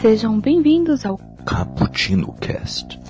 [0.00, 3.00] Sejam bem-vindos ao Cappuccino Cast.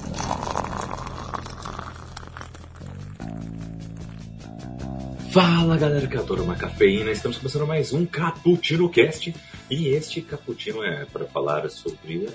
[5.30, 9.34] Fala galera que adora uma cafeína, estamos começando mais um Cappuccino Cast
[9.70, 12.30] e este cappuccino é para falar sobre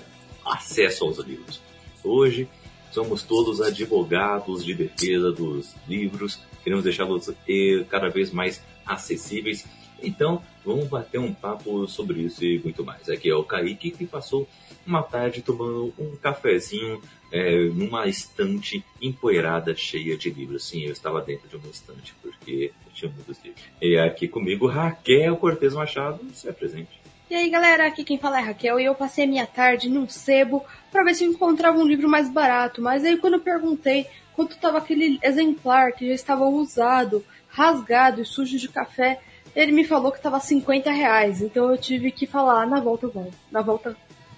[0.46, 1.60] acesso aos livros.
[2.04, 2.48] Hoje
[2.92, 9.64] somos todos advogados de defesa dos livros, queremos deixá-los eh, cada vez mais acessíveis.
[10.02, 13.08] Então, vamos bater um papo sobre isso e muito mais.
[13.08, 14.48] Aqui é o Kaique que passou
[14.86, 17.00] uma tarde tomando um cafezinho
[17.32, 20.64] é, numa estante empoeirada cheia de livros.
[20.64, 23.62] Sim, eu estava dentro de uma estante porque eu tinha muitos livros.
[23.80, 27.03] E aqui comigo, Raquel Cortez Machado, se apresente.
[27.30, 30.08] E aí galera, aqui quem fala é Raquel e eu passei a minha tarde no
[30.10, 32.82] sebo para ver se eu encontrava um livro mais barato.
[32.82, 38.26] Mas aí quando eu perguntei quanto estava aquele exemplar que já estava usado, rasgado e
[38.26, 39.20] sujo de café,
[39.56, 41.40] ele me falou que estava 50 reais.
[41.40, 43.30] Então eu tive que falar, na volta eu vou.
[43.50, 43.96] Na volta,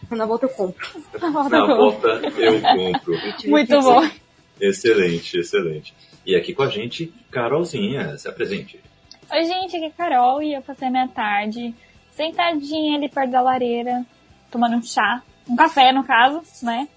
[0.09, 0.87] na volta eu compro.
[1.21, 3.21] Na volta, na volta eu compro.
[3.51, 4.09] Muito bom.
[4.61, 5.93] Excelente, excelente.
[6.25, 8.81] E aqui com a gente, Carolzinha, se apresente.
[9.31, 11.75] Oi gente, aqui é Carol e eu passei a minha tarde
[12.17, 14.05] sentadinha ali perto da lareira,
[14.51, 15.23] tomando um chá.
[15.49, 16.89] Um café, no caso, né?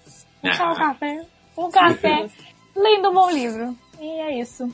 [0.42, 1.26] Um chá, um café.
[1.56, 2.28] Um café.
[2.74, 3.76] lendo um bom livro.
[4.00, 4.68] E é isso.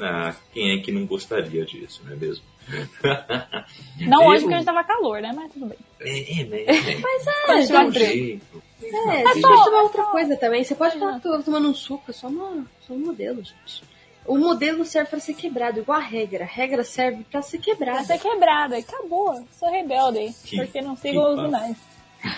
[0.00, 2.44] Ah, quem é que não gostaria disso, não é mesmo?
[4.00, 4.28] Não eu...
[4.28, 5.32] hoje porque hoje tava calor, né?
[5.32, 5.78] Mas tudo bem.
[6.00, 6.64] É, né?
[7.00, 8.62] Mas é, é, um jeito.
[8.82, 10.64] É, você pode tomar outra coisa também.
[10.64, 13.84] Você pode estar tomando um suco, é só, uma, só um modelo, gente.
[14.26, 16.44] O modelo serve para ser quebrado, igual a regra.
[16.44, 18.04] A regra serve para ser quebrada.
[18.04, 19.46] Pra ser quebrada, acabou.
[19.58, 21.76] Sou rebelde, que, porque não sigo os sinais.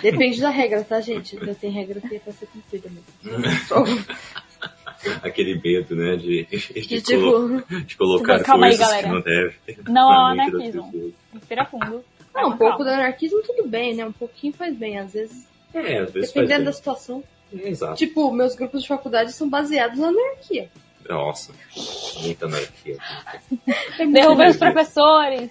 [0.03, 1.37] Depende da regra, tá, gente?
[1.37, 4.09] Eu tenho regra que é pra ser cumprida mesmo.
[5.23, 9.09] Aquele medo, né, de, de, de, tipo, colo de colocar calma coisas aí, galera.
[9.09, 9.55] que não deve.
[9.89, 11.13] Não é anarquismo.
[11.33, 12.05] Respira fundo.
[12.35, 14.05] Não, um pouco do anarquismo tudo bem, né?
[14.05, 15.47] Um pouquinho faz bem, às vezes.
[15.73, 16.73] É, às vezes Dependendo faz da bem.
[16.73, 17.25] situação.
[17.53, 17.95] Exato.
[17.97, 20.69] Tipo, meus grupos de faculdade são baseados na anarquia.
[21.09, 21.53] Nossa,
[22.21, 22.99] muita anarquia.
[24.13, 25.51] Derruba os professores.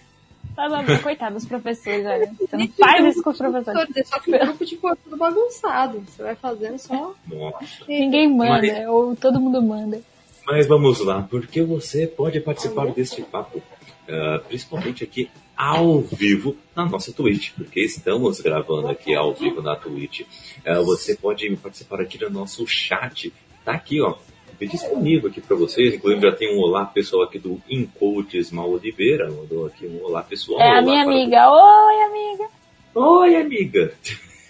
[1.03, 2.31] Coitado dos professores, olha.
[2.39, 4.07] Você não faz isso com os professores.
[4.07, 5.99] Só que o grupo, tipo, é tudo bagunçado.
[6.01, 7.13] Você vai fazendo só.
[7.27, 7.85] Nossa.
[7.87, 10.01] Ninguém manda, Mas- ou todo mundo manda.
[10.45, 13.61] Mas vamos lá, porque você pode participar deste papo,
[14.09, 19.75] ah, principalmente aqui ao vivo na nossa Twitch, porque estamos gravando aqui ao vivo na
[19.75, 20.21] Twitch.
[20.65, 23.31] Ah, você pode participar aqui do nosso chat,
[23.65, 24.15] tá aqui, ó.
[24.59, 29.29] Disponível aqui para vocês, inclusive já tem um olá pessoal aqui do Incoaches Mal Oliveira,
[29.29, 30.59] mandou aqui um olá pessoal.
[30.59, 31.51] É a olá minha para- amiga.
[31.51, 32.47] Oi, amiga.
[32.95, 33.93] Oi, amiga!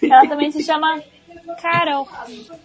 [0.02, 1.02] Ela também se chama
[1.60, 2.08] Carol.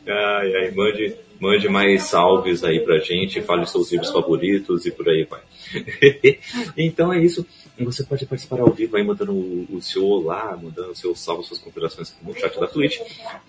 [0.07, 5.09] Ai, ai, mande, mande mais salves aí pra gente, fale seus livros favoritos e por
[5.09, 5.41] aí vai.
[6.77, 7.45] então é isso.
[7.79, 11.43] Você pode participar ao vivo aí, mandando o, o seu olá, mandando o seu salve,
[11.43, 12.99] suas considerações no chat da Twitch.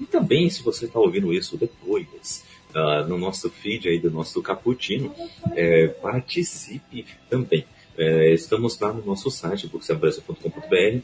[0.00, 2.42] E também, se você está ouvindo isso depois,
[2.74, 5.14] ah, no nosso feed aí do nosso Caputino,
[5.54, 7.64] é, participe também.
[7.96, 10.98] É, estamos lá no nosso site, booksambrasa.com.br.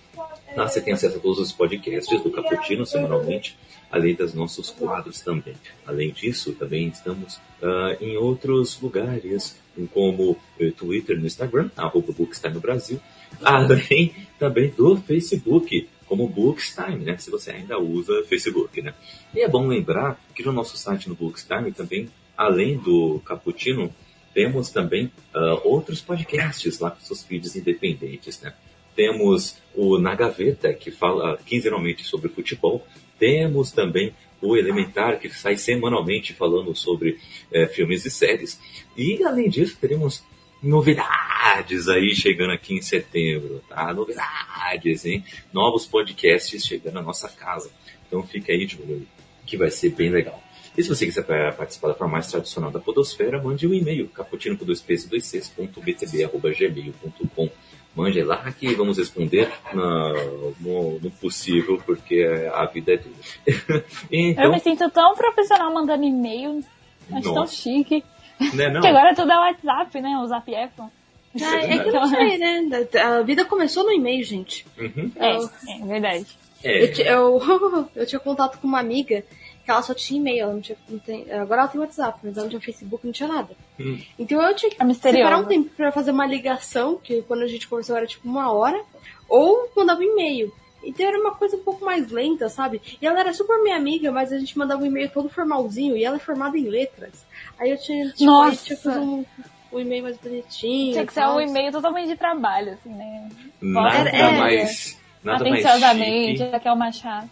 [0.57, 3.57] Lá você tem acesso a todos os podcasts do Caputino semanalmente,
[3.91, 5.55] além dos nossos quadros também.
[5.87, 9.57] Além disso, também estamos ah, em outros lugares,
[9.95, 12.13] como o Twitter no Instagram, arroba
[12.61, 13.01] Brasil,
[13.41, 17.17] além também do Facebook, como Bookstime, né?
[17.19, 18.93] Se você ainda usa Facebook, né?
[19.33, 23.95] E é bom lembrar que no nosso site no Bookstime também, além do Caputino,
[24.35, 28.53] temos também ah, outros podcasts lá com seus feeds independentes, né?
[28.97, 32.85] Temos o Na Gaveta, que fala quinzenalmente sobre futebol.
[33.17, 37.19] Temos também o Elementar, que sai semanalmente falando sobre
[37.53, 38.59] eh, filmes e séries.
[38.97, 40.25] E, além disso, teremos
[40.63, 43.93] novidades aí chegando aqui em setembro, tá?
[43.93, 45.25] Novidades, hein?
[45.53, 47.71] Novos podcasts chegando à nossa casa.
[48.07, 49.07] Então fica aí de olho,
[49.47, 50.43] que vai ser bem legal.
[50.77, 54.09] E se você quiser pa- participar da forma mais tradicional da podosfera, mande um e-mail,
[54.09, 57.51] caputino com dois p's dois c's, ponto btb, arroba gmail.com.
[57.95, 60.13] Mande lá que vamos responder na-
[60.61, 62.23] no, no possível, porque
[62.55, 63.17] a vida é dura.
[64.11, 66.65] Eu então, me sinto tão profissional mandando e-mail.
[67.13, 67.53] Acho tão Nossa.
[67.55, 68.05] chique.
[68.55, 70.19] Né, não, Porque agora tudo é WhatsApp, né?
[70.19, 70.81] O Zap F.
[70.81, 72.69] Ah, é que eu não sei, né?
[73.03, 74.67] A vida começou no e-mail, gente.
[74.79, 75.13] Uhum.
[75.17, 76.27] É, é verdade.
[76.63, 79.23] É, Eu, eu, eu tinha contato com uma amiga
[79.65, 82.37] que ela só tinha e-mail, ela não tinha, não tem, agora ela tem WhatsApp, mas
[82.37, 83.55] ela não tinha Facebook, não tinha nada.
[83.79, 84.01] Hum.
[84.19, 87.47] Então eu tinha que É separar um tempo pra fazer uma ligação, que quando a
[87.47, 88.83] gente conversou era tipo uma hora,
[89.29, 90.53] ou mandava um e-mail.
[90.83, 92.81] Então era uma coisa um pouco mais lenta, sabe?
[93.01, 96.05] E ela era super minha amiga, mas a gente mandava um e-mail todo formalzinho, e
[96.05, 97.27] ela é formada em letras.
[97.59, 98.51] Aí eu tinha, tipo, Nossa.
[98.51, 99.25] aí tinha que fazer um,
[99.73, 100.93] um e-mail mais bonitinho.
[100.93, 103.29] Tinha que ser um e-mail totalmente de trabalho, assim, né?
[103.61, 105.00] Nada é, mais.
[105.23, 106.51] Nada mais Atenciosamente, chique.
[106.51, 107.31] Raquel Machado.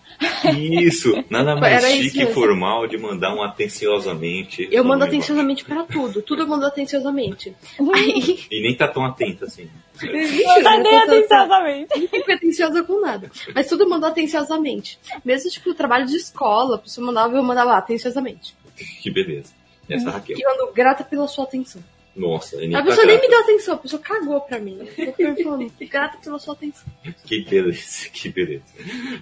[0.59, 4.69] Isso, nada mais Era isso chique e formal de mandar um atenciosamente.
[4.71, 6.21] Eu mando atenciosamente pra tudo.
[6.21, 7.55] Tudo eu mando atenciosamente.
[7.79, 8.13] Aí.
[8.13, 8.47] gosto.
[8.51, 9.71] E nem tá tão atenta assim.
[10.03, 11.99] Não tá nem eu tô- atenciosamente.
[11.99, 13.31] Não fico atenciosa com nada.
[13.55, 14.99] Mas tudo eu mando atenciosamente.
[15.25, 18.55] Mesmo, tipo, trabalho de escola, a pessoa mandava, eu mandava atenciosamente.
[19.03, 19.53] Que beleza.
[19.89, 20.37] Essa Raquel.
[20.39, 21.83] E eu ando grata pela sua atenção.
[22.19, 24.79] Nossa, nem A tá pessoa nem me deu atenção, a pessoa cagou pra mim.
[25.89, 26.85] Grata pela sua atenção.
[27.25, 28.65] Que beleza, que beleza.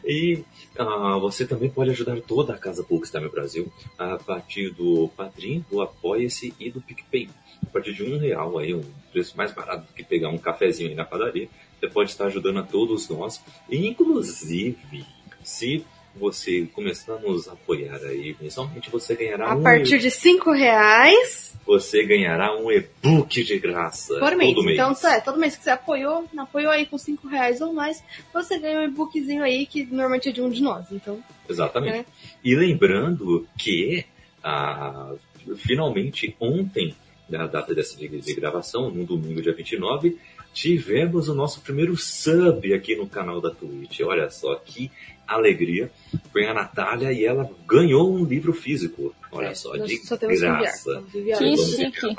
[0.05, 0.43] E
[0.79, 5.83] ah, você também pode ajudar toda a Casa Bookstime Brasil a partir do Padrim, do
[5.83, 7.29] Apoia-se e do PicPay.
[7.67, 8.83] A partir de um real aí, um
[9.13, 11.49] preço mais barato do que pegar um cafezinho aí na padaria,
[11.79, 13.43] você pode estar ajudando a todos nós.
[13.69, 15.05] E, inclusive,
[15.43, 15.85] se
[16.19, 21.57] você começar a nos apoiar aí mensalmente, você ganhará A um partir de 5 reais
[21.67, 24.55] você ganhará um e-book de graça por mês.
[24.55, 24.79] todo mês.
[24.79, 28.03] Então, é, todo mês que você apoiou, apoiou aí com 5 reais ou mais,
[28.33, 30.87] você ganha um e-bookzinho aí que normalmente é de um de nós.
[30.93, 31.99] Então, Exatamente.
[31.99, 32.05] É.
[32.45, 34.05] E lembrando que
[34.45, 35.13] ah,
[35.57, 36.95] finalmente ontem,
[37.29, 40.17] na data dessa de, de gravação, no domingo, dia 29,
[40.55, 44.01] tivemos o nosso primeiro sub aqui no canal da Twitch.
[44.01, 44.91] Olha só que
[45.27, 45.91] alegria.
[46.33, 49.15] Foi a Natália e ela ganhou um livro físico.
[49.33, 51.03] Olha É, só, de só graça.
[51.15, 51.39] Enviar.
[51.39, 52.17] Que chique.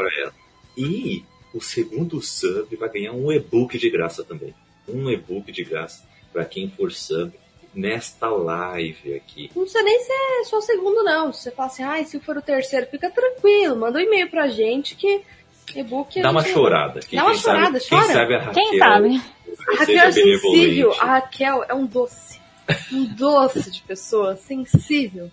[0.77, 1.24] E
[1.54, 4.54] o segundo sub vai ganhar um e-book de graça também.
[4.88, 7.31] Um e-book de graça para quem for sub
[7.74, 9.50] nesta live aqui.
[9.56, 11.31] Não precisa nem ser só o segundo, não.
[11.33, 13.75] Se você fala assim, ai, se for o terceiro, fica tranquilo.
[13.75, 15.21] Manda um e-mail pra gente que
[15.75, 16.19] e-book...
[16.19, 17.00] a Dá uma gente- chorada.
[17.01, 18.13] que Dá uma quem sabe- chorada, Quem chora.
[18.13, 19.21] sabe a Raquel Quem sabe?
[19.68, 20.94] A Raquel é sensível.
[21.00, 22.37] A Raquel é um doce.
[22.92, 25.31] Um doce de pessoa, sensível.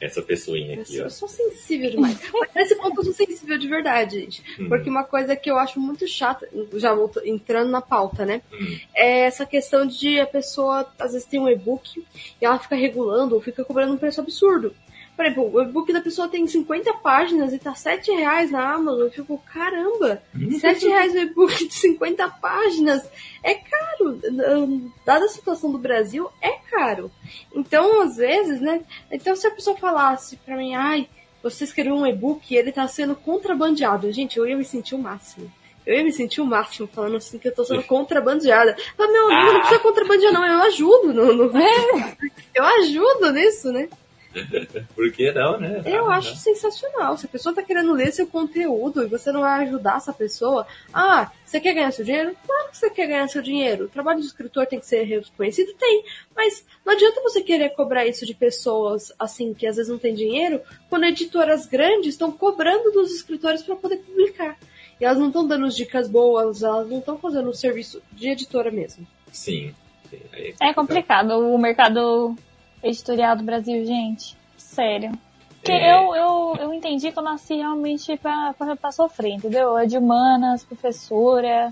[0.00, 1.04] Essa pessoinha Eu aqui, sou, ó.
[1.04, 2.18] eu sou sensível demais.
[2.32, 4.42] Mas nesse ponto eu sou sensível de verdade, gente.
[4.60, 4.68] Hum.
[4.68, 8.42] Porque uma coisa que eu acho muito chata, já volto, entrando na pauta, né?
[8.52, 8.78] Hum.
[8.94, 12.04] É essa questão de a pessoa, às vezes, tem um e-book
[12.40, 14.74] e ela fica regulando ou fica cobrando um preço absurdo.
[15.16, 19.02] Por exemplo, o e-book da pessoa tem 50 páginas e tá 7 reais na Amazon.
[19.02, 20.20] Eu fico, caramba,
[20.60, 23.08] 7 reais o e-book de 50 páginas
[23.42, 24.18] é caro.
[24.28, 27.10] Hum, Dada a situação do Brasil, é caro.
[27.54, 28.80] Então, às vezes, né?
[29.10, 31.08] Então, se a pessoa falasse pra mim, ai,
[31.42, 34.10] você escreveu um e-book e ele tá sendo contrabandeado.
[34.10, 35.50] Gente, eu ia me sentir o máximo.
[35.86, 38.74] Eu ia me sentir o máximo falando assim que eu tô sendo contrabandeada.
[38.98, 40.44] Mas, meu amigo, não precisa contrabandear, não.
[40.46, 41.12] Eu ajudo.
[41.12, 41.52] No, no-
[42.54, 43.88] Eu ajudo nisso, né?
[44.94, 45.82] Por que não, né?
[45.86, 47.16] Eu Ah, acho sensacional.
[47.16, 50.66] Se a pessoa tá querendo ler seu conteúdo e você não vai ajudar essa pessoa,
[50.92, 52.34] ah, você quer ganhar seu dinheiro?
[52.46, 53.84] Claro que você quer ganhar seu dinheiro.
[53.84, 55.72] O trabalho de escritor tem que ser reconhecido?
[55.74, 56.04] Tem.
[56.34, 60.14] Mas não adianta você querer cobrar isso de pessoas, assim, que às vezes não tem
[60.14, 60.60] dinheiro,
[60.90, 64.58] quando editoras grandes estão cobrando dos escritores para poder publicar.
[65.00, 68.70] E elas não estão dando dicas boas, elas não estão fazendo o serviço de editora
[68.70, 69.06] mesmo.
[69.32, 69.74] Sim.
[70.10, 70.20] sim.
[70.32, 72.36] Aí É complicado o mercado
[72.84, 74.36] editorial do Brasil, gente.
[74.56, 75.12] Sério.
[75.56, 75.94] Porque É.
[75.96, 79.76] eu, eu, eu entendi que eu nasci realmente pra, pra, pra sofrer, entendeu?
[79.78, 81.70] É de humanas, professora,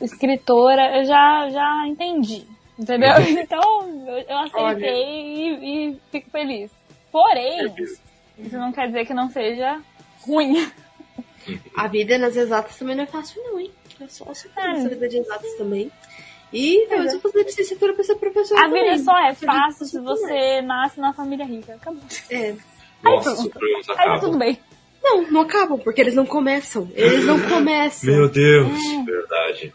[0.00, 2.46] escritora, eu já, já entendi,
[2.78, 3.10] entendeu?
[3.42, 6.70] Então, eu, eu aceitei e, e fico feliz.
[7.10, 7.72] Porém,
[8.38, 9.80] isso não quer dizer que não seja
[10.26, 10.66] ruim.
[11.76, 13.70] A vida nas exatas também não é fácil, não, hein?
[14.00, 14.70] É só fazer É.
[14.70, 15.90] essa vida de exatas também.
[16.52, 18.90] E talvez eu fazer licenciatura pra ser professora A também.
[18.90, 20.16] vida só é fácil se licenciatura.
[20.16, 21.74] você nasce na família rica.
[21.74, 22.02] Acabou.
[22.30, 22.54] É.
[23.02, 23.40] Nossa, pronto.
[23.40, 24.38] os problemas Aí tá tudo acabam.
[24.38, 24.58] bem.
[25.02, 26.88] Não, não acabam, porque eles não começam.
[26.94, 28.08] Eles não começam.
[28.14, 29.02] Meu Deus, É.
[29.04, 29.74] verdade.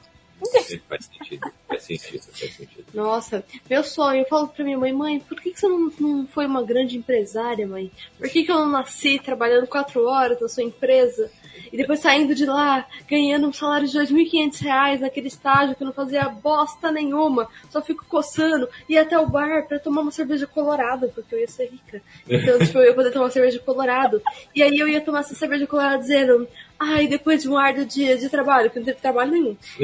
[0.88, 2.86] Faz sentido, faz sentido, faz sentido.
[2.94, 6.28] Nossa, meu sonho, eu falo pra minha mãe, mãe, por que, que você não, não
[6.28, 7.92] foi uma grande empresária, mãe?
[8.20, 11.32] Por que, que eu não nasci trabalhando quatro horas na sua empresa?
[11.72, 15.88] E depois saindo de lá, ganhando um salário de 2.500 reais naquele estágio que eu
[15.88, 20.48] não fazia bosta nenhuma, só fico coçando, ia até o bar pra tomar uma cerveja
[20.48, 22.02] colorada, porque eu ia ser rica.
[22.28, 24.22] Então, tipo, eu ia poder tomar uma cerveja colorado.
[24.56, 26.48] E aí eu ia tomar essa cerveja colorada dizendo,
[26.80, 29.58] ai, depois de um árduo dia de trabalho, que não teve trabalho nenhum,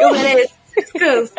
[0.00, 1.34] eu mereço descanso.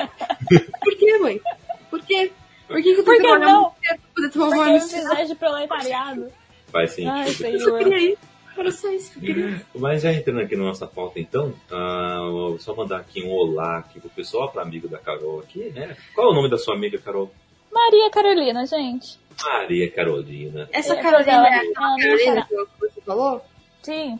[0.81, 1.41] Por que, mãe?
[1.89, 2.31] Por quê?
[2.67, 3.61] Por que, que eu trabalhar não?
[3.61, 6.31] muito tempo pra poder tomar uma Porque eu de proletariado.
[6.71, 7.47] Faz Ai, sentido.
[7.49, 8.17] Eu só queria ir.
[8.55, 9.61] Era só isso que eu queria.
[9.75, 13.99] Mas já entrando aqui na nossa pauta, então, vou só mandar aqui um olá aqui
[13.99, 15.95] pro pessoal, para amigo da Carol aqui, né?
[16.13, 17.31] Qual é o nome da sua amiga, Carol?
[17.71, 19.17] Maria Carolina, gente.
[19.43, 20.69] Maria Carolina.
[20.71, 23.41] Essa É, Carolina é não Carolina que você falou?
[23.81, 24.19] Sim.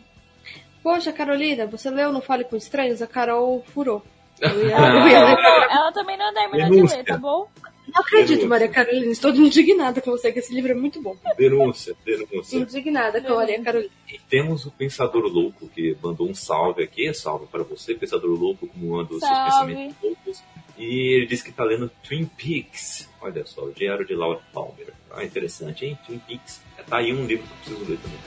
[0.82, 3.00] Poxa, Carolina, você leu Não Fale com Estranhos?
[3.00, 4.02] A Carol furou.
[4.40, 6.96] Eu ia, Ela, eu ia ela- ela também não terminou de Denúncia.
[6.98, 7.48] ler, tá bom?
[7.94, 8.48] Não acredito, denúncia.
[8.48, 9.12] Maria Carolina.
[9.12, 11.16] Estou indignada com você, que esse livro é muito bom.
[11.38, 12.58] Denúncia, denúncia.
[12.58, 13.92] Indignada com a Maria Carolina.
[14.12, 17.12] E temos o Pensador Louco, que mandou um salve aqui.
[17.14, 20.42] Salve para você, Pensador Louco, como anda os seus pensamentos loucos.
[20.76, 23.08] E ele disse que está lendo Twin Peaks.
[23.20, 24.92] Olha só, o Diário de Laura Palmer.
[25.12, 25.96] Ah, interessante, hein?
[26.04, 26.60] Twin Peaks.
[26.88, 28.18] Tá aí um livro que eu preciso ler também.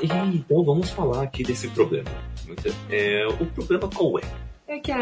[0.00, 2.08] E, então vamos falar aqui desse problema.
[2.88, 4.49] É, o problema qual é?
[4.70, 4.92] É que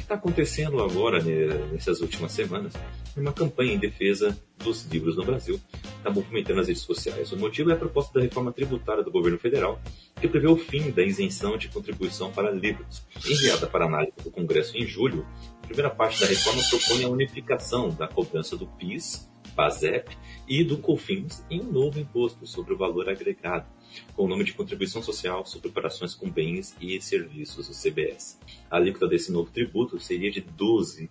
[0.00, 2.72] está acontecendo agora, né, nessas últimas semanas,
[3.14, 5.60] é uma campanha em defesa dos livros no Brasil,
[5.98, 7.30] está movimentando as redes sociais.
[7.30, 9.78] O motivo é a proposta da reforma tributária do governo federal,
[10.18, 13.04] que prevê o fim da isenção de contribuição para livros.
[13.28, 15.26] Enviada para análise do Congresso em julho,
[15.64, 20.16] a primeira parte da reforma propõe a unificação da cobrança do PIS, PASEP
[20.48, 23.66] e do COFINS em um novo imposto sobre o valor agregado,
[24.14, 28.38] com o nome de Contribuição Social sobre Operações com Bens e Serviços, o CBS.
[28.70, 31.08] A alíquota desse novo tributo seria de 12%,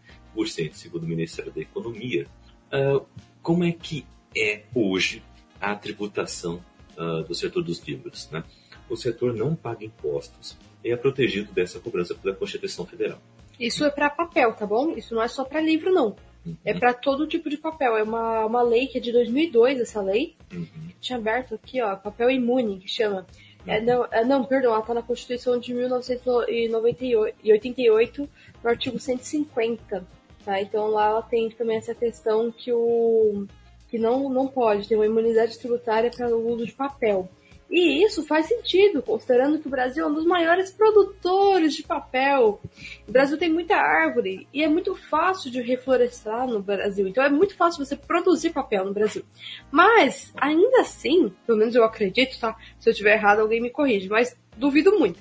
[0.74, 2.28] segundo o Ministério da Economia.
[2.72, 3.06] Uh,
[3.42, 4.06] como é que
[4.36, 5.24] é hoje
[5.60, 6.64] a tributação
[6.98, 8.30] uh, do setor dos livros?
[8.32, 8.44] Né?
[8.90, 13.22] O setor não paga impostos e é protegido dessa cobrança pela Constituição Federal.
[13.60, 14.92] Isso é para papel, tá bom?
[14.96, 16.16] Isso não é só para livro, não.
[16.50, 16.58] Uhum.
[16.66, 17.98] É para todo tipo de papel.
[17.98, 20.36] É uma, uma lei que é de 2002, essa lei.
[20.54, 20.68] Uhum.
[21.00, 23.26] Tinha aberto aqui, ó, papel imune, que chama.
[23.68, 23.86] É, uhum.
[23.86, 28.30] não, é, não, perdão, ela tá na Constituição de 1988,
[28.64, 30.06] no artigo 150.
[30.44, 30.62] Tá?
[30.62, 33.46] Então lá ela tem também essa questão que o
[33.90, 37.28] que não, não pode ter uma imunidade tributária para o uso de papel.
[37.70, 42.60] E isso faz sentido, considerando que o Brasil é um dos maiores produtores de papel.
[43.08, 47.08] O Brasil tem muita árvore e é muito fácil de reflorestar no Brasil.
[47.08, 49.24] Então é muito fácil você produzir papel no Brasil.
[49.72, 52.56] Mas, ainda assim, pelo menos eu acredito, tá?
[52.80, 55.20] Se eu estiver errado, alguém me corrige, mas duvido muito.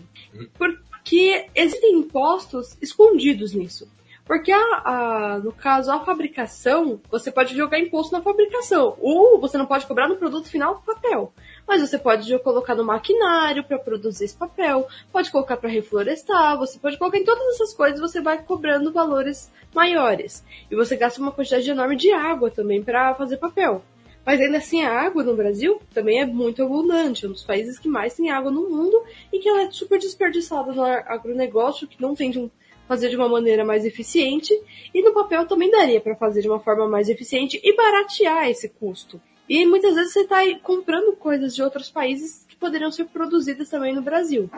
[0.56, 3.86] Porque existem impostos escondidos nisso.
[4.28, 8.94] Porque, a, a, no caso, a fabricação, você pode jogar imposto na fabricação.
[9.00, 11.32] Ou você não pode cobrar no produto final papel.
[11.68, 16.78] Mas você pode colocar no maquinário para produzir esse papel, pode colocar para reflorestar, você
[16.78, 20.42] pode colocar em todas essas coisas, você vai cobrando valores maiores.
[20.70, 23.84] E você gasta uma quantidade enorme de água também para fazer papel.
[24.24, 27.26] Mas ainda assim, a água no Brasil também é muito abundante.
[27.26, 29.98] É um dos países que mais tem água no mundo e que ela é super
[29.98, 32.50] desperdiçada no agronegócio, que não tem de um
[32.88, 34.58] fazer de uma maneira mais eficiente
[34.94, 38.70] e no papel também daria para fazer de uma forma mais eficiente e baratear esse
[38.70, 39.20] custo.
[39.48, 43.94] E muitas vezes você está comprando coisas de outros países que poderiam ser produzidas também
[43.94, 44.50] no Brasil.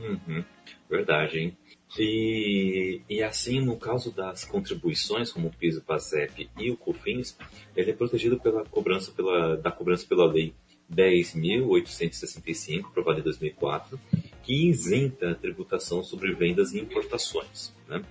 [0.00, 0.44] Uhum.
[0.90, 1.56] Verdade, hein?
[1.98, 7.38] E, e assim, no caso das contribuições, como o PIS, o PASEP e o COFINS,
[7.76, 10.52] ele é protegido pela cobrança pela, da cobrança pela lei
[10.92, 13.98] 10.865, aprovada em 2004,
[14.42, 17.72] que isenta a tributação sobre vendas e importações.
[17.88, 18.04] Né?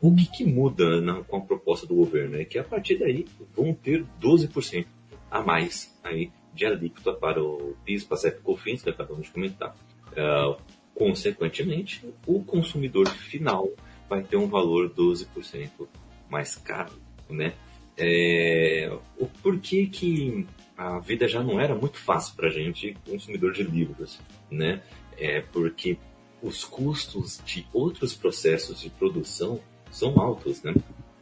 [0.00, 3.26] O que, que muda na, com a proposta do governo é que a partir daí
[3.56, 4.86] vão ter 12%
[5.34, 9.74] a mais aí de alíquota para o PIS, PASEP e COFINS, que acabamos de comentar.
[10.12, 10.56] Uh,
[10.94, 13.68] consequentemente, o consumidor final
[14.08, 15.88] vai ter um valor 12%
[16.30, 16.92] mais caro,
[17.28, 17.52] né?
[17.96, 23.52] É, o porquê que a vida já não era muito fácil para a gente, consumidor
[23.52, 24.82] de livros, né?
[25.18, 25.98] É porque
[26.40, 29.58] os custos de outros processos de produção
[29.90, 30.72] são altos, né?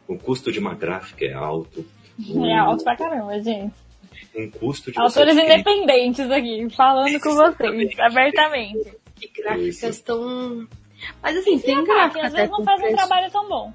[0.07, 1.83] O custo de uma gráfica é alto.
[2.29, 2.45] O...
[2.45, 3.82] É alto pra caramba, gente.
[4.35, 8.97] Um custo de Autores independentes aqui, falando com vocês, abertamente.
[9.21, 10.67] E gráficas estão.
[11.21, 12.27] Mas assim, tem gráfica.
[12.27, 12.93] Às vezes não faz preço.
[12.93, 13.73] um trabalho tão bom.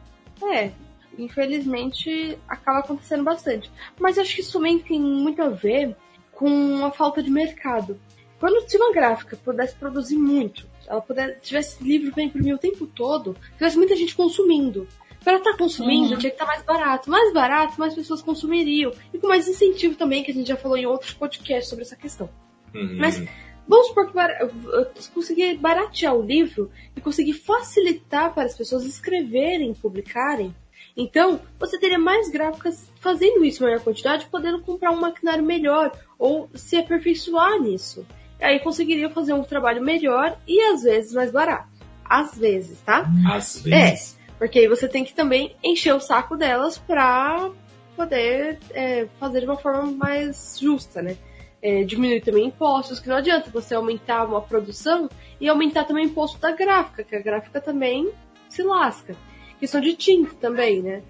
[0.52, 0.70] É,
[1.18, 3.70] infelizmente acaba acontecendo bastante.
[3.98, 5.96] Mas acho que isso também tem muito a ver
[6.32, 7.98] com a falta de mercado.
[8.38, 12.86] Quando se uma gráfica pudesse produzir muito, ela pudesse, tivesse livro para imprimir o tempo
[12.86, 14.86] todo, tivesse muita gente consumindo.
[15.22, 16.18] Para estar tá consumindo, uhum.
[16.18, 17.10] tinha que estar tá mais barato.
[17.10, 18.92] Mais barato, mais pessoas consumiriam.
[19.12, 21.96] E com mais incentivo também, que a gente já falou em outros podcasts sobre essa
[21.96, 22.30] questão.
[22.74, 22.96] Uhum.
[22.98, 23.22] Mas
[23.66, 30.54] vamos supor que conseguir baratear o livro e conseguir facilitar para as pessoas escreverem, publicarem.
[30.96, 35.92] Então, você teria mais gráficas fazendo isso em maior quantidade, podendo comprar um maquinário melhor
[36.18, 38.04] ou se aperfeiçoar nisso.
[38.40, 41.68] E aí conseguiria fazer um trabalho melhor e às vezes mais barato.
[42.04, 43.08] Às vezes, tá?
[43.30, 44.14] Às vezes.
[44.14, 47.50] É, porque aí você tem que também encher o saco delas pra
[47.96, 51.16] poder é, fazer de uma forma mais justa, né?
[51.60, 56.08] É, diminuir também impostos, que não adianta você aumentar uma produção e aumentar também o
[56.08, 58.08] imposto da gráfica, que a gráfica também
[58.48, 59.16] se lasca
[59.58, 61.02] questão de tinta também, né?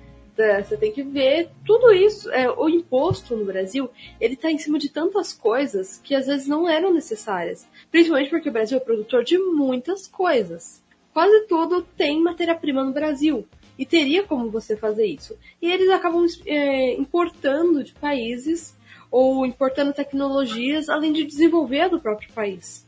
[0.63, 2.31] Você tem que ver tudo isso.
[2.31, 6.47] É, o imposto no Brasil, ele está em cima de tantas coisas que às vezes
[6.47, 7.67] não eram necessárias.
[7.91, 10.81] Principalmente porque o Brasil é produtor de muitas coisas.
[11.19, 13.45] Quase tudo tem matéria-prima no Brasil.
[13.77, 15.37] E teria como você fazer isso.
[15.61, 18.79] E eles acabam é, importando de países
[19.11, 22.87] ou importando tecnologias, além de desenvolver do próprio país.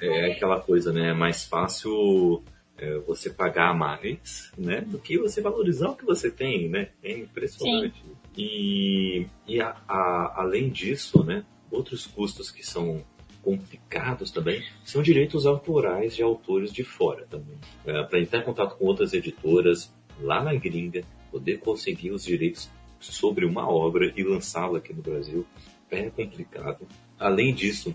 [0.00, 1.10] É aquela coisa, né?
[1.10, 2.40] É mais fácil
[2.78, 4.82] é, você pagar mais, né?
[4.82, 6.90] Do que você valorizar o que você tem, né?
[7.02, 8.00] É impressionante.
[8.00, 8.16] Sim.
[8.38, 11.44] E, e a, a, além disso, né?
[11.68, 13.02] Outros custos que são
[13.44, 17.56] complicados também são direitos autorais de autores de fora também.
[17.84, 22.70] É, Para entrar em contato com outras editoras lá na gringa, poder conseguir os direitos
[22.98, 25.46] sobre uma obra e lançá-la aqui no Brasil
[25.90, 26.86] é complicado.
[27.18, 27.94] Além disso,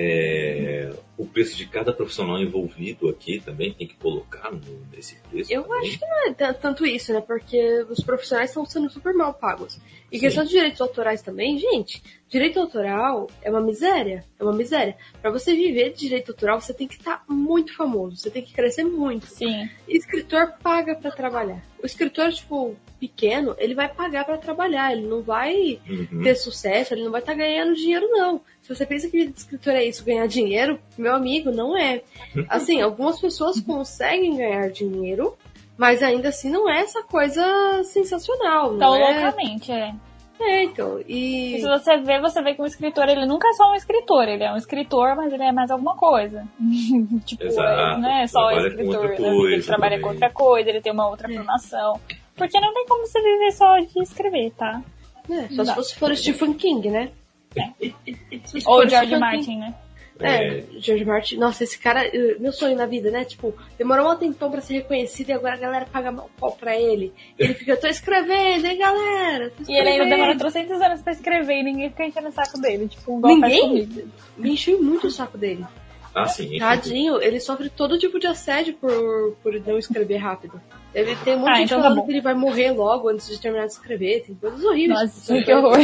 [0.00, 5.52] é, o preço de cada profissional envolvido aqui também tem que colocar no, nesse preço.
[5.52, 5.88] Eu também.
[5.88, 7.20] acho que não é tanto isso, né?
[7.20, 9.80] Porque os profissionais estão sendo super mal pagos.
[10.12, 10.20] E Sim.
[10.20, 14.24] questão de direitos autorais também, gente, direito autoral é uma miséria.
[14.38, 14.96] É uma miséria.
[15.20, 18.42] Para você viver de direito autoral, você tem que estar tá muito famoso, você tem
[18.42, 19.26] que crescer muito.
[19.26, 19.68] Sim.
[19.88, 21.60] E escritor paga para trabalhar.
[21.82, 26.22] O escritor, tipo, pequeno, ele vai pagar para trabalhar, ele não vai uhum.
[26.22, 28.40] ter sucesso, ele não vai estar tá ganhando dinheiro, não.
[28.62, 32.02] Se você pensa que vida de escritor é isso, ganhar dinheiro, meu amigo, não é.
[32.48, 35.36] Assim, algumas pessoas conseguem ganhar dinheiro,
[35.76, 38.76] mas ainda assim não é essa coisa sensacional.
[38.76, 38.98] Tão é...
[38.98, 39.94] loucamente, é.
[40.40, 41.00] É, então.
[41.06, 41.56] E...
[41.56, 41.60] e...
[41.60, 44.44] se você vê, você vê que um escritor, ele nunca é só um escritor, ele
[44.44, 46.46] é um escritor, mas ele é mais alguma coisa.
[47.24, 48.00] tipo, Exato.
[48.00, 49.52] não é só escritor, com né?
[49.52, 50.00] ele trabalha também.
[50.02, 51.34] com outra coisa, ele tem uma outra é.
[51.34, 52.00] formação.
[52.38, 54.82] Porque não tem como você viver só de escrever, tá?
[55.28, 57.10] É, só se você for Stephen King, né?
[57.54, 57.70] É.
[58.64, 59.74] Ou George Martin, né?
[60.20, 62.02] É, George Martin, nossa, esse cara,
[62.40, 63.24] meu sonho na vida, né?
[63.24, 66.76] Tipo, demorou um tempão pra ser reconhecido e agora a galera paga mal pau pra
[66.76, 67.12] ele.
[67.38, 69.52] Ele fica, eu tô escrevendo, hein, galera?
[69.68, 72.88] E ele ainda demora 300 anos pra escrever e ninguém fica enchendo o saco dele.
[72.88, 74.10] Tipo, um Ninguém?
[74.36, 75.64] Me encheu muito o saco dele.
[76.12, 76.58] Ah, sim.
[76.58, 80.60] Tadinho, ele sofre todo tipo de assédio por, por não escrever rápido.
[80.98, 82.06] Ele tem um monte Ah, de gente então tá falando bom.
[82.06, 84.24] que ele vai morrer logo antes de terminar de escrever.
[84.26, 85.00] Tem coisas horríveis.
[85.00, 85.78] Nossa, que horror.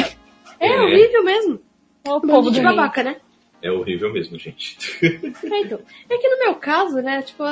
[0.61, 0.81] É, É.
[0.81, 1.61] horrível mesmo.
[2.07, 3.17] O Um povo de babaca, né?
[3.63, 4.77] É horrível mesmo, gente.
[5.03, 5.79] É, então.
[6.11, 7.43] É que no meu caso, né, tipo,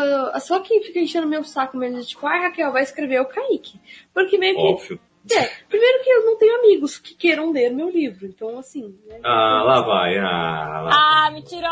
[0.41, 3.81] só quem fica enchendo meu saco mesmo, tipo, ai Raquel, vai escrever é o Kaique.
[4.13, 4.61] Porque meio que.
[4.61, 5.01] Óbvio.
[5.31, 8.99] É, primeiro que eu não tenho amigos que queiram ler meu livro, então assim.
[9.07, 10.19] Né, Ah, lá vai.
[10.19, 11.33] Ah, lá Ah, vai.
[11.35, 11.71] mentirosa!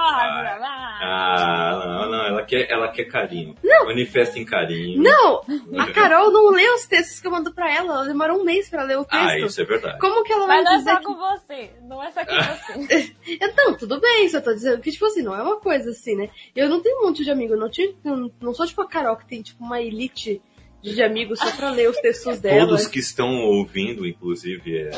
[0.63, 0.99] Ah.
[1.03, 3.57] Ah, não, não, ela quer, ela quer carinho.
[3.85, 5.03] Manifesta em carinho.
[5.03, 5.43] Não!
[5.81, 8.69] A Carol não lê os textos que eu mando pra ela, ela demorou um mês
[8.69, 9.23] pra ler o texto.
[9.29, 9.99] Ah, isso é verdade.
[9.99, 11.05] Como que ela vai Mas não é só que...
[11.07, 11.71] com você.
[11.83, 13.15] Não é só com você.
[13.43, 16.31] Então, tudo bem, só tô dizendo que, tipo assim, não é uma coisa assim, né?
[16.55, 18.89] Eu não tenho um monte de amigos, eu não, tive, não, não sou tipo a
[18.89, 20.41] Carol que tem, tipo, uma elite
[20.83, 22.61] de amigos só pra ler os textos dela.
[22.67, 24.91] Todos que estão ouvindo, inclusive, é,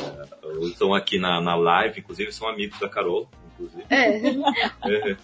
[0.64, 3.84] estão aqui na, na live, inclusive, são amigos da Carol, inclusive.
[3.90, 4.20] É.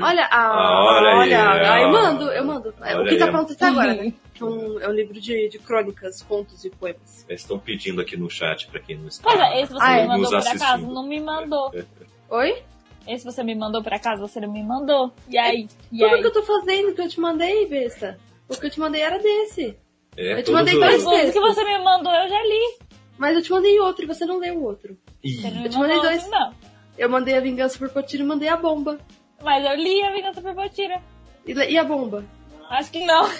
[0.00, 2.74] Olha, a, Ah, olha aí, olha, ah, eu mando, eu mando.
[2.82, 4.12] É, o Olha que tá pronto até agora, né?
[4.38, 7.24] É um, é um livro de, de crônicas, contos e poemas.
[7.28, 9.22] Eles estão pedindo aqui no chat pra quem não está.
[9.30, 10.06] Pois é, esse você Ah, me é.
[10.06, 11.72] mandou por acaso, não me mandou.
[12.28, 12.62] Oi?
[13.06, 15.12] Esse você me mandou por acaso, você não me mandou.
[15.28, 15.66] E aí?
[15.92, 16.20] E Tudo aí?
[16.20, 18.18] que eu tô fazendo que eu te mandei, besta.
[18.48, 19.76] O que eu te mandei era desse.
[20.16, 22.78] É, Eu te mandei dois Os que você me mandou eu já li.
[23.18, 24.96] Mas eu te mandei outro e você não leu o outro.
[25.22, 26.28] Ih, Eu te mandei dois.
[26.30, 26.52] não.
[26.98, 28.98] Eu mandei a vingança por Potiro e mandei a bomba.
[29.42, 31.02] Mas eu li a Vingança por Potira.
[31.46, 32.24] E, e a bomba?
[32.70, 33.28] Acho que não.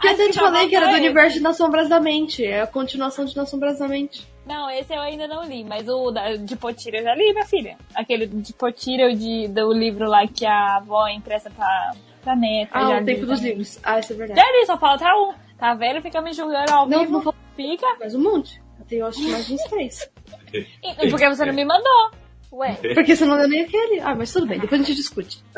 [0.00, 2.44] Que eu Acho te falei que era do universo de Nas Sombras da Mente.
[2.44, 4.26] É a continuação de Nas Sombras da Mente.
[4.46, 7.46] Não, esse eu ainda não li, mas o da- de Potira eu já li, minha
[7.46, 7.78] filha.
[7.94, 12.70] Aquele de Potira, o de, do livro lá que a avó empresta pra, pra neta.
[12.72, 13.50] Ah, já o Tempo dos também.
[13.52, 13.78] Livros.
[13.82, 14.40] Ah, isso é verdade.
[14.40, 15.32] Li, só falta um.
[15.58, 16.00] Tá vendo?
[16.02, 17.22] Fica me julgando ao Não, vivo.
[17.24, 17.86] não Fica.
[17.98, 18.60] mais um monte.
[18.78, 20.10] Eu tenho acho que mais uns três.
[20.52, 22.10] E- Porque você não me mandou.
[22.52, 24.00] Ué, Porque você não deu nem aquele.
[24.00, 25.44] Ah, mas tudo bem, depois a gente discute.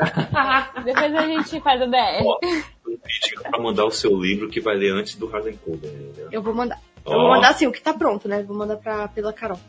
[0.85, 2.21] depois a gente faz o DR.
[2.23, 2.39] Ó,
[2.87, 5.89] um pra mandar o seu livro que vai ler antes do Harlan Coben.
[5.91, 6.29] entendeu?
[6.31, 6.79] Eu vou mandar.
[7.05, 8.43] Eu vou mandar assim, o que tá pronto, né?
[8.43, 9.59] Vou mandar pra, pela Carol.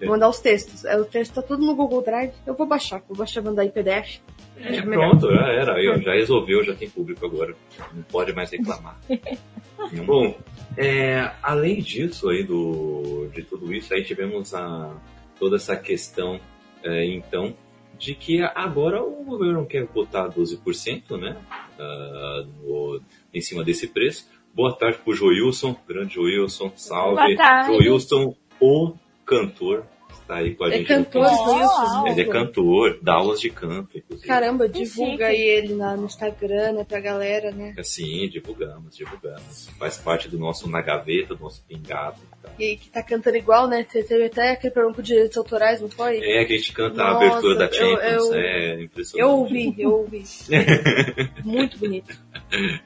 [0.00, 0.84] Vou mandar os textos.
[0.84, 2.32] É, O texto tá tudo no Google Drive.
[2.46, 3.02] Eu vou baixar.
[3.08, 4.20] Vou baixar mandar em PDF.
[4.58, 5.72] É, pronto, já era.
[5.74, 7.54] Ó, já resolveu, já tem público agora.
[7.92, 9.00] Não pode mais reclamar.
[10.06, 10.36] Bom,
[10.76, 14.94] é, além disso aí do, de tudo isso, aí tivemos a,
[15.38, 16.38] toda essa questão,
[16.84, 17.54] é, então,
[17.98, 21.36] de que agora o governo quer botar 12%, né?
[21.78, 23.00] ah, no-
[23.34, 24.28] em cima desse preço.
[24.54, 27.16] Boa tarde pro Joilson, grande Joilson, salve.
[27.16, 27.72] Boa tarde.
[27.84, 28.92] Joilson, o
[29.24, 30.88] cantor, está aí com a É gente.
[30.88, 31.52] cantor, no Nossa.
[31.96, 32.06] Wilson.
[32.08, 34.28] ele é cantor, dá aulas de canto, inclusive.
[34.28, 37.74] Caramba, divulga aí ele no Instagram, né, pra galera, né?
[37.82, 39.68] Sim, divulgamos, divulgamos.
[39.78, 42.18] Faz parte do nosso na gaveta, do nosso pingado.
[42.20, 42.52] e tal.
[42.58, 43.84] E que tá cantando igual, né?
[43.84, 46.18] Te- Teve até aquele problema com direitos autorais, não foi?
[46.18, 49.30] É, que a gente canta a Nossa, abertura da eu- Champions, eu- é impressionante.
[49.30, 50.22] Eu ouvi, eu ouvi.
[51.42, 52.20] Muito bonito.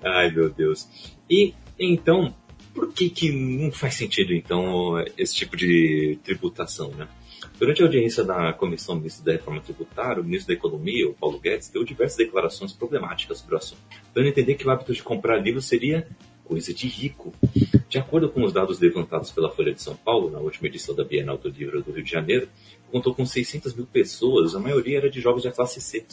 [0.04, 1.15] Ai, meu Deus.
[1.28, 2.34] E, então,
[2.74, 7.08] por que que não faz sentido, então, esse tipo de tributação, né?
[7.58, 11.38] Durante a audiência da Comissão Mista da Reforma Tributária, o ministro da Economia, o Paulo
[11.38, 13.80] Guedes, deu diversas declarações problemáticas sobre o assunto,
[14.14, 16.06] dando a entender que o hábito de comprar livros seria
[16.44, 17.34] coisa de rico.
[17.88, 21.04] De acordo com os dados levantados pela Folha de São Paulo, na última edição da
[21.04, 22.48] Bienal do Livro do Rio de Janeiro,
[22.90, 26.04] contou com 600 mil pessoas, a maioria era de jovens da classe C.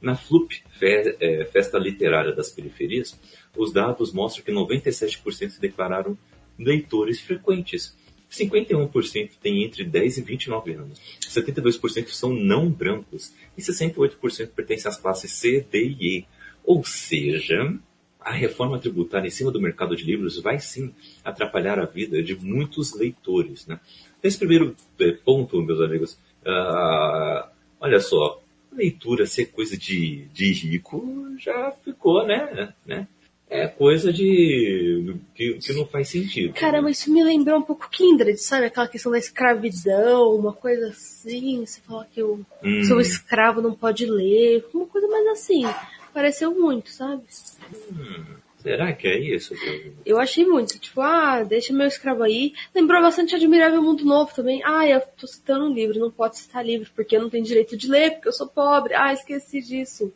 [0.00, 3.18] Na FLUP, é, Festa Literária das Periferias,
[3.58, 6.16] os dados mostram que 97% se declararam
[6.58, 7.96] leitores frequentes,
[8.30, 14.98] 51% têm entre 10 e 29 anos, 72% são não brancos e 68% pertencem às
[14.98, 16.26] classes C, D e E.
[16.64, 17.74] Ou seja,
[18.20, 20.92] a reforma tributária em cima do mercado de livros vai sim
[21.24, 23.66] atrapalhar a vida de muitos leitores.
[23.66, 23.80] Né?
[24.22, 27.48] Nesse primeiro é, ponto, meus amigos, uh,
[27.80, 32.74] olha só, leitura ser coisa de, de rico já ficou, né?
[32.84, 33.08] né?
[33.50, 35.16] É coisa de.
[35.34, 36.54] Que, que não faz sentido.
[36.54, 36.90] Caramba, né?
[36.90, 38.66] isso me lembrou um pouco Kindred, sabe?
[38.66, 41.64] Aquela questão da escravidão, uma coisa assim.
[41.64, 42.82] Você fala que o hum.
[42.84, 45.64] seu escravo não pode ler, uma coisa mais assim.
[46.12, 47.22] Pareceu muito, sabe?
[47.92, 48.37] Hum.
[48.58, 49.54] Será que é isso?
[50.04, 50.78] Eu achei muito.
[50.78, 52.52] Tipo, ah, deixa meu escravo aí.
[52.74, 54.60] Lembrou bastante Admirável Mundo Novo também.
[54.64, 57.76] Ah, eu tô citando um livro, não pode citar livro, porque eu não tenho direito
[57.76, 58.94] de ler, porque eu sou pobre.
[58.94, 60.12] Ah, esqueci disso.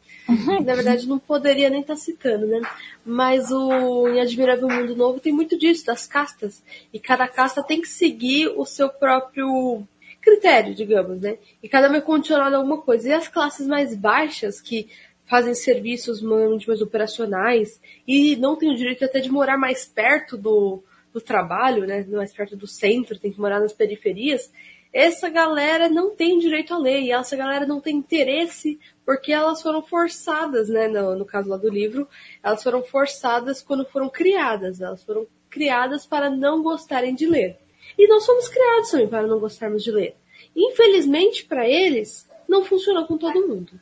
[0.64, 2.60] Na verdade, não poderia nem estar tá citando, né?
[3.06, 6.64] Mas o em Admirável Mundo Novo tem muito disso, das castas.
[6.92, 9.86] E cada casta tem que seguir o seu próprio
[10.20, 11.38] critério, digamos, né?
[11.62, 13.08] E cada um é condicionado a alguma coisa.
[13.08, 14.88] E as classes mais baixas, que
[15.32, 20.82] fazem serviços mais operacionais e não têm o direito até de morar mais perto do,
[21.10, 22.06] do trabalho, né?
[22.10, 24.52] Mais perto do centro, tem que morar nas periferias.
[24.92, 29.62] Essa galera não tem direito à lei, e essa galera não tem interesse porque elas
[29.62, 30.86] foram forçadas, né?
[30.86, 32.06] No, no caso lá do livro,
[32.42, 34.82] elas foram forçadas quando foram criadas.
[34.82, 37.56] Elas foram criadas para não gostarem de ler.
[37.96, 40.14] E nós fomos criados também para não gostarmos de ler.
[40.54, 43.80] Infelizmente, para eles, não funcionou com todo mundo.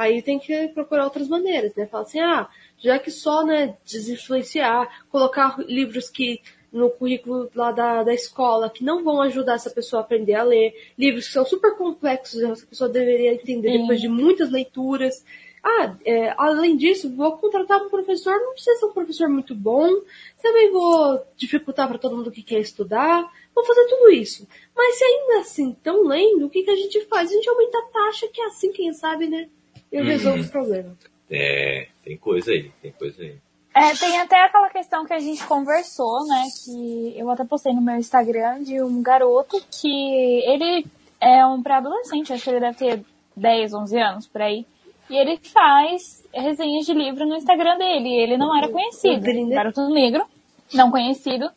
[0.00, 1.86] Aí tem que procurar outras maneiras, né?
[1.86, 6.40] Falar assim, ah, já que só, né, desinfluenciar, colocar livros que
[6.72, 10.42] no currículo lá da, da escola que não vão ajudar essa pessoa a aprender a
[10.42, 13.80] ler, livros que são super complexos, essa pessoa deveria entender Sim.
[13.82, 15.22] depois de muitas leituras.
[15.62, 20.00] Ah, é, além disso, vou contratar um professor, não precisa ser um professor muito bom,
[20.40, 24.48] também vou dificultar para todo mundo que quer estudar, vou fazer tudo isso.
[24.74, 27.30] Mas se ainda assim estão lendo, o que, que a gente faz?
[27.30, 29.50] A gente aumenta a taxa, que é assim, quem sabe, né?
[29.90, 30.46] Eu resolvo uhum.
[30.46, 30.96] o problema.
[31.30, 33.36] É, tem coisa aí, tem coisa aí.
[33.74, 36.44] É, tem até aquela questão que a gente conversou, né?
[36.64, 40.84] Que eu até postei no meu Instagram de um garoto que ele
[41.20, 43.04] é um pré-adolescente, acho que ele deve ter
[43.36, 44.66] 10, 11 anos por aí.
[45.08, 48.12] E ele faz resenhas de livro no Instagram dele.
[48.12, 49.28] Ele não era conhecido.
[49.28, 50.24] Um garoto negro,
[50.72, 51.50] não conhecido.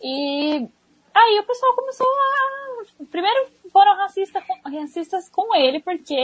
[0.00, 0.66] E
[1.14, 3.04] aí o pessoal começou a.
[3.10, 6.14] Primeiro foram racistas com, racistas com ele, porque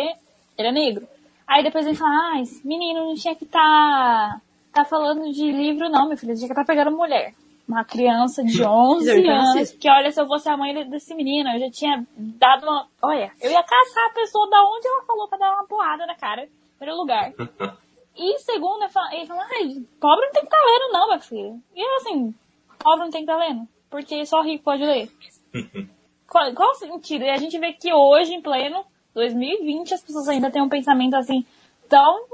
[0.57, 1.09] ele é negro.
[1.49, 5.51] Aí depois ele fala, ah, esse menino não tinha que estar tá, tá falando de
[5.51, 7.33] livro, não, meu filho, tinha que estar tá pegando mulher.
[7.67, 11.61] Uma criança de 11 anos, que olha, se eu fosse a mãe desse menino, eu
[11.61, 12.87] já tinha dado uma.
[13.03, 16.15] Olha, eu ia caçar a pessoa da onde ela falou pra dar uma porrada na
[16.15, 17.33] cara, em primeiro lugar.
[18.21, 21.09] E segundo, ele fala, ele fala ai, pobre não tem que estar tá lendo, não,
[21.09, 21.63] meu filho.
[21.73, 22.35] E eu assim,
[22.77, 25.09] pobre não tem que estar tá lendo, porque só rico pode ler.
[26.29, 27.23] qual, qual o sentido?
[27.23, 28.85] E a gente vê que hoje, em pleno
[29.15, 31.45] 2020 as pessoas ainda têm um pensamento assim
[31.89, 32.25] tão.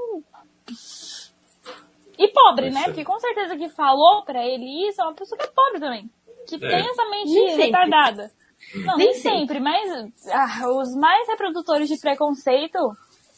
[2.17, 2.83] E pobre, né?
[2.85, 6.09] Porque com certeza que falou pra ele isso é uma pessoa que é pobre também.
[6.47, 6.59] Que é.
[6.59, 8.23] tem essa mente nem retardada.
[8.27, 8.45] Sempre.
[8.85, 12.79] Não, nem, nem sempre, sempre, mas ah, os mais reprodutores de preconceito.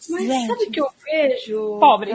[0.10, 1.80] Mas gente, sabe o que eu vejo?
[1.80, 2.14] Pobre.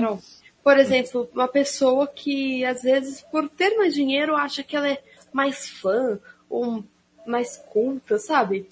[0.63, 5.03] Por exemplo, uma pessoa que às vezes, por ter mais dinheiro, acha que ela é
[5.33, 6.85] mais fã ou
[7.27, 8.69] mais culta, sabe?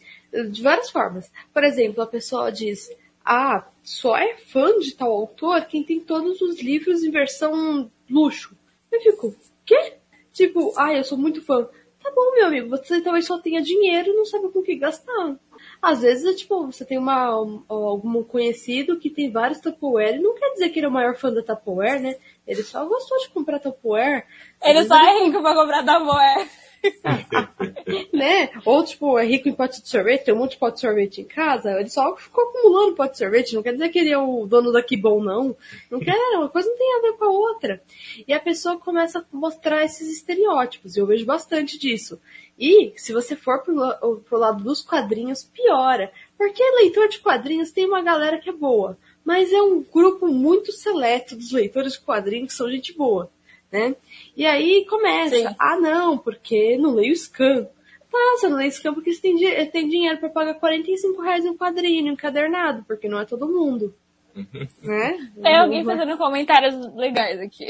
[0.50, 1.30] De várias formas.
[1.52, 2.90] Por exemplo, a pessoa diz:
[3.24, 8.56] Ah, só é fã de tal autor quem tem todos os livros em versão luxo.
[8.90, 9.94] Eu fico, quê?
[10.32, 11.68] Tipo, ah, eu sou muito fã.
[12.02, 14.74] Tá bom, meu amigo, você talvez só tenha dinheiro e não sabe com o que
[14.74, 15.36] gastar.
[15.82, 20.34] Às vezes, é tipo, você tem uma, um, algum conhecido que tem vários Tupperware, não
[20.34, 22.16] quer dizer que ele é o maior fã da Tupperware, né?
[22.46, 24.26] Ele só gostou de comprar Tupperware.
[24.62, 26.48] Ele só é rico pra comprar Tupperware.
[28.12, 28.50] né?
[28.64, 31.20] Ou, tipo, é rico em pote de sorvete, tem um monte de pote de sorvete
[31.20, 34.18] em casa, ele só ficou acumulando pote de sorvete, não quer dizer que ele é
[34.18, 35.56] o dono da bom não.
[35.90, 37.82] Não quer, uma coisa não tem a ver com a outra.
[38.26, 42.20] E a pessoa começa a mostrar esses estereótipos, e eu vejo bastante disso.
[42.58, 46.12] E, se você for pro, pro lado dos quadrinhos, piora.
[46.36, 50.72] Porque leitor de quadrinhos tem uma galera que é boa mas é um grupo muito
[50.72, 53.30] seleto dos leitores de quadrinhos que são gente boa,
[53.72, 53.94] né?
[54.36, 55.54] E aí começa, Sim.
[55.58, 57.64] ah não, porque não leio scan.
[58.10, 61.56] Tá, você não leio scan porque você tem, tem dinheiro para pagar 45 reais um
[61.56, 63.94] quadrinho, encadernado, porque não é todo mundo.
[64.34, 64.66] Uhum.
[64.82, 65.30] né?
[65.42, 67.66] Tem alguém fazendo comentários legais aqui.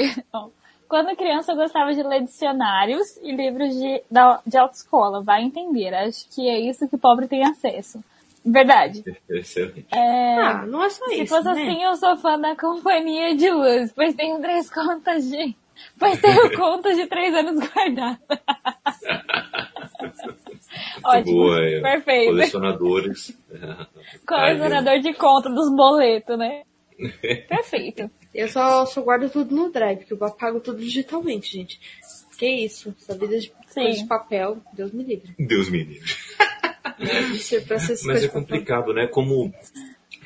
[0.88, 4.02] Quando criança eu gostava de ler dicionários e livros de,
[4.46, 5.94] de autoescola, vai entender.
[5.94, 8.02] Acho que é isso que o pobre tem acesso.
[8.44, 9.04] Verdade.
[9.92, 11.22] É, ah, não é só se isso.
[11.22, 11.52] Se fosse né?
[11.52, 15.54] assim, eu sou fã da companhia de luz, pois tenho três contas de.
[15.98, 18.18] Pois tenho contas de três anos guardadas.
[21.04, 21.36] Ótimo.
[21.36, 21.80] Boa, é.
[21.80, 22.30] Perfeito.
[22.30, 23.38] Colecionadores.
[24.26, 26.62] Colecionador de conta dos boletos, né?
[27.48, 28.10] Perfeito.
[28.34, 31.80] Eu só, só guardo tudo no Drive, porque eu apago tudo digitalmente, gente.
[32.38, 32.94] Que isso?
[32.98, 35.34] Essa vida de, de papel, Deus me livre.
[35.38, 36.10] Deus me livre.
[38.06, 39.06] Mas é complicado, né?
[39.06, 39.52] Como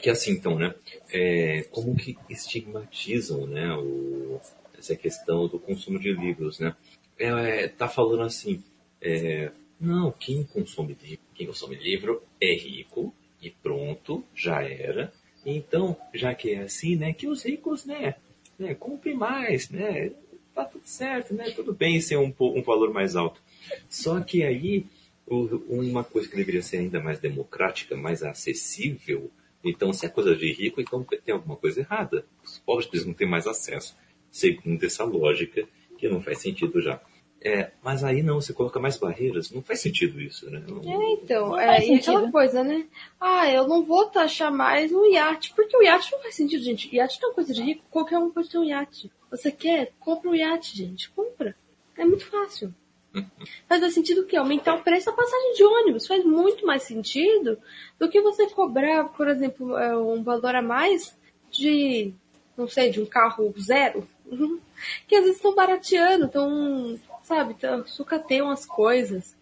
[0.01, 0.75] que assim então, né?
[1.13, 3.73] É, como que estigmatizam, né?
[3.75, 4.41] O,
[4.85, 6.77] essa questão do consumo de livros, né?
[7.19, 7.27] É,
[7.65, 8.63] é, tá falando assim,
[9.01, 15.13] é, não, quem consome livro, quem consome livro é rico e pronto, já era.
[15.45, 18.15] Então, já que é assim, né, que os ricos, né,
[18.59, 20.11] né comprem mais, né,
[20.55, 23.43] tá tudo certo, né, tudo bem ser um, um valor mais alto.
[23.89, 24.87] Só que aí,
[25.27, 29.31] uma coisa que deveria ser ainda mais democrática, mais acessível,
[29.63, 32.27] então se é coisa de rico, então tem alguma coisa errada.
[32.45, 33.97] Os pobres não têm mais acesso,
[34.35, 35.65] segundo essa lógica,
[35.97, 37.01] que não faz sentido já.
[37.41, 40.61] É, mas aí não, você coloca mais barreiras, não faz sentido isso, né?
[40.67, 42.85] Não, é, então, é, e aquela coisa, né?
[43.21, 46.93] Ah, eu não vou taxar mais um iate, porque o iate não faz sentido, gente.
[46.93, 49.09] Iate não é coisa de rico, qualquer um pode ter um iate.
[49.31, 49.93] Você quer?
[50.01, 51.55] Compra um iate, gente, compra.
[51.97, 52.75] É muito fácil.
[53.15, 53.25] Uhum.
[53.69, 54.37] Faz sentido o quê?
[54.37, 56.09] Aumentar o preço da passagem de ônibus.
[56.09, 57.57] Faz muito mais sentido
[58.01, 61.17] do que você cobrar, por exemplo, é, um valor a mais
[61.53, 62.13] de,
[62.57, 64.09] não sei, de um carro zero.
[65.09, 67.57] Que às vezes estão barateando, estão sabe,
[67.87, 69.37] sucateiam as coisas.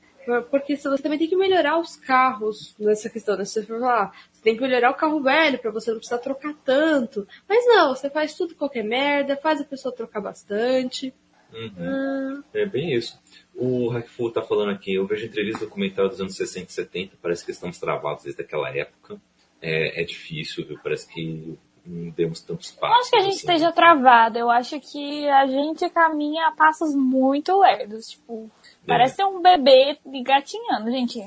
[0.51, 3.45] Porque você também tem que melhorar os carros nessa questão, né?
[3.45, 6.55] Se você falar, você tem que melhorar o carro velho para você não precisar trocar
[6.65, 7.27] tanto.
[7.49, 11.13] Mas não, você faz tudo qualquer merda, faz a pessoa trocar bastante.
[11.53, 11.73] Uhum.
[11.77, 12.43] Ah.
[12.55, 13.21] É bem isso.
[13.53, 17.45] O Hackfu tá falando aqui, eu vejo entrevistas documentários dos anos 60 e 70, parece
[17.45, 19.21] que estamos travados desde aquela época.
[19.61, 20.79] É, é difícil, viu?
[20.83, 22.95] Parece que não demos tantos passos.
[22.95, 23.39] Não acho que a gente assim.
[23.39, 24.39] esteja travado.
[24.39, 28.11] Eu acho que a gente caminha a passos muito lerdos.
[28.11, 28.87] Tipo, é.
[28.87, 31.21] parece um bebê gatinhando, gente.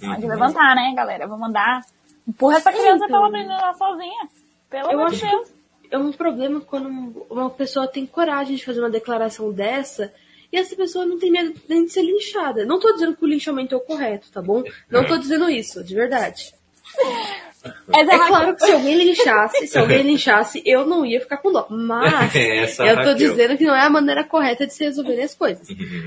[0.00, 0.28] Pode uhum.
[0.28, 1.26] levantar, né, galera?
[1.26, 1.84] Vamos andar.
[2.26, 4.28] Empurra essa criança então, pra ela aprender andar sozinha.
[4.68, 5.58] Pelo amor de Deus.
[5.90, 10.12] É um problema quando uma pessoa tem coragem de fazer uma declaração dessa
[10.52, 12.66] e essa pessoa não tem medo nem de ser linchada.
[12.66, 14.62] Não tô dizendo que o linchamento é o correto, tá bom?
[14.90, 16.52] Não tô dizendo isso, de verdade.
[17.64, 21.52] É, é claro que se alguém linchasse, se alguém linchasse, eu não ia ficar com
[21.52, 21.66] dó.
[21.68, 25.34] Mas Essa eu tô dizendo que não é a maneira correta de se resolver as
[25.34, 25.66] coisas.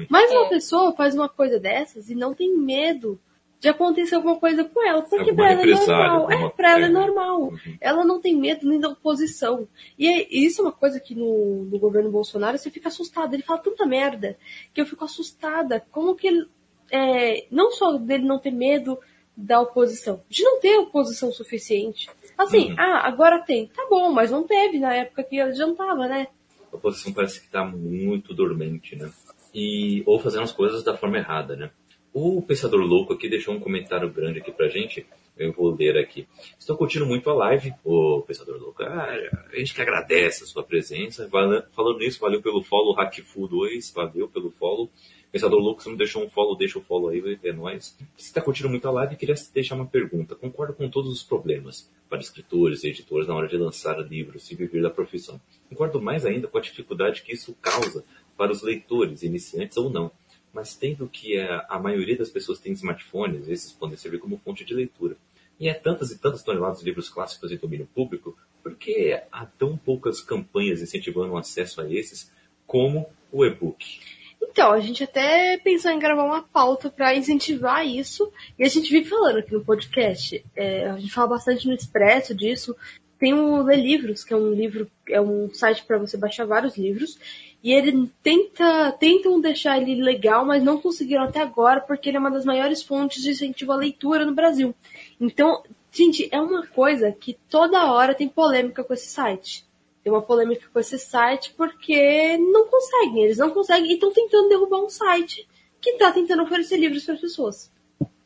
[0.09, 0.49] Mas uma é.
[0.49, 3.19] pessoa faz uma coisa dessas e não tem medo
[3.61, 6.31] de acontecer alguma coisa com ela, porque alguma pra ela é normal.
[6.31, 7.41] É, pra ela é normal.
[7.41, 7.77] Uhum.
[7.79, 9.67] Ela não tem medo nem da oposição.
[9.99, 13.35] E é, isso é uma coisa que no, no governo Bolsonaro você fica assustado.
[13.35, 14.35] Ele fala tanta merda
[14.73, 15.85] que eu fico assustada.
[15.91, 16.47] Como que ele.
[16.91, 18.99] É, não só dele não ter medo
[19.35, 20.23] da oposição.
[20.29, 22.09] De não ter oposição suficiente.
[22.37, 22.75] Assim, uhum.
[22.77, 23.67] ah, agora tem.
[23.67, 26.27] Tá bom, mas não teve na época que adiantava, né?
[26.71, 29.11] A oposição parece que está muito dormente, né?
[29.53, 31.71] E, ou fazendo as coisas da forma errada, né?
[32.13, 35.05] O Pensador Louco aqui deixou um comentário grande aqui pra gente.
[35.37, 36.27] Eu vou ler aqui.
[36.59, 38.83] Estou curtindo muito a live, o Pensador Louco.
[38.83, 39.07] Ah,
[39.51, 41.29] a gente que agradece a sua presença.
[41.29, 44.89] Falando nisso, valeu pelo follow, Hackfu2, valeu pelo follow.
[45.31, 47.95] Pensador Louco, se não deixou um follow, deixa o follow aí, é nóis.
[48.17, 50.35] Você está curtindo muito a live queria deixar uma pergunta.
[50.35, 54.55] Concordo com todos os problemas para escritores e editores na hora de lançar livros e
[54.55, 55.39] viver da profissão.
[55.69, 58.03] Concordo mais ainda com a dificuldade que isso causa
[58.35, 60.11] para os leitores, iniciantes ou não.
[60.53, 64.65] Mas tendo que a, a maioria das pessoas tem smartphones, esses podem servir como fonte
[64.65, 65.15] de leitura.
[65.57, 69.45] E é tantas e tantas toneladas de livros clássicos em domínio público, por que há
[69.45, 72.29] tão poucas campanhas incentivando o acesso a esses
[72.67, 74.01] como o e-book?
[74.41, 78.91] Então, a gente até pensou em gravar uma pauta para incentivar isso, e a gente
[78.91, 80.43] vive falando aqui no podcast.
[80.55, 82.75] É, a gente fala bastante no Expresso disso.
[83.19, 86.75] Tem o Lê Livros, que é um livro, é um site para você baixar vários
[86.75, 87.19] livros,
[87.63, 92.19] e ele tenta, tentam deixar ele legal, mas não conseguiram até agora, porque ele é
[92.19, 94.73] uma das maiores fontes de incentivo à leitura no Brasil.
[95.19, 99.63] Então, gente, é uma coisa que toda hora tem polêmica com esse site
[100.03, 104.49] tem uma polêmica com esse site porque não conseguem, eles não conseguem e estão tentando
[104.49, 105.47] derrubar um site
[105.79, 107.71] que está tentando oferecer livros para as pessoas.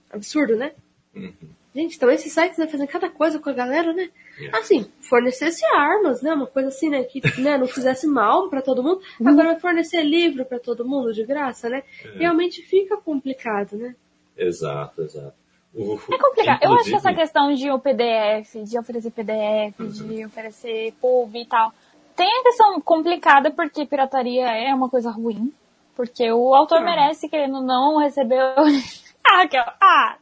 [0.09, 0.73] Absurdo, né?
[1.13, 1.33] Uhum.
[1.75, 4.09] Gente, então esses sites né, fazem cada coisa com a galera, né?
[4.39, 4.57] É.
[4.57, 6.33] Assim, fornecesse armas, né?
[6.33, 7.03] Uma coisa assim, né?
[7.03, 9.01] Que né, não fizesse mal pra todo mundo.
[9.19, 11.83] Agora vai fornecer livro pra todo mundo de graça, né?
[12.15, 13.93] Realmente fica complicado, né?
[14.37, 15.35] Exato, exato.
[15.75, 16.59] O- É complicado.
[16.63, 21.35] Eu acho que inclusive- essa questão de o PDF, de oferecer PDF, de oferecer PUB
[21.41, 21.73] e tal,
[22.15, 25.51] tem a questão complicada porque pirataria é uma coisa ruim.
[25.95, 28.39] Porque o autor merece, querendo não, receber.
[29.25, 30.15] ah, Raquel, ah!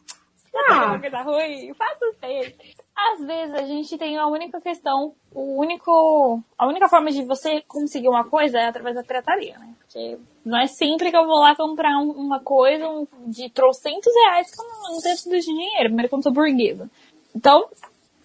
[0.56, 1.00] Ah, Ah.
[1.00, 2.56] coisa ruim, faça o.
[2.96, 7.62] Às vezes a gente tem a única questão, o único, a única forma de você
[7.68, 9.74] conseguir uma coisa é através da pirataria, né?
[9.80, 14.14] Porque não é sempre que eu vou lá comprar um- uma coisa um- de trocentos
[14.26, 14.52] reais
[14.84, 16.90] não tenho tudo de dinheiro, primeiro que eu não sou burguesa.
[17.36, 17.68] Então,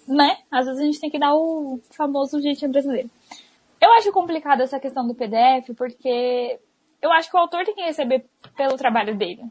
[0.07, 0.38] né?
[0.50, 3.11] Às vezes a gente tem que dar o famoso jeitinho brasileiro.
[3.81, 6.59] Eu acho complicado essa questão do PDF porque
[7.00, 8.26] eu acho que o autor tem que receber
[8.57, 9.44] pelo trabalho dele.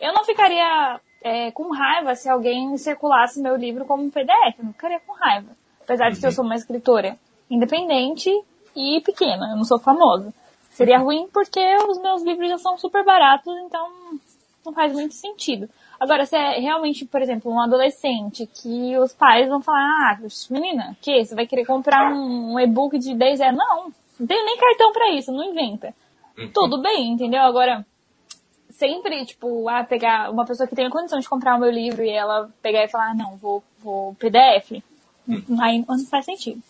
[0.00, 4.58] Eu não ficaria é, com raiva se alguém circulasse meu livro como um PDF.
[4.58, 5.50] Eu não ficaria com raiva.
[5.82, 7.16] Apesar de que eu sou uma escritora
[7.50, 8.30] independente
[8.76, 9.50] e pequena.
[9.50, 10.32] Eu não sou famosa.
[10.70, 13.88] Seria ruim porque os meus livros já são super baratos, então
[14.64, 15.68] não faz muito sentido.
[15.98, 20.18] Agora, se é realmente, por exemplo, um adolescente que os pais vão falar, ah,
[20.50, 23.56] menina, que você vai querer comprar um, um e-book de 10 reais?
[23.56, 25.92] Não, não tenho nem cartão pra isso, não inventa.
[26.54, 27.42] Tudo bem, entendeu?
[27.42, 27.84] Agora,
[28.78, 32.10] sempre, tipo, ah, pegar uma pessoa que tenha condição de comprar o meu livro e
[32.10, 34.80] ela pegar e falar, ah, não, vou, vou PDF,
[35.60, 36.62] aí não faz sentido.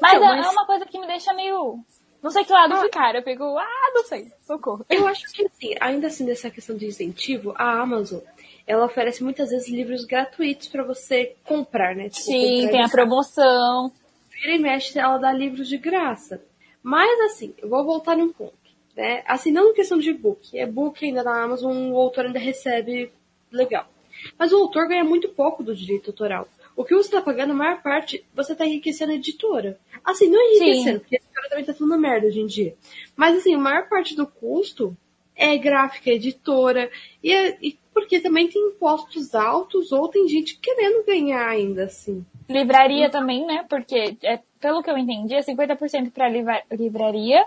[0.00, 1.78] Mas, Então, é- mas- é uma coisa que me deixa meio,
[2.22, 4.84] não sei que lado ficar, eu fico, ah, não sei, socorro.
[4.88, 8.20] Eu acho que, assim, ainda assim, dessa questão de incentivo, a Amazon,
[8.66, 12.08] ela oferece muitas vezes livros gratuitos pra você comprar, né?
[12.08, 13.92] Tipo, Sim, comprar tem a promoção.
[14.32, 16.42] vira e mexe, ela dá livros de graça.
[16.82, 18.63] Mas assim, eu vou voltar num ponto.
[18.96, 19.22] Né?
[19.26, 20.56] Assim, não em questão de e-book.
[20.56, 23.10] E-book ainda na Amazon, o autor ainda recebe
[23.50, 23.88] legal.
[24.38, 26.48] Mas o autor ganha muito pouco do direito autoral.
[26.76, 29.78] O que você está pagando, a maior parte, você está enriquecendo a editora.
[30.04, 30.98] Assim, não enriquecendo, Sim.
[31.00, 32.74] porque a editora também tá tudo uma merda hoje em dia.
[33.16, 34.96] Mas assim, a maior parte do custo
[35.36, 36.90] é gráfica, editora,
[37.22, 42.24] e, é- e porque também tem impostos altos, ou tem gente querendo ganhar ainda, assim.
[42.48, 43.64] Livraria também, né?
[43.68, 47.44] Porque, é, pelo que eu entendi, é 50% pra livra- livraria,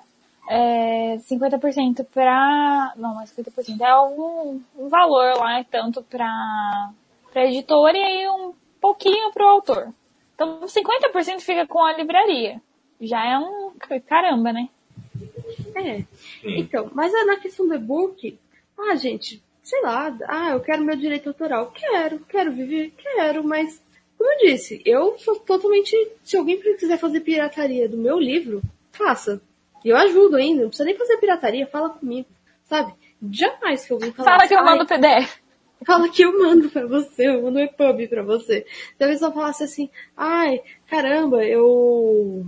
[0.47, 2.93] é 50% pra...
[2.95, 6.91] Não, mas 50% é um, um valor lá, é tanto pra,
[7.31, 9.93] pra editora e aí um pouquinho pro autor.
[10.33, 12.61] Então, 50% fica com a livraria.
[13.01, 13.73] Já é um...
[14.07, 14.69] Caramba, né?
[15.75, 16.03] É.
[16.43, 18.37] Então, mas é na questão do e-book,
[18.77, 21.71] ah, gente, sei lá, ah, eu quero meu direito autoral.
[21.71, 23.81] Quero, quero viver, quero, mas,
[24.17, 25.95] como eu disse, eu sou totalmente.
[26.23, 29.41] Se alguém quiser fazer pirataria do meu livro, faça.
[29.87, 32.27] E eu ajudo ainda, não precisa nem fazer pirataria, fala comigo,
[32.65, 32.93] sabe?
[33.31, 34.31] Jamais que alguém fala.
[34.31, 35.39] Fala que eu "Ai, mando PDF.
[35.85, 38.65] Fala que eu mando pra você, eu mando um EPUB pra você.
[38.97, 42.45] Se a pessoa falasse assim, ai, caramba, eu.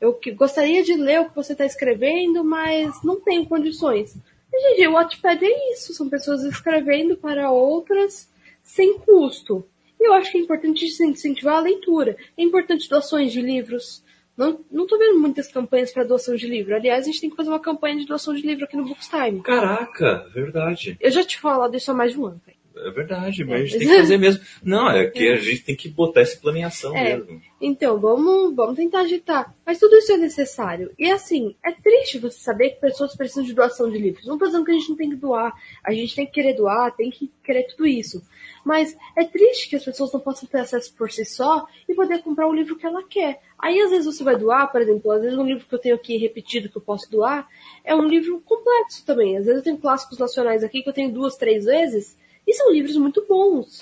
[0.00, 4.16] Eu gostaria de ler o que você tá escrevendo, mas não tenho condições.
[4.52, 8.28] E, gente, o Wattpad é isso, são pessoas escrevendo para outras
[8.64, 9.64] sem custo.
[10.00, 12.16] E eu acho que é importante incentivar a leitura.
[12.36, 14.02] É importante doações de livros.
[14.38, 16.72] Não, não tô vendo muitas campanhas para doação de livro.
[16.72, 19.42] Aliás, a gente tem que fazer uma campanha de doação de livro aqui no Bookstime.
[19.42, 20.96] Caraca, verdade.
[21.00, 22.40] Eu já te falado isso há mais de um ano.
[22.76, 24.44] É verdade, mas a gente tem que fazer mesmo.
[24.62, 27.16] Não, é que a gente tem que botar essa planeação É.
[27.16, 27.42] mesmo.
[27.60, 29.52] Então, vamos, vamos tentar agitar.
[29.66, 30.92] Mas tudo isso é necessário.
[30.96, 34.24] E assim, é triste você saber que pessoas precisam de doação de livros.
[34.24, 35.52] Não tô dizendo que a gente não tem que doar.
[35.84, 38.22] A gente tem que querer doar, tem que querer tudo isso.
[38.68, 42.22] Mas é triste que as pessoas não possam ter acesso por si só e poder
[42.22, 43.40] comprar o livro que ela quer.
[43.58, 45.94] Aí às vezes você vai doar, por exemplo, às vezes um livro que eu tenho
[45.94, 47.48] aqui repetido que eu posso doar
[47.82, 49.38] é um livro complexo também.
[49.38, 52.70] Às vezes eu tenho clássicos nacionais aqui que eu tenho duas, três vezes e são
[52.70, 53.80] livros muito bons.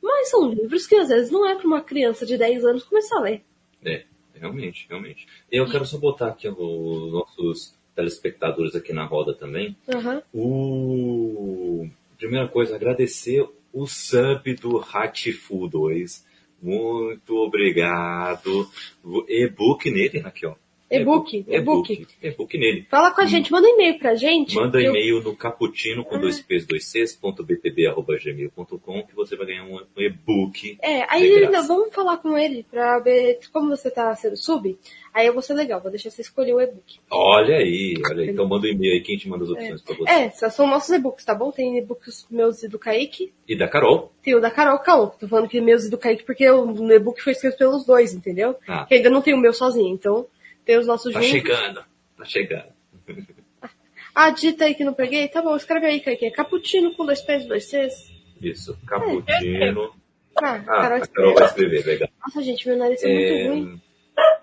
[0.00, 3.18] Mas são livros que às vezes não é para uma criança de 10 anos começar
[3.18, 3.42] a ler.
[3.84, 5.26] É, realmente, realmente.
[5.50, 9.76] Eu quero só botar aqui os nossos telespectadores aqui na roda também.
[9.92, 10.22] Aham.
[10.32, 11.88] O...
[12.16, 13.48] Primeira coisa, agradecer
[13.82, 16.26] o sub do Hatifu 2.
[16.60, 18.68] Muito obrigado.
[19.28, 20.58] E-book nele, Raquel.
[20.90, 21.44] E-book.
[21.46, 22.06] e-book.
[22.22, 22.86] E-book nele.
[22.90, 24.54] Fala com a gente, manda um e-mail pra gente.
[24.54, 29.46] Manda Eu- e-mail no caputino com dois p's, dois c's, ponto bpb.gmail.com que você vai
[29.46, 30.78] ganhar um e-book.
[30.82, 34.78] É, aí ainda vamos falar com ele pra ver como você tá sendo sub.
[35.12, 36.98] Aí eu vou ser legal, vou deixar você escolher o e-book.
[37.10, 38.30] Olha aí, olha aí.
[38.30, 40.10] Então manda um e-mail aí que a gente manda as opções pra você.
[40.10, 41.50] É, só são nossos e-books, tá bom?
[41.50, 43.32] Tem e-books meus e do Kaique.
[43.48, 44.12] E da Carol.
[44.22, 45.12] Tem o da Carol Calma.
[45.18, 48.56] Tô falando que meus e do Kaique porque o e-book foi escrito pelos dois, entendeu?
[48.66, 48.84] Ah.
[48.86, 50.26] Que ainda não tem o meu sozinho, então
[50.68, 51.82] tem os nossos Tá chegando.
[52.16, 52.68] Tá chegando.
[54.14, 55.28] Ah, dita aí que não peguei?
[55.28, 56.26] Tá bom, escreve aí, Kaique.
[56.26, 58.10] É cappuccino com dois pés e dois Cs.
[58.42, 59.94] Isso, cappuccino.
[60.36, 62.08] Ah, ah Carol, a Carol vai escrever, legal.
[62.20, 63.82] Nossa, gente, meu nariz é, é muito ruim.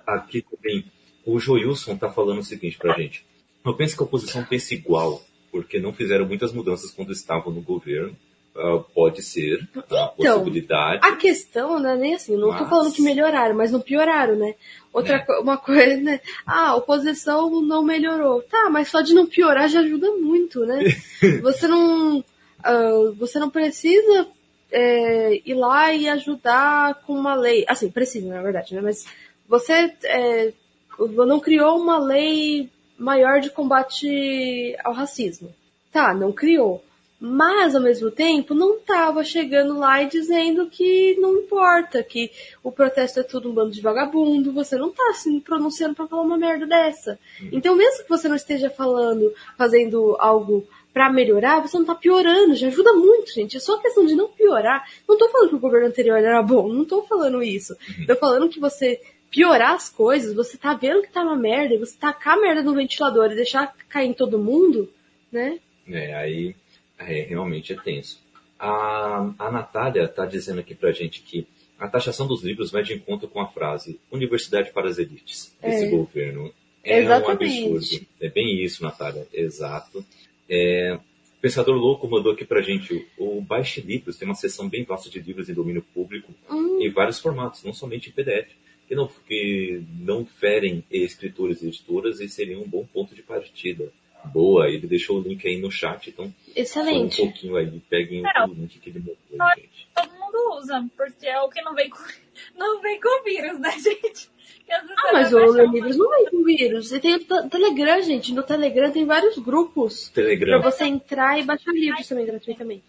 [0.07, 0.86] Aqui também,
[1.26, 3.26] o Joilson tá falando o seguinte pra gente.
[3.65, 5.21] Eu penso que a oposição pensa igual,
[5.51, 8.15] porque não fizeram muitas mudanças quando estavam no governo.
[8.56, 11.06] Uh, pode ser então, possibilidade.
[11.06, 12.60] A questão não é nem assim, não mas...
[12.60, 14.56] tô falando que melhoraram, mas não pioraram, né?
[14.93, 15.39] Outra é.
[15.39, 16.22] uma coisa, né?
[16.47, 18.41] Ah, a oposição não melhorou.
[18.43, 20.86] Tá, mas só de não piorar já ajuda muito, né?
[21.43, 22.20] você não.
[22.20, 24.26] Uh, você não precisa
[24.72, 27.66] é, ir lá e ajudar com uma lei.
[27.68, 28.80] Assim, precisa, na verdade, né?
[28.80, 29.06] Mas
[29.49, 30.53] você é,
[30.97, 35.53] não criou uma lei maior de combate ao racismo.
[35.91, 36.82] Tá, não criou.
[37.20, 42.30] Mas, ao mesmo tempo, não estava chegando lá e dizendo que não importa, que
[42.61, 46.24] o protesto é tudo um bando de vagabundo, você não está se pronunciando para falar
[46.24, 47.18] uma merda dessa.
[47.51, 52.55] Então, mesmo que você não esteja falando, fazendo algo para melhorar, você não está piorando,
[52.55, 53.57] já ajuda muito, gente.
[53.57, 54.88] É só questão de não piorar.
[55.07, 57.76] Não estou falando que o governo anterior era bom, não estou falando isso.
[57.99, 58.20] Estou uhum.
[58.20, 61.97] falando que você piorar as coisas, você tá vendo que tá uma merda, e você
[61.97, 64.89] tacar a merda no ventilador e deixar cair em todo mundo,
[65.30, 65.59] né?
[65.88, 66.55] É, aí
[66.98, 68.24] é, realmente é tenso.
[68.60, 72.84] A, a Natália está dizendo aqui para a gente que a taxação dos livros vai
[72.84, 75.89] de encontro com a frase Universidade para as elites desse é.
[75.89, 76.54] governo.
[76.84, 77.62] É Exatamente.
[77.62, 78.08] um absurdo.
[78.22, 79.28] É bem isso, Natália.
[79.34, 80.06] Exato.
[80.50, 80.98] É,
[81.41, 85.20] Pensador Louco mandou aqui pra gente o Baixe Livros, tem uma seção bem vasta de
[85.20, 86.80] livros em domínio público hum.
[86.82, 88.50] em vários formatos, não somente em PDF,
[88.88, 93.91] que não, que não ferem escritores e editoras e seria um bom ponto de partida
[94.26, 94.67] boa.
[94.69, 96.34] Ele deixou o link aí no chat, então.
[96.55, 97.21] Excelente.
[97.21, 99.88] um pouquinho aí, peguem o link que ele mandou, gente.
[99.95, 101.99] Todo mundo usa, porque é o que não vem com,
[102.57, 104.30] não vem com vírus, né, gente?
[104.69, 106.91] Ah, mas o livros não vem com vírus.
[106.91, 108.34] E tem o Telegram, gente.
[108.34, 110.09] No Telegram tem vários grupos.
[110.09, 110.59] Telegram.
[110.59, 112.84] Pra você entrar e baixar livros também gratuitamente.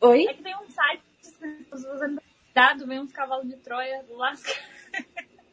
[0.00, 0.26] Oi?
[0.28, 1.02] É que tem um site
[1.72, 2.20] usando
[2.54, 4.52] dado, vem uns cavalos de Troia, lasca.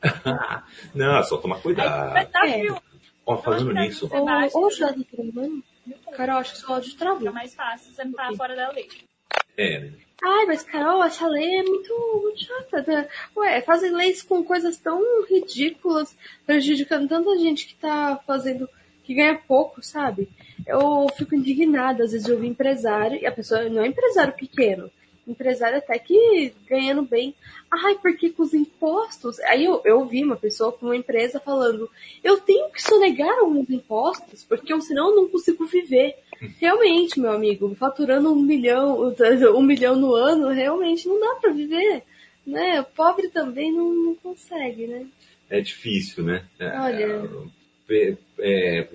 [0.93, 2.15] não, é só tomar cuidado.
[2.35, 2.88] Aí, é.
[3.30, 4.09] Ó, falando nisso.
[4.53, 5.63] Ou o Jade travando.
[6.13, 7.27] Carol, acho que só áudio travou.
[7.27, 8.89] É mais fácil, você não tá fora da lei.
[9.55, 9.91] É?
[10.23, 12.84] Ai, mas Carol, essa lei é muito, muito chata.
[12.88, 13.07] Né?
[13.38, 18.67] Ué, fazem leis com coisas tão ridículas, prejudicando tanta gente que tá fazendo,
[19.03, 20.27] que ganha pouco, sabe?
[20.65, 24.89] Eu fico indignada, às vezes eu vi empresário, e a pessoa não é empresário pequeno,
[25.32, 27.36] empresário até que ganhando bem.
[27.71, 29.39] Ai, porque com os impostos.
[29.41, 31.89] Aí eu, eu ouvi uma pessoa com uma empresa falando:
[32.23, 36.15] eu tenho que sonegar alguns impostos, porque senão eu não consigo viver.
[36.59, 39.13] Realmente, meu amigo, faturando um milhão,
[39.55, 42.03] um milhão no ano, realmente não dá para viver.
[42.45, 42.82] Né?
[42.82, 45.05] O pobre também não, não consegue, né?
[45.49, 46.45] É difícil, né?
[46.59, 47.30] É, Olha.
[47.89, 48.89] É, é,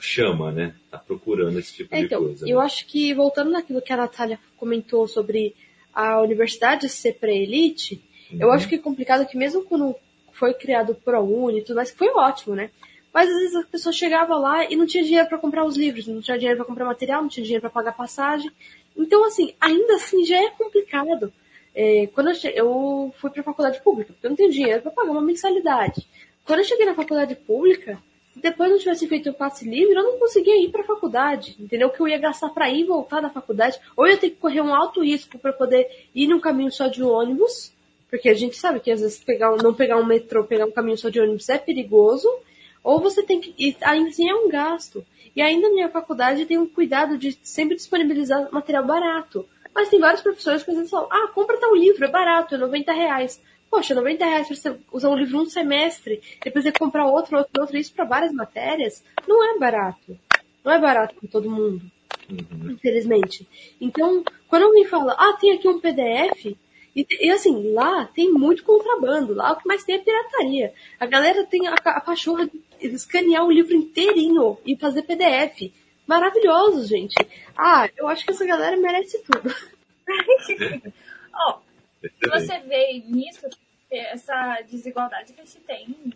[0.00, 0.74] chama, né?
[0.90, 2.48] Tá procurando esse tipo é, então, de coisa.
[2.48, 2.64] Eu né?
[2.64, 5.54] acho que, voltando naquilo que a Natália comentou sobre
[5.94, 8.38] a universidade ser pré-elite, uhum.
[8.40, 9.94] eu acho que é complicado que mesmo quando
[10.32, 12.70] foi criado o ProUni e tudo mais, foi ótimo, né?
[13.12, 16.06] Mas às vezes a pessoa chegava lá e não tinha dinheiro para comprar os livros,
[16.06, 18.50] não tinha dinheiro para comprar material, não tinha dinheiro para pagar passagem.
[18.96, 21.32] Então, assim, ainda assim já é complicado.
[21.74, 22.52] É, quando eu, che...
[22.54, 26.06] eu fui para faculdade pública, porque eu não tenho dinheiro para pagar uma mensalidade.
[26.44, 28.00] Quando eu cheguei na faculdade pública,
[28.36, 31.90] depois não tivesse feito o passe livre, eu não conseguia ir para a faculdade, entendeu?
[31.90, 34.36] Que eu ia gastar para ir e voltar da faculdade, ou eu ia ter que
[34.36, 37.72] correr um alto risco para poder ir num caminho só de ônibus,
[38.08, 40.98] porque a gente sabe que às vezes pegar, não pegar um metrô, pegar um caminho
[40.98, 42.28] só de ônibus é perigoso,
[42.82, 45.04] ou você tem que, e ainda assim é um gasto.
[45.34, 49.46] E ainda na minha faculdade tem um cuidado de sempre disponibilizar material barato.
[49.74, 52.58] Mas tem vários professores que às vezes falam, ah, compra tal livro, é barato, é
[52.58, 53.40] 90 reais.
[53.70, 57.60] Poxa, 90 reais pra você usar um livro um semestre, depois você comprar outro, outro,
[57.60, 60.18] outro, isso para várias matérias, não é barato.
[60.64, 61.80] Não é barato para todo mundo.
[62.28, 62.72] Uhum.
[62.72, 63.48] Infelizmente.
[63.80, 66.56] Então, quando alguém fala, ah, tem aqui um PDF,
[66.94, 70.74] e, e, assim, lá tem muito contrabando, lá o que mais tem é pirataria.
[70.98, 75.72] A galera tem a, a pachorra de escanear o livro inteirinho e fazer PDF.
[76.06, 77.14] Maravilhoso, gente.
[77.56, 79.54] Ah, eu acho que essa galera merece tudo.
[81.46, 81.54] oh,
[82.28, 83.48] você vê nisso,
[83.90, 86.14] essa desigualdade que a gente tem,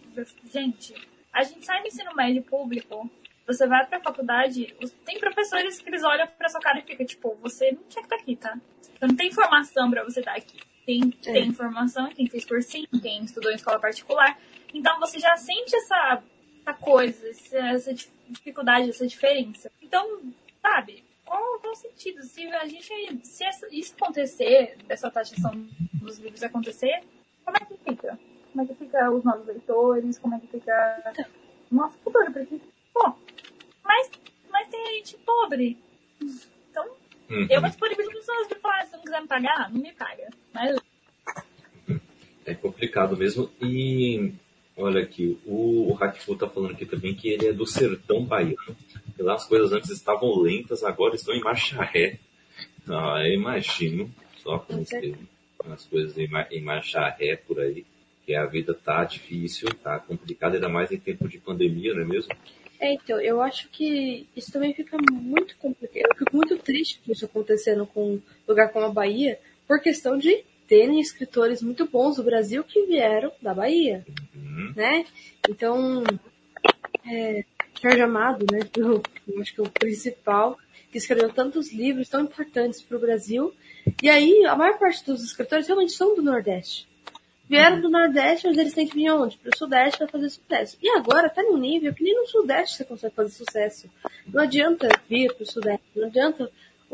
[0.53, 0.95] gente,
[1.32, 3.11] a gente sai do ensino médio público,
[3.47, 4.74] você vai pra faculdade,
[5.05, 8.14] tem professores que eles olham pra sua cara e ficam, tipo, você não tinha que
[8.14, 8.59] estar tá aqui, tá?
[8.80, 10.59] Você não tem informação pra você estar tá aqui.
[10.87, 11.32] Tem, é.
[11.32, 14.39] tem informação, quem fez cursinho, quem estudou em escola particular.
[14.72, 16.22] Então você já sente essa,
[16.61, 17.93] essa coisa, essa
[18.28, 19.70] dificuldade, essa diferença.
[19.82, 20.20] Então,
[20.62, 21.03] sabe,
[21.35, 22.22] qual, qual o sentido?
[22.22, 23.26] Se a gente.
[23.26, 25.51] Se isso acontecer, essa taxação
[25.95, 27.03] dos livros acontecer,
[27.45, 28.18] como é que fica?
[28.53, 30.18] Como é que fica os novos leitores?
[30.20, 31.14] Como é que fica
[31.72, 32.32] nosso futuro?
[32.32, 32.61] Porque,
[32.93, 33.14] pô,
[33.82, 34.11] mas,
[34.49, 35.76] mas tem gente pobre.
[36.70, 36.87] Então,
[37.28, 37.47] uhum.
[37.51, 40.30] eu vou disponibilizar os livros se não quiser me pagar, não me paga.
[40.53, 40.78] Mas
[42.47, 43.51] É complicado mesmo.
[43.61, 44.32] E
[44.76, 48.76] olha aqui, o, o Hackfu tá falando aqui também que ele é do sertão baiano.
[49.18, 52.18] E lá as coisas antes estavam lentas, agora estão em marcha ré.
[52.88, 54.10] Ah, eu imagino,
[54.42, 55.14] só como que
[55.72, 57.84] as coisas em, em marcha ré por aí,
[58.26, 62.04] que a vida tá difícil, tá complicada, ainda mais em tempo de pandemia, não é
[62.04, 62.34] mesmo?
[62.80, 66.04] É, então, eu acho que isso também fica muito complicado.
[66.10, 70.18] Eu fico muito triste com isso acontecendo com um lugar como a Bahia, por questão
[70.18, 74.04] de terem escritores muito bons do Brasil que vieram da Bahia,
[74.34, 74.72] uhum.
[74.74, 75.04] né?
[75.48, 76.02] Então,
[77.06, 77.44] é,
[77.80, 80.58] Jorge Amado, né, eu, eu acho que é o principal,
[80.90, 83.52] que escreveu tantos livros tão importantes para o Brasil,
[84.02, 86.88] e aí a maior parte dos escritores realmente são do Nordeste.
[87.48, 89.36] Vieram do Nordeste, mas eles têm que vir aonde?
[89.36, 90.78] Para o Sudeste para fazer sucesso.
[90.82, 93.90] E agora está num nível que nem no Sudeste você consegue fazer sucesso.
[94.26, 96.50] Não adianta vir para o Sudeste, não adianta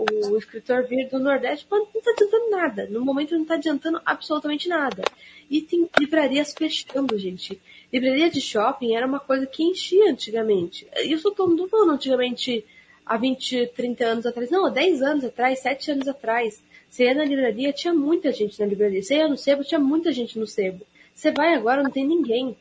[0.08, 2.86] o escritor vir do Nordeste, não está adiantando nada.
[2.90, 5.02] No momento não está adiantando absolutamente nada.
[5.50, 7.60] E tem livrarias fechando, gente.
[7.92, 10.86] Livraria de shopping era uma coisa que enchia antigamente.
[11.04, 12.64] Isso eu estou falando antigamente
[13.04, 14.50] há 20, 30 anos atrás.
[14.50, 16.62] Não, há 10 anos atrás, 7 anos atrás.
[16.88, 19.02] Você ia na livraria, tinha muita gente na livraria.
[19.02, 20.84] Você ia no sebo, tinha muita gente no sebo.
[21.14, 22.56] Você vai agora, não tem ninguém.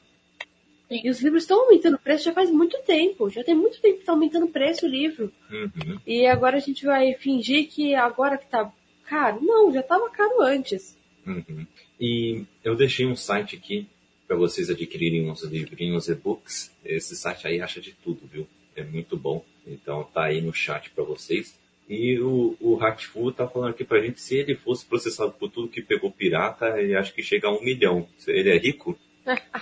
[0.89, 3.29] E os livros estão aumentando o preço já faz muito tempo.
[3.29, 5.31] Já tem muito tempo que está aumentando o preço o livro.
[5.51, 5.99] Uhum.
[6.05, 8.71] E agora a gente vai fingir que agora que tá
[9.05, 9.39] caro.
[9.41, 10.97] Não, já estava caro antes.
[11.25, 11.65] Uhum.
[11.99, 13.87] E eu deixei um site aqui
[14.27, 16.71] para vocês adquirirem uns livrinhos e-books.
[16.83, 18.47] Esse site aí acha de tudo, viu?
[18.75, 19.45] É muito bom.
[19.67, 21.59] Então tá aí no chat para vocês.
[21.87, 25.67] E o, o Hatfu tá falando aqui pra gente, se ele fosse processado por tudo
[25.67, 28.07] que pegou pirata, ele acho que chega a um milhão.
[28.27, 28.97] Ele é rico?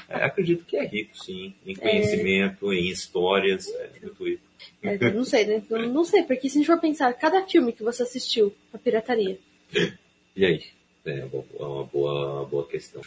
[0.10, 1.54] É, acredito que é rico, sim.
[1.66, 1.76] Em é.
[1.76, 2.76] conhecimento, é...
[2.76, 4.44] em histórias, é muito rico.
[4.82, 5.64] É, não sei, né?
[5.70, 8.78] Eu não sei, porque se a gente for pensar, cada filme que você assistiu, a
[8.78, 9.40] pirataria.
[10.36, 10.64] E aí?
[11.06, 11.26] É
[11.64, 13.02] uma boa, uma boa questão.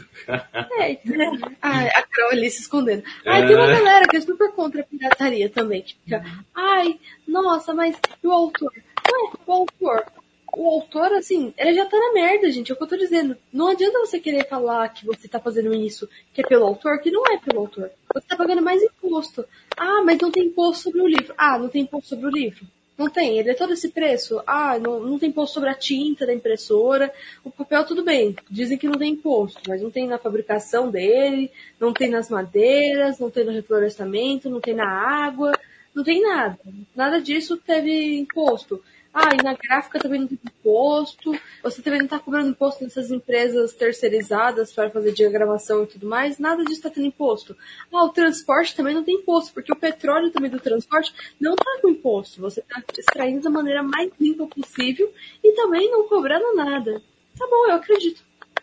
[0.79, 3.03] É, então, ai, a Carol ali se escondendo.
[3.27, 3.75] Ai, tem uma é.
[3.75, 6.99] galera que é super contra a pirataria também, que fica, ai,
[7.29, 8.73] nossa, mas e o autor?
[8.75, 10.07] Ué, o autor.
[10.53, 12.71] O autor, assim, ele já tá na merda, gente.
[12.71, 13.37] É o que eu tô dizendo.
[13.53, 17.11] Não adianta você querer falar que você tá fazendo isso, que é pelo autor, que
[17.11, 17.91] não é pelo autor.
[18.13, 19.45] Você tá pagando mais imposto.
[19.77, 21.35] Ah, mas não tem imposto sobre o livro.
[21.39, 22.67] Ah, não tem imposto sobre o livro.
[23.01, 24.43] Não tem, ele é todo esse preço.
[24.47, 27.11] Ah, não, não tem imposto sobre a tinta da impressora.
[27.43, 28.37] O papel, tudo bem.
[28.51, 33.19] Dizem que não tem imposto, mas não tem na fabricação dele, não tem nas madeiras,
[33.19, 35.53] não tem no reflorestamento, não tem na água,
[35.95, 36.59] não tem nada.
[36.95, 38.83] Nada disso teve imposto.
[39.13, 41.33] Ah, e na gráfica também não tem imposto.
[41.63, 46.39] Você também não está cobrando imposto nessas empresas terceirizadas para fazer diagramação e tudo mais.
[46.39, 47.57] Nada disso está tendo imposto.
[47.93, 51.79] Ah, o transporte também não tem imposto, porque o petróleo também do transporte não está
[51.83, 52.41] com imposto.
[52.41, 57.03] Você está extraindo da maneira mais limpa possível e também não cobrando nada.
[57.37, 58.23] Tá bom, eu acredito.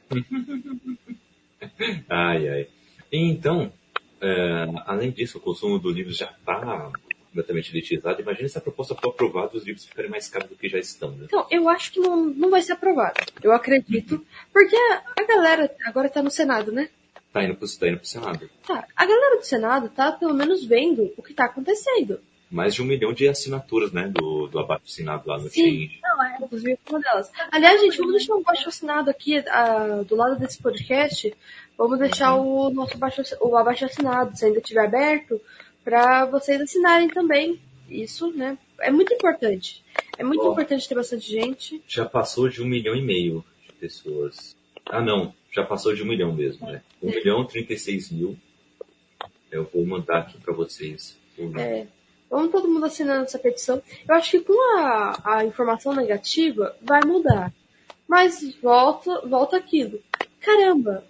[2.07, 2.67] ai, ai.
[3.11, 3.71] Então,
[4.21, 6.91] é, além disso, o consumo do livro já está
[7.37, 8.21] completamente elitizado.
[8.21, 10.79] Imagina se a proposta for aprovada e os livros ficarem mais caros do que já
[10.79, 11.25] estão, né?
[11.25, 13.19] Então, eu acho que não, não vai ser aprovado.
[13.43, 14.25] Eu acredito.
[14.51, 16.89] Porque a galera agora tá no Senado, né?
[17.31, 18.49] Tá indo pro, tá indo pro Senado.
[18.65, 18.87] Tá.
[18.95, 22.19] A galera do Senado tá pelo menos vendo o que tá acontecendo.
[22.49, 24.07] Mais de um milhão de assinaturas, né?
[24.07, 25.63] Do, do abaixo assinado lá no Sim.
[25.63, 25.99] Change.
[26.01, 27.31] Não, é, inclusive uma delas.
[27.51, 31.35] Aliás, gente, vamos deixar um abaixo assinado aqui uh, do lado desse podcast.
[31.77, 35.39] Vamos deixar o nosso abaixo, o abaixo assinado, se ainda estiver aberto
[35.87, 37.61] para vocês assinarem também.
[37.89, 38.57] Isso, né?
[38.81, 39.81] É muito importante.
[40.17, 41.81] É muito importante ter bastante gente.
[41.87, 44.53] Já passou de um milhão e meio de pessoas.
[44.85, 45.33] Ah, não.
[45.49, 46.81] Já passou de um milhão mesmo, né?
[47.01, 48.37] Um milhão trinta e seis mil.
[49.49, 51.17] Eu vou mandar aqui para vocês.
[51.57, 51.87] É.
[52.29, 53.81] Vamos todo mundo assinando essa petição.
[54.05, 57.53] Eu acho que com a, a informação negativa vai mudar.
[58.05, 60.01] Mas volta, volta aquilo.
[60.41, 61.05] Caramba,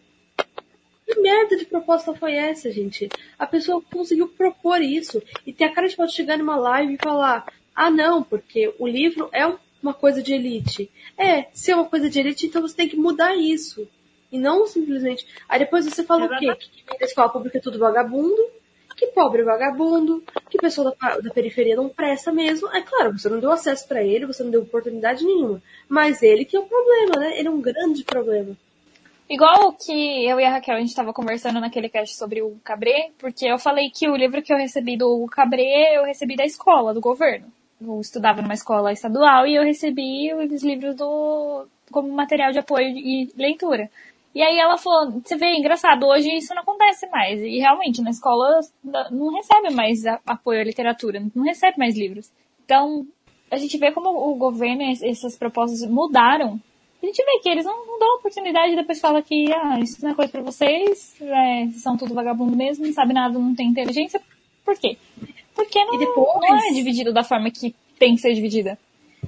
[1.07, 3.07] que merda de proposta foi essa, gente?
[3.39, 6.97] A pessoa conseguiu propor isso e ter a cara de pode chegar numa live e
[7.01, 9.47] falar: ah, não, porque o livro é
[9.81, 10.91] uma coisa de elite.
[11.17, 13.87] É, se é uma coisa de elite, então você tem que mudar isso.
[14.29, 15.25] E não simplesmente.
[15.47, 16.69] Aí depois você fala é o quê?
[16.97, 18.51] Que a escola pública é tudo vagabundo,
[18.97, 22.67] que pobre é vagabundo, que pessoa da, da periferia não presta mesmo.
[22.75, 25.61] É claro, você não deu acesso para ele, você não deu oportunidade nenhuma.
[25.87, 27.39] Mas ele que é o problema, né?
[27.39, 28.57] Ele é um grande problema.
[29.29, 33.11] Igual que eu e a Raquel, a gente estava conversando naquele cast sobre o Cabré,
[33.17, 36.93] porque eu falei que o livro que eu recebi do Cabré, eu recebi da escola,
[36.93, 37.47] do governo.
[37.81, 42.87] Eu estudava numa escola estadual e eu recebi os livros do como material de apoio
[42.87, 43.89] e leitura.
[44.33, 47.41] E aí ela falou, você vê, engraçado, hoje isso não acontece mais.
[47.41, 48.61] E realmente, na escola
[49.11, 52.31] não recebe mais apoio à literatura, não recebe mais livros.
[52.63, 53.05] Então,
[53.51, 56.59] a gente vê como o governo, essas propostas mudaram
[57.01, 60.03] a gente vê que eles não, não dão oportunidade e depois fala que, ah, isso
[60.03, 63.67] não é coisa pra vocês, é, são tudo vagabundo mesmo, não sabe nada, não tem
[63.67, 64.21] inteligência.
[64.65, 64.97] Por quê?
[65.55, 66.27] Porque não, depois...
[66.41, 68.77] não é dividido da forma que tem que ser dividida.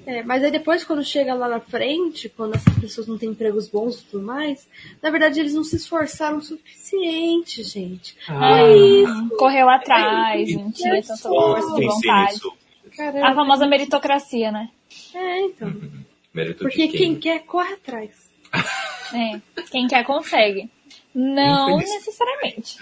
[0.05, 3.67] É, mas aí depois, quando chega lá na frente, quando essas pessoas não têm empregos
[3.67, 4.67] bons e tudo mais,
[5.01, 8.15] na verdade eles não se esforçaram o suficiente, gente.
[8.27, 9.29] Ah, é isso.
[9.37, 12.39] Correu atrás, é, não tinha tanta força de vontade.
[12.95, 14.69] Caramba, a famosa meritocracia, né?
[15.13, 15.69] É, então.
[16.35, 16.53] Uhum.
[16.53, 18.29] Porque quem quer, corre atrás.
[19.11, 20.69] É, quem quer consegue.
[21.15, 22.77] Não necessariamente.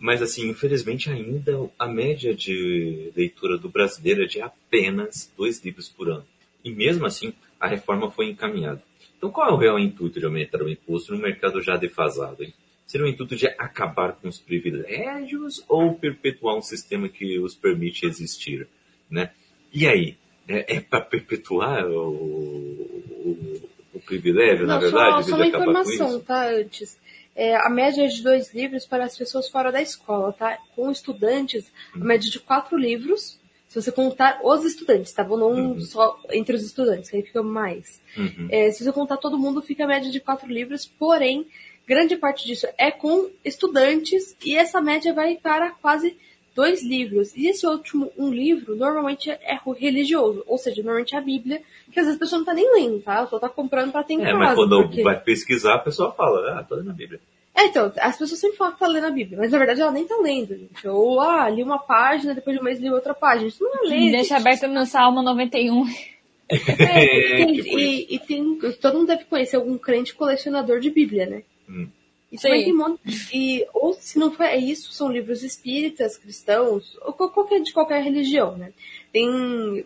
[0.00, 5.88] Mas assim, infelizmente ainda a média de leitura do brasileiro é de apenas dois livros
[5.88, 6.24] por ano.
[6.64, 8.82] E mesmo assim, a reforma foi encaminhada.
[9.16, 12.42] Então qual é o real intuito de aumentar o imposto no mercado já defasado?
[12.42, 12.52] Hein?
[12.86, 18.06] Seria o intuito de acabar com os privilégios ou perpetuar um sistema que os permite
[18.06, 18.68] existir?
[19.10, 19.30] Né?
[19.72, 20.16] E aí,
[20.48, 25.24] é, é para perpetuar o, o, o privilégio, Não, na verdade?
[25.24, 26.48] Só, só uma informação, tá?
[26.48, 26.98] Antes
[27.36, 30.58] é, a média é de dois livros para as pessoas fora da escola, tá?
[30.74, 33.38] Com estudantes, a média de quatro livros,
[33.68, 35.36] se você contar os estudantes, tá bom?
[35.36, 35.80] Não uhum.
[35.80, 38.00] só entre os estudantes, que aí fica mais.
[38.16, 38.48] Uhum.
[38.50, 41.46] É, se você contar todo mundo, fica a média de quatro livros, porém,
[41.86, 46.16] grande parte disso é com estudantes e essa média vai para quase
[46.56, 47.36] dois livros.
[47.36, 51.60] E esse último, um livro, normalmente é religioso, ou seja, normalmente é a Bíblia,
[51.92, 53.26] que às vezes a pessoa não tá nem lendo, tá?
[53.26, 54.34] Só tá comprando para ter em é, casa.
[54.34, 55.02] É, mas quando porque...
[55.02, 57.20] vai pesquisar, a pessoa fala, ah, tô lendo a Bíblia.
[57.54, 59.92] É, então, as pessoas sempre falam que tá lendo a Bíblia, mas na verdade ela
[59.92, 60.88] nem tá lendo, gente.
[60.88, 63.48] Ou, ah, li uma página, depois de um mês li outra página.
[63.48, 64.10] Isso não é ler.
[64.10, 65.86] Deixa aberto no Salmo 91.
[66.48, 66.54] É,
[67.42, 71.42] e, tipo e, e, tem, todo mundo deve conhecer algum crente colecionador de Bíblia, né?
[71.68, 71.88] Hum.
[72.30, 73.00] E também tem monte,
[73.32, 78.02] e ou se não for é isso, são livros espíritas, cristãos, ou qualquer de qualquer
[78.02, 78.72] religião, né?
[79.12, 79.28] Tem,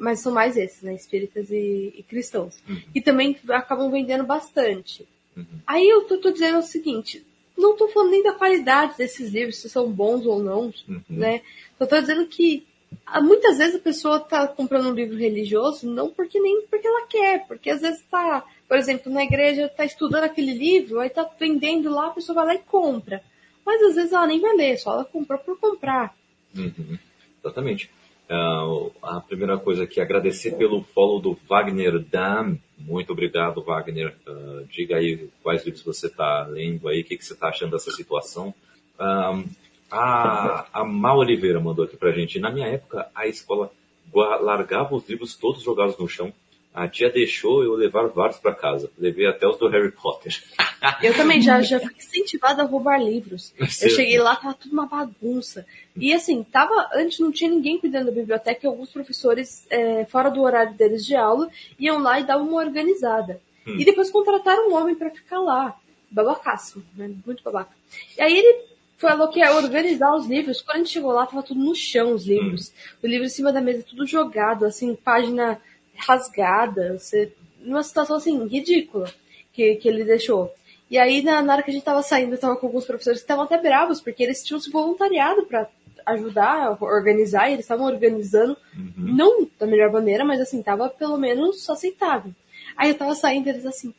[0.00, 0.94] mas são mais esses, né?
[0.94, 2.58] Espíritas e, e cristãos.
[2.68, 2.80] Uhum.
[2.94, 5.06] E também acabam vendendo bastante.
[5.36, 5.44] Uhum.
[5.66, 7.24] Aí eu tô, tô, dizendo o seguinte,
[7.56, 11.02] não tô falando nem da qualidade desses livros, se são bons ou não, uhum.
[11.10, 11.42] né?
[11.78, 12.66] Eu tô dizendo que
[13.06, 17.06] ah, muitas vezes a pessoa tá comprando um livro religioso não porque nem porque ela
[17.06, 21.28] quer, porque às vezes tá por exemplo, na igreja está estudando aquele livro, aí está
[21.40, 23.20] vendendo lá, a pessoa vai lá e compra.
[23.66, 26.14] Mas às vezes ela nem vai ler, só ela comprou por comprar.
[26.56, 26.96] Uhum,
[27.40, 27.90] exatamente.
[28.30, 32.58] Uh, a primeira coisa aqui, agradecer pelo follow do Wagner Dam.
[32.78, 34.14] Muito obrigado, Wagner.
[34.24, 37.72] Uh, diga aí quais livros você está lendo aí, o que, que você está achando
[37.72, 38.54] dessa situação.
[39.00, 39.50] Uh,
[39.90, 42.38] a, a Mal Oliveira mandou aqui pra gente.
[42.38, 43.72] Na minha época, a escola
[44.14, 46.32] largava os livros todos jogados no chão
[46.72, 48.90] a tia deixou eu levar vários para casa.
[48.96, 50.40] Levei até os do Harry Potter.
[51.02, 53.52] Eu também já, já fui incentivada a roubar livros.
[53.58, 55.66] Eu cheguei lá, tava tudo uma bagunça.
[55.96, 60.30] E assim, tava, antes não tinha ninguém cuidando da biblioteca e alguns professores, é, fora
[60.30, 63.40] do horário deles de aula, iam lá e davam uma organizada.
[63.66, 63.76] Hum.
[63.78, 65.76] E depois contrataram um homem para ficar lá.
[66.10, 67.10] Babacaço, né?
[67.26, 67.70] Muito babaca.
[68.16, 68.64] E aí ele
[68.96, 70.60] falou que ia organizar os livros.
[70.60, 72.68] Quando a gente chegou lá, tava tudo no chão, os livros.
[72.68, 72.96] Hum.
[73.02, 75.60] O livro em cima da mesa, tudo jogado, assim, página
[76.06, 79.12] rasgada, você, numa situação assim, ridícula
[79.52, 80.52] que, que ele deixou.
[80.90, 83.20] E aí, na, na hora que a gente tava saindo, eu tava com alguns professores
[83.20, 85.68] que estavam até bravos, porque eles tinham se voluntariado para
[86.06, 88.92] ajudar a organizar, e eles estavam organizando, uhum.
[88.96, 92.34] não da melhor maneira, mas assim, tava pelo menos aceitável.
[92.76, 93.94] Aí eu tava saindo, eles assim.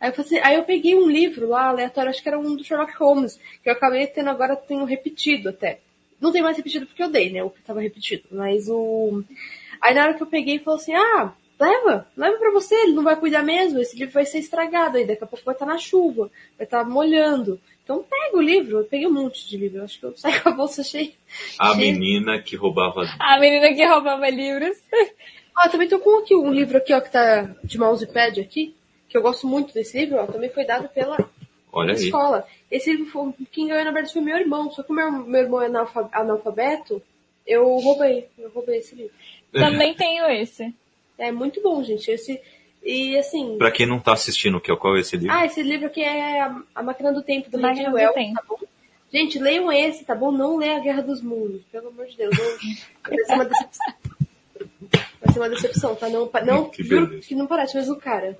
[0.00, 2.64] Aí eu, assim, aí eu peguei um livro lá, aleatório, acho que era um do
[2.64, 5.80] Sherlock Holmes, que eu acabei tendo agora, tenho repetido até.
[6.20, 7.42] Não tem mais repetido porque eu dei, né?
[7.42, 8.24] O que tava repetido.
[8.30, 9.22] Mas o.
[9.80, 13.02] Aí na hora que eu peguei, falou assim: ah, leva, leva pra você, ele não
[13.02, 15.72] vai cuidar mesmo, esse livro vai ser estragado aí, daqui a pouco vai estar tá
[15.72, 17.60] na chuva, vai estar tá molhando.
[17.82, 20.48] Então pega o livro, eu peguei um monte de livro, acho que eu saí com
[20.48, 21.12] a bolsa cheia.
[21.58, 21.76] A cheia.
[21.76, 23.02] menina que roubava.
[23.18, 24.76] A menina que roubava livros.
[25.56, 28.74] Ah, também tô com aqui um livro aqui, ó, que tá de mousepad aqui,
[29.08, 31.16] que eu gosto muito desse livro, ó, também foi dado pela
[31.72, 32.44] Olha escola.
[32.68, 35.42] Esse livro foi, quem ganhou na verdade foi meu irmão, só que o meu, meu
[35.42, 35.70] irmão é
[36.12, 37.00] analfabeto,
[37.46, 39.12] eu roubei, eu roubei esse livro.
[39.60, 40.74] Também tenho esse.
[41.18, 42.10] É muito bom, gente.
[42.10, 42.40] Esse,
[42.82, 43.56] e assim.
[43.56, 45.34] Pra quem não tá assistindo, que é qual é esse livro?
[45.34, 46.42] Ah, esse livro aqui é
[46.74, 48.34] A, Máquina do Tempo, do Máquina Tempo.
[48.34, 48.58] tá bom?
[49.12, 50.32] Gente, leiam esse, tá bom?
[50.32, 52.36] Não leia a Guerra dos Mundos, pelo amor de Deus.
[52.36, 52.44] Não,
[53.08, 53.94] vai ser uma decepção.
[55.20, 56.08] Vai ser uma decepção, tá?
[56.08, 58.36] Não, não, que, juro que não parece mais o cara.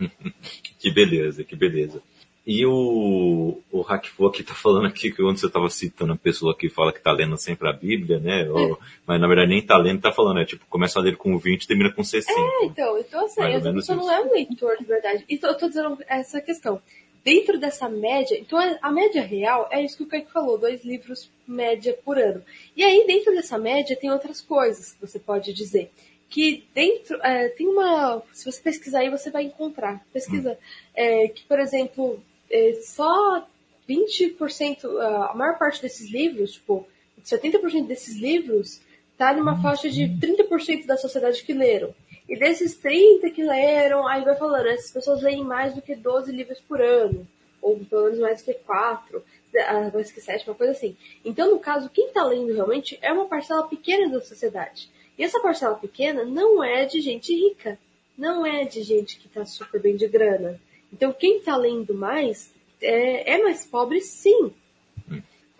[0.78, 2.02] que beleza, que beleza.
[2.46, 6.54] E o, o Hackfo aqui tá falando aqui que onde você estava citando a pessoa
[6.54, 8.50] que fala que tá lendo sempre a Bíblia, né?
[8.50, 11.38] Ou, mas na verdade nem tá lendo, tá falando, é tipo, começa a ler com
[11.38, 12.38] 20 e termina com 60.
[12.38, 15.24] É, então, então assim, eu pessoa não é um leitor de verdade.
[15.26, 16.82] Então eu tô dizendo essa questão.
[17.24, 21.30] Dentro dessa média, então a média real é isso que o Kaique falou, dois livros
[21.48, 22.42] média por ano.
[22.76, 25.90] E aí dentro dessa média tem outras coisas que você pode dizer
[26.28, 28.20] que dentro é, tem uma.
[28.32, 30.04] Se você pesquisar aí, você vai encontrar.
[30.12, 30.58] Pesquisa.
[30.94, 32.20] É, que, por exemplo,
[32.54, 33.44] é, só
[33.88, 34.84] 20%,
[35.30, 36.86] a maior parte desses livros, tipo,
[37.24, 38.80] 70% desses livros
[39.18, 41.92] tá numa faixa de 30% da sociedade que leram.
[42.28, 46.30] E desses 30 que leram, aí vai falando, essas pessoas leem mais do que 12
[46.30, 47.26] livros por ano,
[47.60, 49.24] ou pelo menos mais do que 4,
[49.66, 50.96] ah, mais que 7, uma coisa assim.
[51.24, 54.88] Então, no caso, quem está lendo realmente é uma parcela pequena da sociedade.
[55.18, 57.78] E essa parcela pequena não é de gente rica,
[58.16, 60.60] não é de gente que está super bem de grana.
[60.94, 64.52] Então, quem está lendo mais é, é mais pobre, sim.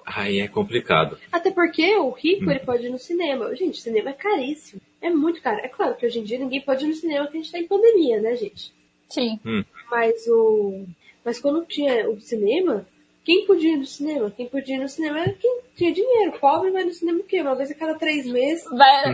[0.07, 1.19] Aí é complicado.
[1.33, 2.51] Até porque o rico hum.
[2.51, 3.55] ele pode ir no cinema.
[3.57, 4.81] Gente, cinema é caríssimo.
[5.01, 5.59] É muito caro.
[5.59, 7.59] É claro que hoje em dia ninguém pode ir no cinema porque a gente tá
[7.59, 8.73] em pandemia, né, gente?
[9.09, 9.41] Sim.
[9.45, 9.65] Hum.
[9.91, 10.87] Mas o.
[11.25, 12.87] Mas quando tinha o cinema,
[13.25, 14.31] quem podia ir no cinema?
[14.31, 16.39] Quem podia ir no cinema era quem tinha dinheiro.
[16.39, 17.41] Pobre vai no cinema o quê?
[17.41, 18.65] Uma vez a cada três meses.
[18.69, 19.13] Vai,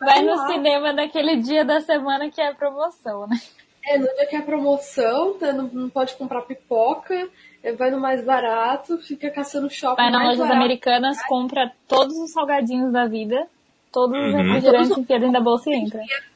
[0.00, 3.40] vai no cinema naquele dia da semana que é promoção, né?
[3.84, 7.28] É, no dia que é promoção, tá, não, não pode comprar pipoca,
[7.62, 10.02] é, vai no mais barato, fica caçando shopping.
[10.02, 13.46] Vai nas lojas americanas, compra todos os salgadinhos da vida,
[13.92, 14.42] todos os uhum.
[14.42, 16.02] refrigerantes enfia dentro da bolsa e entra.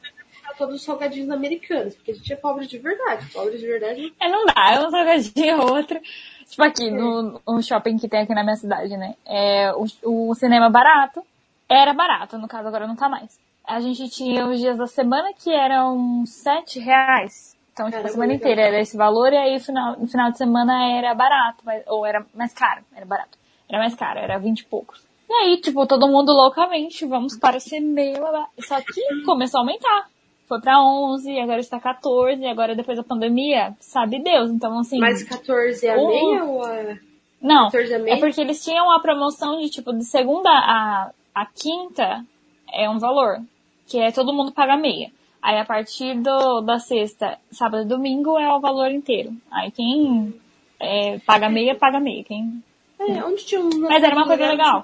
[0.57, 3.27] Todos os salgadinhos americanos, porque a gente é pobre de verdade.
[3.31, 4.11] Pobre de verdade.
[4.19, 6.01] É, não dá, é um salgadinho ou outro.
[6.49, 9.13] Tipo aqui, no, no shopping que tem aqui na minha cidade, né?
[9.23, 9.85] É, o,
[10.29, 11.23] o cinema barato.
[11.69, 13.37] Era barato, no caso agora não tá mais.
[13.67, 17.55] A gente tinha os dias da semana que eram sete reais.
[17.73, 20.37] Então, tipo, a semana inteira era esse valor e aí no final, no final de
[20.37, 23.37] semana era barato, mas, ou era mais caro, era barato.
[23.69, 25.05] Era mais caro, era vinte e poucos.
[25.29, 28.47] E aí, tipo, todo mundo loucamente, vamos para o cinema.
[28.59, 30.07] Só que começou a aumentar.
[30.47, 34.49] Foi pra 11, agora está 14, agora depois da pandemia, sabe Deus.
[34.49, 34.97] Então, assim...
[34.97, 36.07] Mas 14 é a o...
[36.07, 36.95] meia ou a...
[37.41, 42.25] Não, é, é porque eles tinham a promoção de, tipo, de segunda a, a quinta
[42.73, 43.39] é um valor,
[43.87, 45.11] que é todo mundo paga meia.
[45.41, 49.31] Aí a partir do, da sexta, sábado e domingo é o valor inteiro.
[49.51, 50.33] Aí quem
[50.79, 52.23] é, paga meia, paga meia.
[52.23, 52.63] Quem...
[52.99, 53.69] É, onde tinha um.
[53.79, 54.83] Mas era uma coisa legal.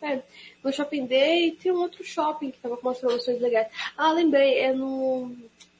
[0.00, 0.20] É,
[0.62, 3.68] no Shopping Day tem um outro shopping que tava com umas promoções legais.
[3.96, 5.34] Ah, lembrei, é no,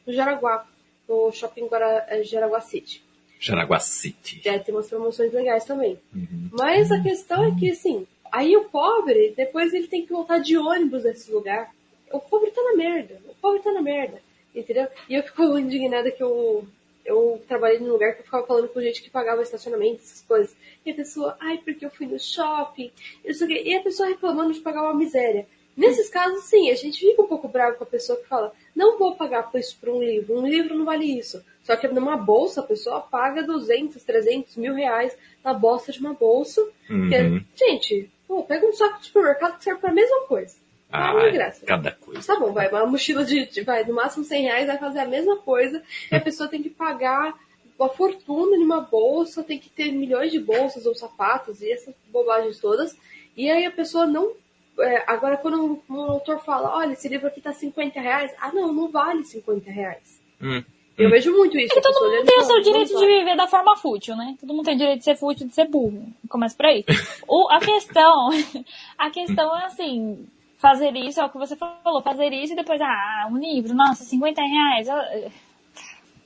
[0.07, 0.66] no Jaraguá.
[1.09, 3.03] No Shopping Guara, é, Jaraguá City.
[3.40, 4.40] Jaraguá City.
[4.44, 5.99] É, tem umas promoções legais também.
[6.14, 6.51] Uhum.
[6.53, 10.57] Mas a questão é que, assim, aí o pobre, depois ele tem que voltar de
[10.57, 11.72] ônibus nesse lugar.
[12.12, 13.20] O pobre tá na merda.
[13.28, 14.20] O pobre tá na merda.
[14.54, 14.88] Entendeu?
[15.09, 16.66] E eu fico indignada que eu,
[17.04, 20.56] eu trabalhei num lugar que eu ficava falando com gente que pagava estacionamento, essas coisas.
[20.84, 22.90] E a pessoa, ai, porque eu fui no shopping.
[23.24, 25.46] E a pessoa reclamando de pagar uma miséria.
[25.78, 28.98] Nesses casos, sim, a gente fica um pouco bravo com a pessoa que fala, não
[28.98, 31.40] vou pagar por isso por um livro, um livro não vale isso.
[31.62, 36.14] Só que numa bolsa a pessoa paga 200, 300 mil reais na bosta de uma
[36.14, 36.61] bolsa.
[36.90, 37.09] Uhum.
[37.09, 40.56] Que, gente, pô, pega um saco de supermercado que serve para a mesma coisa.
[40.91, 41.66] Ah, graça.
[41.66, 42.26] cada coisa.
[42.26, 45.07] Tá bom, vai, uma mochila de, de, vai, no máximo 100 reais vai fazer a
[45.07, 47.34] mesma coisa e a pessoa tem que pagar
[47.78, 52.59] uma fortuna numa bolsa, tem que ter milhões de bolsas ou sapatos e essas bobagens
[52.59, 52.97] todas.
[53.36, 54.32] E aí a pessoa não.
[54.80, 58.72] É, agora, quando um, autor fala, olha, esse livro aqui tá 50 reais, ah, não,
[58.72, 60.20] não vale 50 reais.
[60.41, 60.62] Hum.
[60.97, 61.68] Eu vejo muito isso.
[61.68, 64.36] Porque todo mundo tem o seu direito de viver da forma fútil, né?
[64.41, 66.12] Todo mundo tem o direito de ser fútil, de ser burro.
[66.28, 66.84] Começa por aí.
[67.28, 68.30] o, a questão,
[68.99, 70.26] a questão é assim,
[70.59, 74.04] fazer isso, é o que você falou, fazer isso e depois, ah, um livro, nossa,
[74.04, 74.88] 50 reais.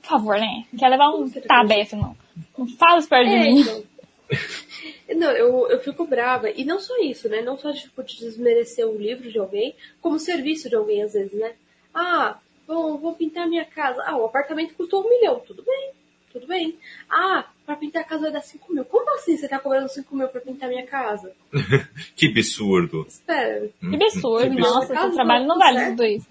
[0.01, 0.65] Por favor, né?
[0.77, 2.17] Quer levar um tabefe, não.
[2.57, 3.61] Não fala isso perto é, de mim.
[3.61, 3.83] Então.
[5.15, 6.49] Não, eu, eu fico brava.
[6.49, 7.41] E não só isso, né?
[7.41, 11.13] Não só tipo, de desmerecer o livro de alguém, como o serviço de alguém, às
[11.13, 11.53] vezes, né?
[11.93, 14.01] Ah, bom, vou pintar minha casa.
[14.05, 15.39] Ah, o apartamento custou um milhão.
[15.45, 15.91] Tudo bem,
[16.31, 16.79] tudo bem.
[17.09, 18.85] Ah, pra pintar a casa vai dar 5 mil.
[18.85, 21.31] Como assim você tá cobrando 5 mil pra pintar minha casa?
[22.15, 23.05] que absurdo.
[23.07, 23.69] Espera.
[23.79, 26.27] Que absurdo, nossa, seu trabalho não vale tudo isso.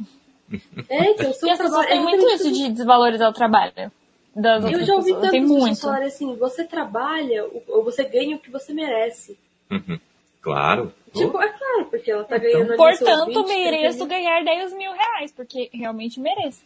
[0.88, 3.72] É, então, seu e as pessoas têm muito isso de desvalorizar o trabalho.
[4.34, 8.50] Das eu já ouvi tantas pessoas falarem assim, você trabalha ou você ganha o que
[8.50, 9.38] você merece.
[9.70, 9.98] Uhum.
[10.42, 10.92] Claro.
[11.14, 15.30] Tipo, é claro, porque ela tá então, ganhando Portanto, 20, mereço ganhar 10 mil reais,
[15.30, 16.62] porque realmente mereço.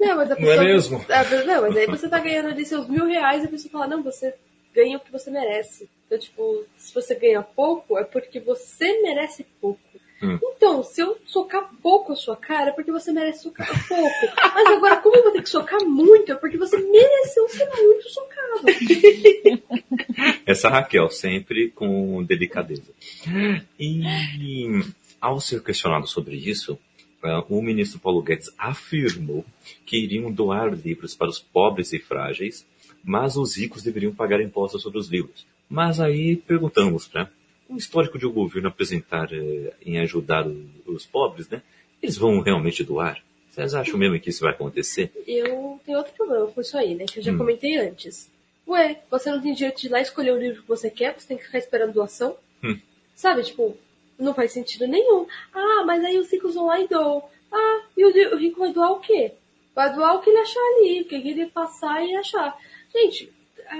[0.00, 0.56] Não, mas a pessoa.
[0.56, 1.04] Não é mesmo?
[1.08, 3.88] Ah, não, mas aí você tá ganhando ali seus mil reais e a pessoa fala,
[3.88, 4.34] não, você
[4.72, 5.88] ganha o que você merece.
[6.06, 9.80] Então, tipo, se você ganha pouco, é porque você merece pouco.
[10.22, 10.38] Hum.
[10.56, 14.36] Então, se eu socar pouco a sua cara, é porque você merece socar pouco.
[14.54, 18.08] Mas agora, como eu vou ter que socar muito, é porque você mereceu ser muito
[18.08, 18.62] socado.
[20.46, 22.92] Essa Raquel, sempre com delicadeza.
[23.78, 24.02] E
[25.20, 26.78] ao ser questionado sobre isso,
[27.24, 29.44] uh, o ministro Paulo Guedes afirmou
[29.84, 32.66] que iriam doar livros para os pobres e frágeis,
[33.04, 35.46] mas os ricos deveriam pagar impostos sobre os livros.
[35.68, 37.28] Mas aí perguntamos, né?
[37.72, 40.46] Um histórico de um governo apresentar eh, em ajudar
[40.86, 41.62] os pobres, né?
[42.02, 43.22] eles vão realmente doar?
[43.48, 45.12] Vocês acham mesmo que isso vai acontecer?
[45.26, 47.04] Eu tenho outro problema com isso aí, né?
[47.04, 47.38] Que eu já hum.
[47.38, 48.30] comentei antes.
[48.66, 51.28] Ué, você não tem direito de ir lá escolher o livro que você quer, você
[51.28, 52.36] tem que ficar esperando doação?
[52.64, 52.78] Hum.
[53.14, 53.76] Sabe, tipo,
[54.18, 55.26] não faz sentido nenhum.
[55.52, 57.22] Ah, mas aí os ricos vão lá e doam.
[57.52, 59.32] Ah, e o, rico vai doar o quê?
[59.74, 62.56] Vai doar o que ele achar ali, o que ele passar e achar.
[62.92, 63.30] Gente,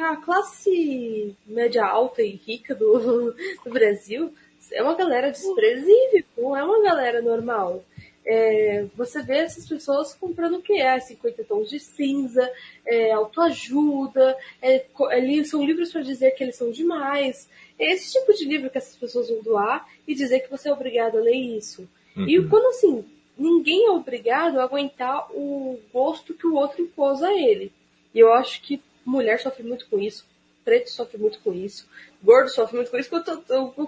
[0.01, 3.32] a classe média alta e rica do,
[3.64, 4.32] do Brasil
[4.72, 7.84] é uma galera desprezível, não é uma galera normal.
[8.24, 12.49] É, você vê essas pessoas comprando o que é 50 tons de cinza,
[12.86, 17.49] é, autoajuda, é, é, são livros para dizer que eles são demais.
[17.78, 20.72] É esse tipo de livro que essas pessoas vão doar e dizer que você é
[20.72, 21.88] obrigado a ler isso.
[22.16, 22.28] Uhum.
[22.28, 23.05] E quando assim,
[23.36, 27.72] ninguém é obrigado a aguentar o gosto que o outro impôs a ele.
[28.14, 30.26] E eu acho que mulher sofre muito com isso,
[30.64, 31.88] preto sofre muito com isso,
[32.22, 33.42] gordo sofre muito com isso, quanto,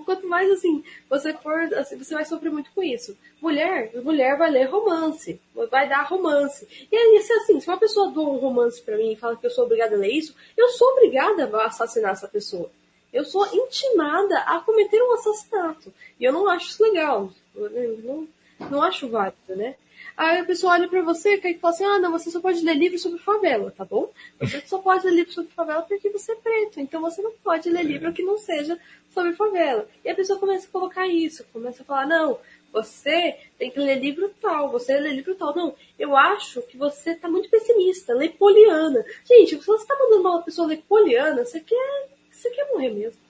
[0.04, 3.16] quanto mais assim, você for, assim, você vai sofrer muito com isso.
[3.40, 5.40] Mulher, mulher vai ler romance,
[5.70, 6.66] vai dar romance.
[6.90, 9.46] E aí, se assim, se uma pessoa doa um romance para mim e fala que
[9.46, 12.70] eu sou obrigada a ler isso, eu sou obrigada a assassinar essa pessoa.
[13.12, 15.94] Eu sou intimada a cometer um assassinato.
[16.18, 17.30] E eu não acho isso legal.
[17.54, 18.28] Eu não,
[18.68, 19.76] não acho válido, né?
[20.16, 22.74] Aí a pessoa olha para você e fala assim: ah, não, você só pode ler
[22.74, 24.10] livro sobre favela, tá bom?
[24.38, 26.80] Você só pode ler livro sobre favela porque você é preto.
[26.80, 28.78] Então você não pode ler livro que não seja
[29.12, 29.88] sobre favela.
[30.04, 32.38] E a pessoa começa a colocar isso, começa a falar: não,
[32.72, 35.54] você tem que ler livro tal, você lê livro tal.
[35.54, 39.04] Não, eu acho que você tá muito pessimista, lê Poliana.
[39.24, 43.20] Gente, se você tá mandando uma pessoa ler Poliana, você quer, você quer morrer mesmo.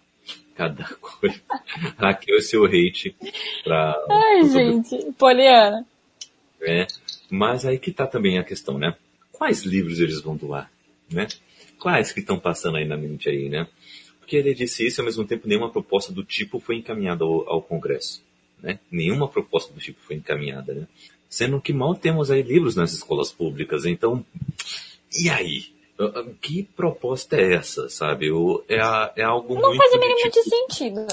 [0.54, 1.40] Cada coisa.
[1.98, 3.16] Aqui é o seu hate
[3.62, 4.04] pra.
[4.10, 5.86] Ai, gente, Poliana.
[6.64, 6.86] É,
[7.30, 8.96] mas aí que tá também a questão, né?
[9.32, 10.70] Quais livros eles vão doar,
[11.10, 11.26] né?
[11.78, 13.68] Quais que estão passando aí na mente aí, né?
[14.18, 17.48] Porque ele disse isso e ao mesmo tempo nenhuma proposta do tipo foi encaminhada ao,
[17.48, 18.22] ao Congresso,
[18.62, 18.78] né?
[18.90, 20.88] Nenhuma proposta do tipo foi encaminhada, né?
[21.28, 24.24] Sendo que mal temos aí livros nas escolas públicas, então,
[25.12, 25.74] e aí?
[26.40, 28.28] Que proposta é essa, sabe?
[28.68, 28.76] É,
[29.16, 31.06] é algo não faz o mínimo de sentido.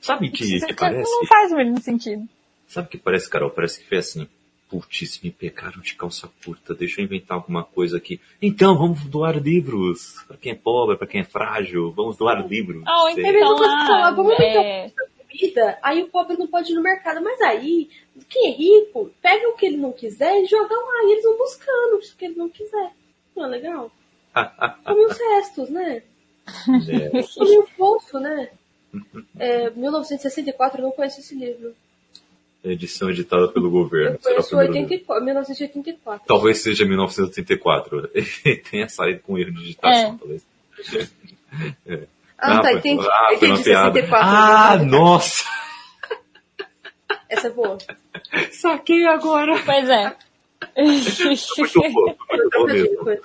[0.00, 1.10] Sabe que, que parece?
[1.10, 2.28] Não faz o mínimo sentido.
[2.68, 3.50] Sabe o que parece, Carol?
[3.50, 4.28] Parece que foi assim.
[4.68, 8.20] Putz, me pegaram de calça curta, deixa eu inventar alguma coisa aqui.
[8.42, 10.16] Então, vamos doar livros.
[10.26, 12.82] Para quem é pobre, para quem é frágil, vamos doar livros.
[12.82, 14.90] Oh, então, então ah, vamos é...
[15.20, 17.22] comida, aí o pobre não pode ir no mercado.
[17.22, 17.88] Mas aí,
[18.28, 21.04] quem é rico, pega o que ele não quiser e joga lá.
[21.04, 22.92] E eles vão buscando o que ele não quiser.
[23.36, 23.92] Não é legal?
[24.84, 26.02] Como os restos, né?
[26.88, 27.22] É.
[27.34, 28.50] Como um poço, né?
[29.38, 31.74] É, 1964, eu não conheço esse livro
[32.72, 34.16] edição editada pelo governo.
[34.16, 36.26] Eu conheço 84, 1984.
[36.26, 38.10] Talvez seja 1984.
[38.14, 40.18] Ele tenha saído com erro de digitação, é.
[40.18, 40.46] talvez.
[41.86, 42.02] É.
[42.36, 43.06] Ah, ah, tá, entendi.
[43.08, 44.14] Ah, entendi 64.
[44.14, 45.44] Ah, nossa!
[47.30, 47.78] Essa é boa.
[48.52, 49.58] Saquei agora.
[49.64, 50.14] Pois é.
[50.74, 52.66] Foi muito boa, foi muito boa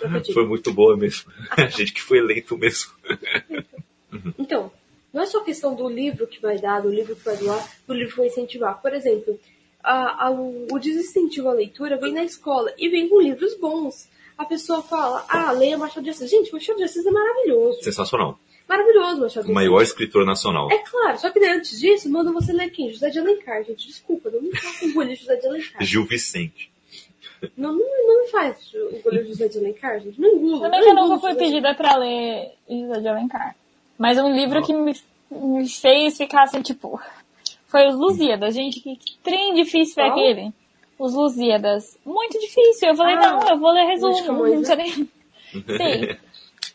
[0.07, 0.33] mesmo.
[0.33, 1.31] Foi muito boa mesmo.
[1.51, 2.91] A gente que foi eleito mesmo.
[4.37, 4.71] Então,
[5.14, 7.93] não é só questão do livro que vai dar, do livro que vai doar, do
[7.93, 8.82] livro que vai incentivar.
[8.82, 9.39] Por exemplo,
[9.84, 14.09] a, a, o desincentivo à leitura vem na escola e vem com livros bons.
[14.38, 16.30] A pessoa fala, ah, leia Machado de Assis.
[16.30, 17.84] Gente, Machado de Assis é maravilhoso.
[17.84, 18.39] Sensacional.
[18.68, 19.49] Maravilhoso, Machado de Assis.
[19.49, 20.72] O maior escritor nacional.
[20.72, 22.91] É claro, só que antes disso, manda você ler quem?
[22.91, 23.88] José de Alencar, gente.
[23.88, 25.84] Desculpa, não me faça engolir José de Alencar.
[25.86, 26.72] Gil Vicente.
[27.57, 30.20] Não, não, não me faz engolir José de Alencar, gente.
[30.20, 30.62] Não engula.
[30.62, 33.55] Também que eu nunca fui pedida pra ler José de Alencar.
[34.01, 34.95] Mas um livro que me,
[35.29, 36.99] me fez ficar assim, tipo.
[37.67, 38.79] Foi os Lusíadas, gente.
[38.79, 40.51] Que, trem difícil é aquele?
[40.97, 41.99] Os Lusíadas.
[42.03, 42.89] Muito difícil.
[42.89, 44.19] Eu falei, ah, não, eu vou ler resumo.
[44.23, 44.91] Não, não sei nem.
[44.91, 45.07] Sim.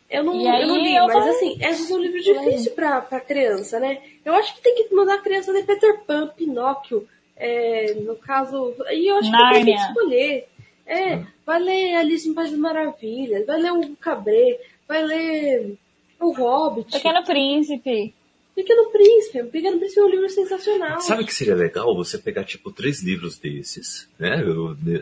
[0.08, 1.30] Eu não, eu não li, eu mas falei...
[1.30, 4.00] assim, é um livro difícil pra, pra criança, né?
[4.24, 8.72] Eu acho que tem que mandar a criança ler Peter Pan, Pinóquio, é, no caso.
[8.92, 9.58] E eu acho Nárnia.
[9.58, 10.48] que tem que escolher.
[10.86, 15.76] É, vai ler Alice em País das Maravilhas, vai ler o Cabré, vai ler
[16.20, 16.90] o Hobbit.
[16.90, 18.14] Pequeno Príncipe.
[18.54, 19.44] Pequeno Príncipe.
[19.44, 21.00] Pequeno Príncipe é um livro sensacional.
[21.00, 21.94] Sabe o que seria legal?
[21.96, 24.42] Você pegar, tipo, três livros desses, né?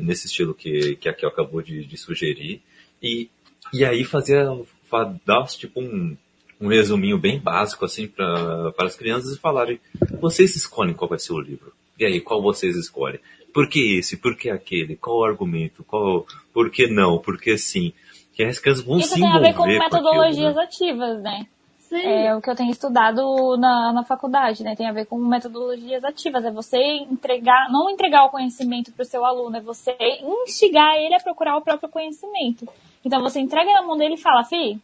[0.01, 2.61] nesse estilo que, que a Kel acabou de, de, sugerir.
[3.03, 3.29] E,
[3.73, 4.45] e aí fazer,
[5.25, 6.17] dar, tipo, um,
[6.61, 9.79] um resuminho bem básico, assim, para as crianças e falarem,
[10.21, 11.73] vocês escolhem qual vai ser o livro.
[11.99, 13.21] E aí, qual vocês escolhem?
[13.53, 14.17] Por que esse?
[14.17, 14.97] Por que aquele?
[14.97, 15.85] Qual o argumento?
[15.85, 17.19] Qual, por que não?
[17.19, 17.93] Por que sim?
[18.35, 20.65] Que as crianças vão Isso se tem a ver com metodologias com aquilo, né?
[20.65, 21.47] ativas, né?
[21.79, 22.07] Sim.
[22.07, 24.75] É o que eu tenho estudado na, na faculdade, né?
[24.75, 26.45] Tem a ver com metodologias ativas.
[26.45, 29.97] É você entregar, não entregar o conhecimento para o seu aluno, é você
[30.43, 32.67] instigar ele a procurar o próprio conhecimento.
[33.05, 34.81] Então você entrega na mão dele e fala, fi,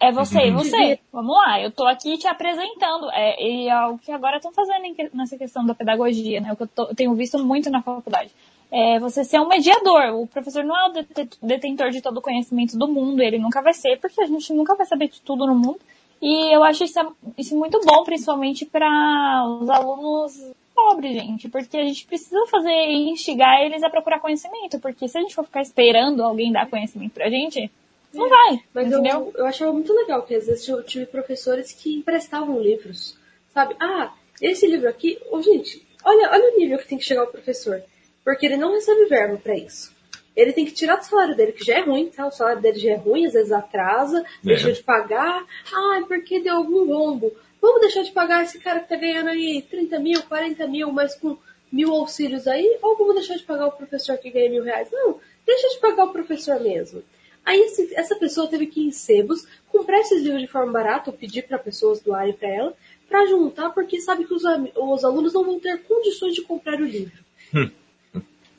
[0.00, 0.58] É você e uhum.
[0.58, 0.98] você.
[1.10, 3.10] Vamos lá, eu tô aqui te apresentando.
[3.12, 4.82] É, e é o que agora estão fazendo
[5.14, 6.52] nessa questão da pedagogia, né?
[6.52, 8.30] O que eu, tô, eu tenho visto muito na faculdade.
[8.70, 10.20] É você ser um mediador.
[10.20, 13.72] O professor não é o detentor de todo o conhecimento do mundo, ele nunca vai
[13.72, 15.80] ser, porque a gente nunca vai saber de tudo no mundo.
[16.20, 20.32] E eu acho isso, isso muito bom, principalmente para os alunos
[20.74, 25.20] pobres, gente, porque a gente precisa fazer instigar eles a procurar conhecimento, porque se a
[25.20, 27.70] gente for ficar esperando alguém dar conhecimento pra gente,
[28.12, 28.60] não vai.
[28.72, 29.32] Mas entendeu?
[29.34, 33.16] Eu, eu achava muito legal que às vezes eu tive professores que emprestavam livros,
[33.52, 33.76] sabe?
[33.80, 37.28] Ah, esse livro aqui, oh, gente, olha, olha o nível que tem que chegar o
[37.28, 37.82] professor,
[38.24, 39.92] porque ele não recebe verbo para isso.
[40.34, 42.26] Ele tem que tirar do salário dele, que já é ruim, tá?
[42.26, 44.24] O salário dele já é ruim, às vezes atrasa, é.
[44.42, 45.44] deixa de pagar.
[45.72, 47.32] Ah, é porque deu algum rombo.
[47.60, 51.14] Vamos deixar de pagar esse cara que tá ganhando aí 30 mil, 40 mil, mas
[51.14, 51.36] com
[51.70, 52.78] mil auxílios aí?
[52.82, 54.88] Ou vamos deixar de pagar o professor que ganha mil reais?
[54.90, 57.02] Não, deixa de pagar o professor mesmo.
[57.44, 61.10] Aí esse, essa pessoa teve que ir em sebos, comprar esses livros de forma barata,
[61.10, 62.74] ou pedir para pessoas doarem para ela,
[63.08, 66.84] para juntar, porque sabe que os, os, alunos não vão ter condições de comprar o
[66.84, 67.22] livro.
[67.54, 67.70] Hum,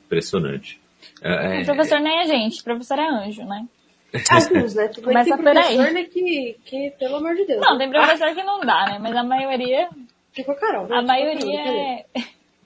[0.06, 0.80] impressionante.
[1.22, 3.64] É, o professor nem é gente, o professor é anjo, né?
[4.30, 4.88] Alguns, né?
[4.88, 7.60] Tudo Começa tem professor né, que, que, pelo amor de Deus.
[7.60, 8.98] Não, tem professor que não dá, né?
[9.00, 9.90] Mas a maioria.
[10.32, 10.96] Fica a Carol, né?
[10.96, 12.06] A maioria é.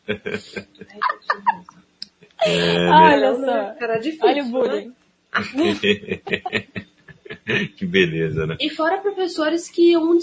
[2.45, 2.88] é...
[2.88, 3.74] Olha só.
[3.78, 4.86] Cara difícil, Olha o bullying.
[4.88, 4.95] Né?
[7.76, 8.57] que beleza, né?
[8.61, 10.16] E fora professores que um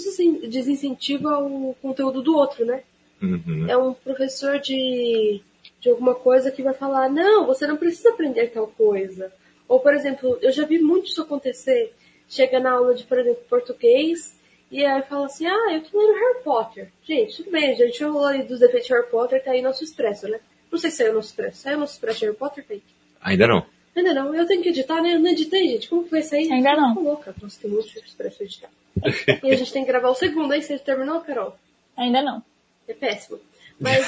[0.48, 2.82] desincentiva o conteúdo do outro, né?
[3.20, 3.66] Uhum.
[3.68, 5.42] É um professor de
[5.80, 9.32] de alguma coisa que vai falar, não, você não precisa aprender tal coisa.
[9.68, 11.94] Ou, por exemplo, eu já vi muito isso acontecer.
[12.28, 14.36] Chega na aula de, por exemplo, português,
[14.70, 16.92] e aí fala assim, ah, eu tô lendo Harry Potter.
[17.02, 19.84] Gente, tudo bem, a gente falou aí dos defeitos de Harry Potter, tá aí nosso
[19.84, 20.40] expresso, né?
[20.70, 21.62] Não sei se saiu nosso expresso.
[21.62, 22.84] Saiu nosso expresso de Harry Potter, Fake?
[23.22, 23.64] Ainda não.
[23.96, 24.34] Ainda não.
[24.34, 25.14] Eu tenho que editar, né?
[25.14, 25.88] Eu não editei, gente.
[25.88, 26.52] Como que vai sair?
[26.52, 26.94] Ainda não.
[26.94, 27.34] Tô louca.
[27.40, 28.70] Nossa, tem muito expresso editar.
[29.42, 30.60] e a gente tem que gravar o segundo, hein?
[30.60, 31.56] Você terminou, Carol?
[31.96, 32.42] Ainda não.
[32.86, 33.40] É péssimo.
[33.80, 34.06] Mas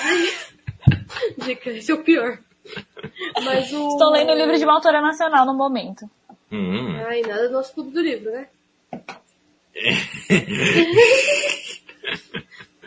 [1.44, 2.38] Dica, esse é o pior.
[3.42, 3.88] Mas o...
[3.88, 6.08] Estou lendo o livro de uma autora nacional no momento.
[6.52, 6.96] Hum.
[7.06, 8.48] Ai, nada do nosso clube do livro, né?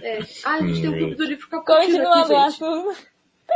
[0.01, 0.20] é.
[0.43, 2.60] Ah, a gente tem um clube do livro cappuccino aqui, gente.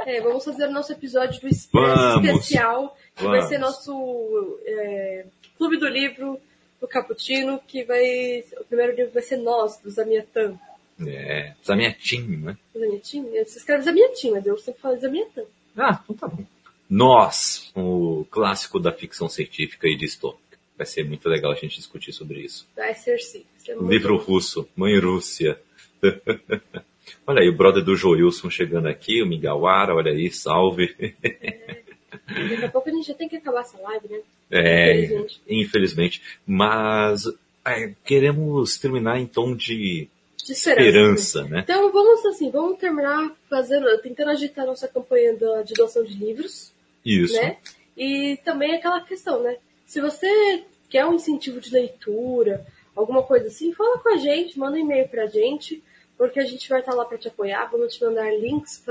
[0.06, 3.40] É, vamos fazer o nosso episódio do especial, que vamos.
[3.40, 5.26] vai ser nosso é,
[5.58, 6.40] clube do livro
[6.80, 8.44] do Cappuccino, que vai...
[8.60, 10.58] O primeiro livro vai ser Nós, do Zamiatan.
[11.06, 12.58] É, Zamiatim, né?
[12.74, 13.24] Zamiatim?
[13.24, 15.46] Você escreve Zamiatim, mas eu sempre falo Zamiatam.
[15.76, 16.44] Ah, então tá bom.
[16.90, 20.58] Nós, o clássico da ficção científica e distópica.
[20.78, 22.68] Vai ser muito legal a gente discutir sobre isso.
[22.76, 23.44] Vai ser sim.
[23.68, 24.24] Vai Livro bom.
[24.24, 25.60] russo, Mãe Rússia.
[27.26, 30.96] olha aí, o brother do Joilson chegando aqui, o Migawara, olha aí, salve.
[31.24, 31.82] É.
[32.28, 34.20] Daqui a pouco a gente já tem que acabar essa live, né?
[34.52, 35.42] É, infelizmente.
[35.48, 36.22] infelizmente.
[36.46, 37.24] Mas
[37.66, 40.08] é, queremos terminar em tom de
[40.48, 40.82] de esperança.
[41.20, 41.60] esperança né?
[41.60, 46.72] Então vamos assim, vamos terminar fazendo, tentando agitar nossa campanha de doação de livros.
[47.06, 47.36] Isso.
[47.36, 47.58] Né?
[47.96, 49.58] E também aquela questão, né?
[49.86, 54.78] Se você quer um incentivo de leitura, alguma coisa assim, fala com a gente, manda
[54.78, 55.84] um e-mail pra gente,
[56.18, 58.82] porque a gente vai estar lá para te apoiar, vamos te mandar links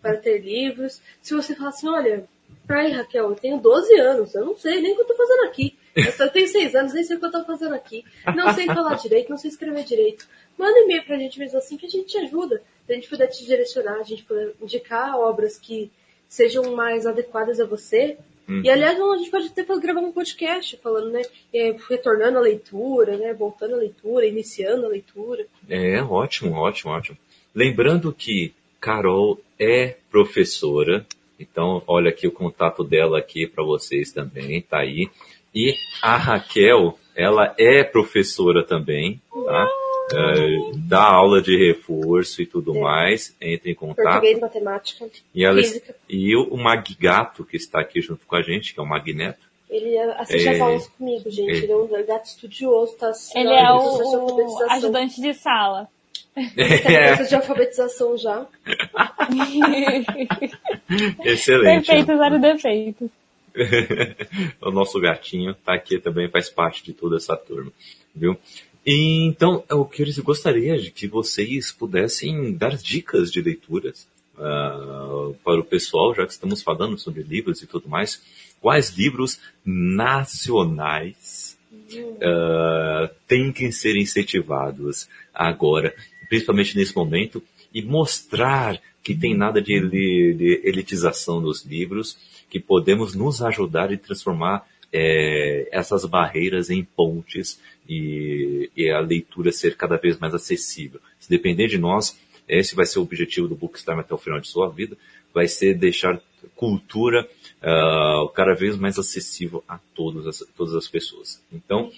[0.00, 1.00] para ter livros.
[1.22, 2.28] Se você falar assim, olha,
[2.68, 5.44] Ai, Raquel, eu tenho 12 anos, eu não sei nem o que eu tô fazendo
[5.44, 5.76] aqui.
[5.94, 8.04] Eu só tenho 6 anos, nem sei o que eu tô fazendo aqui.
[8.34, 10.26] Não sei falar direito, não sei escrever direito.
[10.58, 12.62] Manda e-mail pra gente mesmo assim que a gente te ajuda.
[12.86, 15.90] Se a gente puder te direcionar, a gente puder indicar obras que
[16.28, 18.16] sejam mais adequadas a você.
[18.48, 18.62] Uhum.
[18.64, 21.22] E aliás, a gente pode até gravar um podcast falando, né?
[21.54, 23.32] É, retornando a leitura, né?
[23.34, 25.46] Voltando à leitura, iniciando a leitura.
[25.68, 27.18] É, ótimo, ótimo, ótimo.
[27.54, 31.06] Lembrando que Carol é professora,
[31.38, 35.08] então olha aqui o contato dela aqui para vocês também, tá aí.
[35.54, 39.68] E a Raquel, ela é professora também, tá?
[40.12, 42.80] Uh, dá aula de reforço e tudo é.
[42.80, 44.04] mais, entre em contato.
[44.04, 45.94] Português, matemática, e ela, física.
[46.08, 49.52] E o, Maggato, que está aqui junto com a gente, que é o Magneto.
[49.70, 51.50] Ele assiste é, as aulas comigo, gente.
[51.50, 55.88] Ele, ele é um gato estudioso, tá Ele é o, o ajudante de sala.
[56.36, 58.46] Ele tá de alfabetização já.
[61.24, 61.86] Excelente.
[61.86, 63.08] Perfeito, zero defeitos.
[64.60, 67.72] o nosso gatinho tá aqui também, faz parte de toda essa turma,
[68.14, 68.36] viu?
[68.84, 75.34] E, então, o que eu gostaria de que vocês pudessem dar dicas de leituras uh,
[75.44, 78.22] para o pessoal, já que estamos falando sobre livros e tudo mais.
[78.60, 85.94] Quais livros nacionais uh, têm que ser incentivados agora,
[86.28, 87.42] principalmente nesse momento,
[87.74, 92.16] e mostrar que tem nada de, de elitização dos livros,
[92.48, 99.50] que podemos nos ajudar e transformar é, essas barreiras em pontes e, e a leitura
[99.50, 101.00] ser cada vez mais acessível.
[101.18, 104.48] Se depender de nós, esse vai ser o objetivo do Bookstime até o final de
[104.48, 104.96] sua vida,
[105.32, 106.20] vai ser deixar
[106.54, 107.28] cultura
[107.62, 111.42] uh, cada vez mais acessível a todas as, todas as pessoas.
[111.52, 111.90] Então,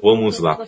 [0.00, 0.58] vamos lá.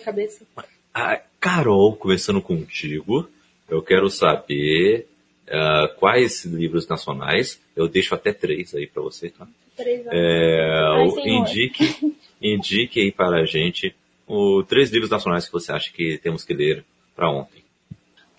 [0.93, 3.29] A Carol, começando contigo,
[3.69, 5.07] eu quero saber
[5.47, 9.47] uh, quais livros nacionais, eu deixo até três aí para você, tá?
[9.75, 13.95] Três é, indique, indique aí para a gente
[14.27, 16.83] os três livros nacionais que você acha que temos que ler
[17.15, 17.63] para ontem.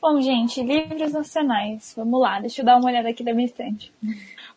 [0.00, 1.94] Bom, gente, livros nacionais.
[1.96, 3.92] Vamos lá, deixa eu dar uma olhada aqui da minha estante.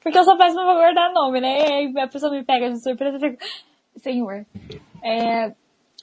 [0.01, 1.59] Porque eu sou péssima pra guardar nome, né?
[1.59, 3.45] E aí a pessoa me pega de surpresa e fica,
[3.97, 4.45] senhor.
[5.03, 5.51] É,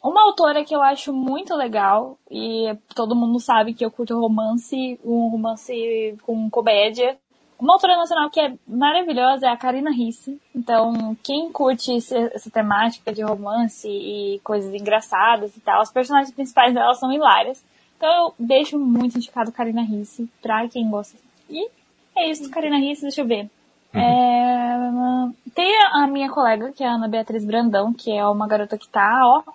[0.09, 5.01] uma autora que eu acho muito legal, e todo mundo sabe que eu curto romance,
[5.05, 7.17] um romance com comédia.
[7.59, 10.39] Uma autora nacional que é maravilhosa é a Karina Risse.
[10.55, 16.75] Então, quem curte essa temática de romance e coisas engraçadas e tal, os personagens principais
[16.75, 17.65] dela são hilárias.
[17.97, 21.17] Então eu deixo muito indicado Karina Risse pra quem gosta.
[21.49, 21.69] E
[22.17, 23.49] é isso, Karina Risse, deixa eu ver.
[23.95, 24.01] Uhum.
[24.01, 28.77] É, tem a minha colega, que é a Ana Beatriz Brandão, que é uma garota
[28.77, 29.51] que tá, ó,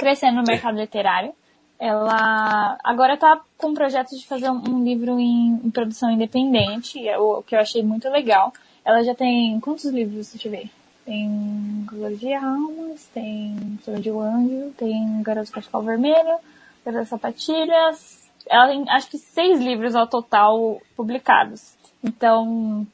[0.00, 1.34] crescendo no mercado literário.
[1.78, 7.06] Ela agora tá com um projeto de fazer um, um livro em, em, produção independente,
[7.06, 8.52] é o que eu achei muito legal.
[8.82, 10.32] Ela já tem quantos livros?
[10.32, 10.70] Deixa eu ver.
[11.04, 16.38] Tem Color de Almas, tem Flor de Anjo, tem Garoto Cachecol Vermelho,
[16.84, 18.30] das sapatilhas.
[18.48, 21.76] Ela tem, acho que, seis livros ao total publicados.
[22.02, 22.86] Então,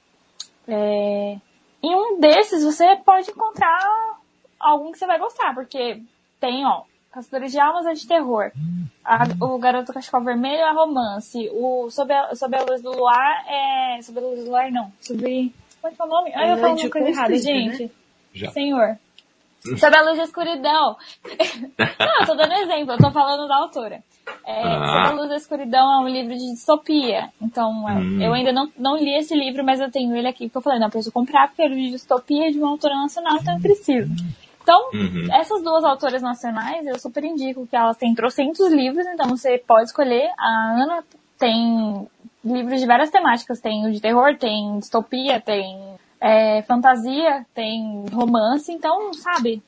[0.67, 1.37] é,
[1.83, 4.19] em um desses você pode encontrar
[4.59, 6.03] algum que você vai gostar, porque
[6.41, 6.83] tem, ó,
[7.17, 8.53] Caçadores de Almas é de terror.
[9.03, 11.49] A, o Garoto Cachecol Vermelho é romance.
[11.51, 14.03] O Sob a, Sob a Luz do Luar é.
[14.03, 14.93] Sob a Luz do Luar, não.
[15.01, 15.51] Sobre.
[15.81, 16.33] Como é que é o nome?
[16.35, 17.85] Ah, eu falo uma coisa errada, gente.
[17.85, 17.91] Né?
[18.35, 18.51] Já.
[18.51, 18.99] Senhor.
[19.79, 20.97] Sob a luz da escuridão.
[21.99, 24.03] não, eu tô dando exemplo, eu tô falando da autora.
[24.45, 24.87] É, ah.
[24.87, 27.31] Sob a luz da escuridão é um livro de distopia.
[27.41, 28.21] Então, é, hum.
[28.21, 30.79] eu ainda não, não li esse livro, mas eu tenho ele aqui porque eu falei,
[30.79, 34.11] não, eu preciso comprar porque é de distopia de uma autora nacional, então eu preciso.
[34.67, 35.29] Então, uhum.
[35.33, 39.85] essas duas autoras nacionais, eu super indico que elas têm trocentos livros, então você pode
[39.85, 40.29] escolher.
[40.37, 41.05] A Ana
[41.39, 42.09] tem
[42.45, 45.79] livros de várias temáticas, tem o de terror, tem distopia, tem
[46.21, 49.63] é, fantasia, tem romance, então, sabe?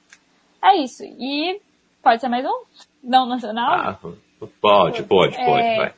[0.60, 1.04] É isso.
[1.04, 1.60] E
[2.02, 2.64] pode ser mais um?
[3.00, 3.70] Não nacional?
[3.72, 3.98] Ah,
[4.60, 5.94] pode, pode, é, pode, vai.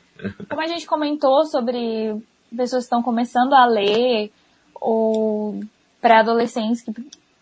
[0.47, 2.23] Como a gente comentou sobre
[2.55, 4.31] pessoas que estão começando a ler,
[4.79, 5.59] ou
[6.03, 6.93] pré-adolescentes que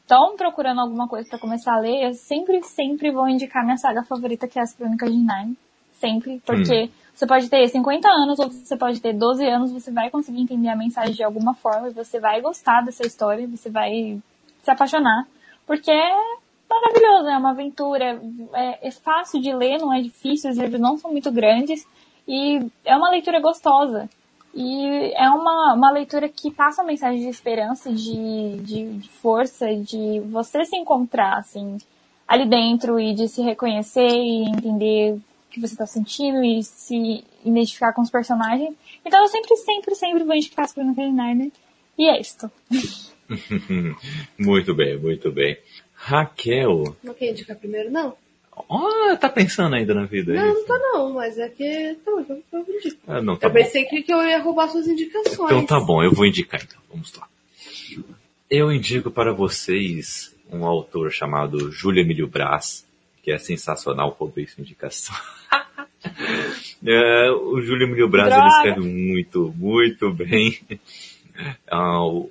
[0.08, 4.02] estão procurando alguma coisa para começar a ler, eu sempre, sempre vou indicar minha saga
[4.02, 5.54] favorita, que é As Crônicas de Narnia.
[5.92, 6.88] Sempre, porque hum.
[7.18, 10.68] Você pode ter 50 anos ou você pode ter 12 anos, você vai conseguir entender
[10.68, 14.22] a mensagem de alguma forma, você vai gostar dessa história, você vai
[14.62, 15.26] se apaixonar,
[15.66, 16.14] porque é
[16.70, 20.96] maravilhoso, é uma aventura, é, é fácil de ler, não é difícil, os livros não
[20.96, 21.84] são muito grandes
[22.28, 24.08] e é uma leitura gostosa.
[24.60, 29.72] E é uma, uma leitura que passa uma mensagem de esperança, de, de, de força,
[29.76, 31.78] de você se encontrar, assim,
[32.26, 35.16] ali dentro e de se reconhecer e entender
[35.48, 38.74] que você está sentindo e se identificar com os personagens.
[39.04, 41.52] Então eu sempre, sempre, sempre vou indicar as de Narnia.
[41.96, 42.50] E é isto.
[44.36, 45.56] muito bem, muito bem.
[45.94, 46.96] Raquel.
[47.00, 48.16] Não quer indicar primeiro, não?
[48.68, 50.34] Oh, tá pensando ainda na vida?
[50.34, 51.96] Não, não tá não, mas é que.
[52.04, 53.00] Tá, eu, eu, indico.
[53.06, 55.50] Ah, não, tá eu pensei que, que eu ia roubar suas indicações.
[55.50, 56.80] Então tá bom, eu vou indicar então.
[56.90, 57.28] Vamos lá.
[58.50, 62.86] Eu indico para vocês um autor chamado Júlio Emílio Brás,
[63.22, 65.14] que é sensacional, roubei sua indicação.
[66.84, 70.58] é, o Júlio Emílio Braz ele escreve muito, muito bem.
[71.38, 71.74] É,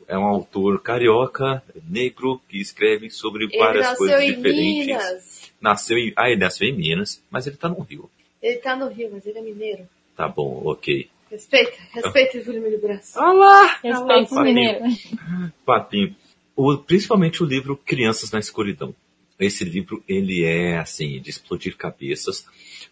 [0.08, 4.88] é um autor carioca, negro, que escreve sobre ele várias coisas diferentes.
[4.88, 5.47] Minas.
[5.60, 6.14] Nasceu em.
[6.16, 8.10] Ah, ele nasceu em Minas, mas ele tá no Rio.
[8.42, 9.88] Ele tá no Rio, mas ele é mineiro.
[10.16, 11.10] Tá bom, ok.
[11.30, 13.16] Respeita, respeita o Júlio Emílio Braz.
[13.18, 13.80] Olá!
[13.84, 14.80] Respeita o mineiro.
[15.66, 16.16] Papinho.
[16.56, 18.96] O, principalmente o livro Crianças na Escuridão.
[19.40, 22.48] Esse livro, ele é, assim, de explodir cabeças.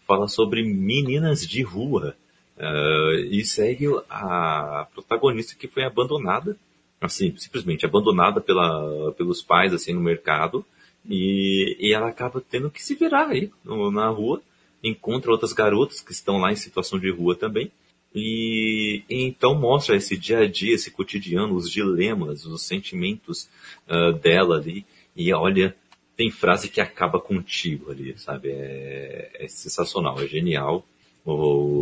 [0.06, 2.14] Fala sobre meninas de rua.
[2.56, 6.56] Uh, e segue a protagonista que foi abandonada,
[7.00, 10.64] assim, simplesmente abandonada pela, pelos pais, assim, no mercado.
[11.08, 13.50] E, e ela acaba tendo que se virar aí
[13.92, 14.42] na rua.
[14.82, 17.70] Encontra outras garotas que estão lá em situação de rua também.
[18.14, 23.48] E, e, então mostra esse dia a dia, esse cotidiano, os dilemas, os sentimentos
[23.88, 24.86] uh, dela ali.
[25.14, 25.74] E olha,
[26.16, 28.48] tem frase que acaba contigo ali, sabe?
[28.50, 30.86] É, é sensacional, é genial
[31.24, 31.32] o,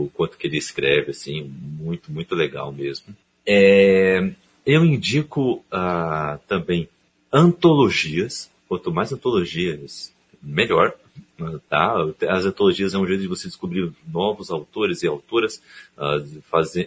[0.04, 3.14] o, quanto que ele escreve, assim, muito, muito legal mesmo.
[3.46, 4.30] É,
[4.66, 6.88] eu indico uh, também
[7.32, 10.12] antologias, quanto mais antologias,
[10.42, 10.94] melhor.
[11.68, 11.96] Tá?
[12.28, 15.60] As antologias é um jeito de você descobrir novos autores e autoras
[15.96, 16.42] uh,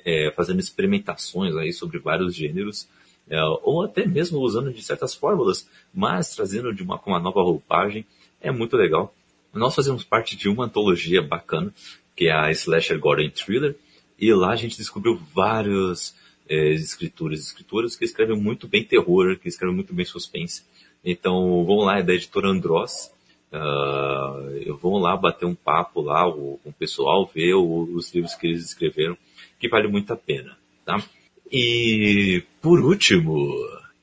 [0.05, 2.87] é, fazendo experimentações aí sobre vários gêneros,
[3.29, 7.41] é, ou até mesmo usando de certas fórmulas, mas trazendo de uma, com uma nova
[7.41, 8.05] roupagem.
[8.39, 9.13] É muito legal.
[9.53, 11.73] Nós fazemos parte de uma antologia bacana,
[12.15, 13.75] que é a Slasher Gordon Thriller,
[14.19, 16.15] e lá a gente descobriu vários
[16.47, 20.63] é, escritores e escritoras que escrevem muito bem terror, que escrevem muito bem suspense.
[21.09, 23.11] Então, vão lá, é da editora Andross,
[23.49, 28.35] Uh, eu vou lá bater um papo lá com o pessoal, ver o, os livros
[28.35, 29.17] que eles escreveram,
[29.57, 31.01] que vale muito a pena, tá?
[31.49, 33.55] E por último,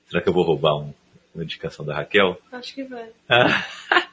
[0.08, 0.94] será que eu vou roubar um,
[1.34, 2.40] uma indicação da Raquel?
[2.50, 3.10] Acho que vai.
[3.28, 3.66] Ah.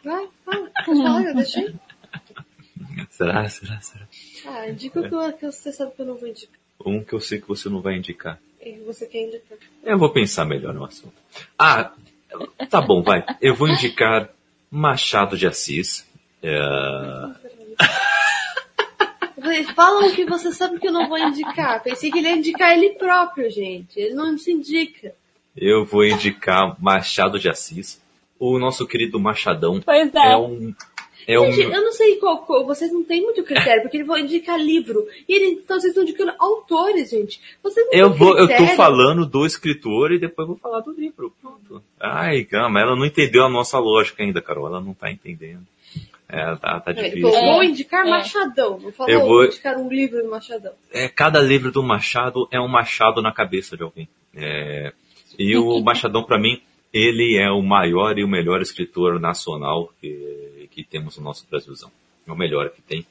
[0.03, 1.75] Vai, vai, pode falar, eu deixei.
[3.09, 4.07] Será, será, será?
[4.45, 6.59] Ah, indica o que, que você sabe que eu não vou indicar.
[6.83, 8.39] Um que eu sei que você não vai indicar.
[8.59, 9.57] E você quer indicar?
[9.83, 11.13] Eu vou pensar melhor no assunto.
[11.57, 11.93] Ah,
[12.69, 13.23] tá bom, vai.
[13.41, 14.29] Eu vou indicar
[14.69, 16.07] Machado de Assis.
[16.41, 16.59] É...
[19.75, 21.81] Fala o que você sabe que eu não vou indicar.
[21.81, 23.99] Pensei que ele ia indicar ele próprio, gente.
[23.99, 25.13] Ele não se indica.
[25.55, 28.01] Eu vou indicar Machado de Assis.
[28.39, 30.33] O nosso querido Machadão pois é.
[30.33, 30.73] é um
[31.27, 34.21] é Gente, eu não sei qual, qual, vocês não têm muito critério, porque ele vai
[34.21, 35.07] indicar livro.
[35.27, 37.39] E ele, então vocês estão indicando autores, gente.
[37.63, 38.63] Vocês não eu vou, critério.
[38.63, 41.33] Eu tô falando do escritor e depois vou falar do livro.
[41.41, 41.83] Pronto.
[41.99, 44.67] Ai, calma, ela não entendeu a nossa lógica ainda, Carol.
[44.67, 45.65] Ela não tá entendendo.
[46.31, 47.27] É, tá, tá difícil.
[47.27, 48.09] Eu vou indicar é.
[48.09, 48.79] Machadão.
[48.79, 50.71] Não falou eu vou indicar um livro do Machadão.
[50.91, 54.07] É, cada livro do Machado é um machado na cabeça de alguém.
[54.33, 54.93] É,
[55.37, 56.61] e o Machadão, para mim,
[56.93, 61.91] ele é o maior e o melhor escritor nacional que que temos no nosso Brasilzão.
[62.25, 63.05] É o melhor que tem.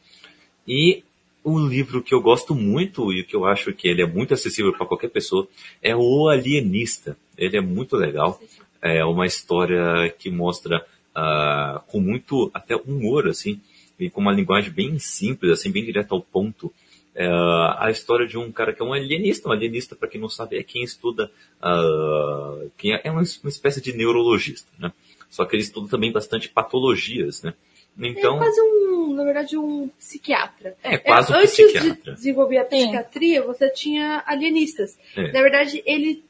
[0.67, 1.05] E
[1.45, 4.73] um livro que eu gosto muito e que eu acho que ele é muito acessível
[4.73, 5.47] para qualquer pessoa
[5.83, 7.17] é O Alienista.
[7.37, 8.41] Ele é muito legal.
[8.83, 10.85] É uma história que mostra
[11.17, 13.61] uh, com muito até humor assim
[13.99, 16.73] e com uma linguagem bem simples, assim bem direta ao ponto.
[17.15, 20.29] É, a história de um cara que é um alienista, um alienista para quem não
[20.29, 21.31] sabe é quem estuda,
[21.61, 24.93] uh, quem é, é uma, uma espécie de neurologista, né?
[25.31, 27.55] Só que ele estuda também bastante patologias, né?
[27.99, 30.77] Então, é quase um, na verdade, um psiquiatra.
[30.83, 31.91] É, quase é, um antes psiquiatra.
[31.91, 34.99] Antes de desenvolver a psiquiatria, você tinha alienistas.
[35.17, 35.33] É.
[35.33, 36.25] Na verdade, ele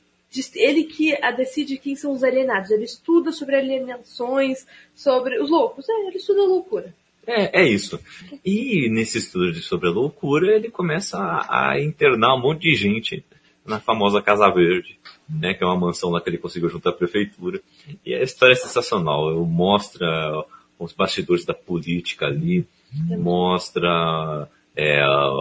[0.54, 2.70] ele que decide quem são os alienados.
[2.70, 4.64] Ele estuda sobre alienações,
[4.94, 5.88] sobre os loucos.
[5.88, 6.94] É, ele estuda a loucura.
[7.26, 8.00] É, é isso.
[8.44, 13.24] E nesse estudo sobre a loucura, ele começa a, a internar um monte de gente
[13.70, 14.98] na famosa Casa Verde
[15.30, 17.60] né, que é uma mansão lá que ele conseguiu juntar à prefeitura.
[18.04, 19.32] E a história é sensacional.
[19.46, 20.44] Mostra
[20.78, 25.00] os bastidores da política ali, mostra é,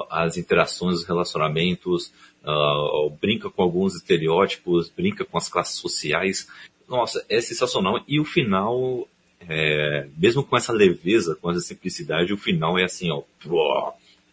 [0.09, 2.11] as interações, os relacionamentos,
[2.43, 6.47] uh, brinca com alguns estereótipos, brinca com as classes sociais.
[6.87, 8.03] Nossa, é sensacional.
[8.07, 9.07] E o final,
[9.47, 13.23] é, mesmo com essa leveza, com essa simplicidade, o final é assim, ó,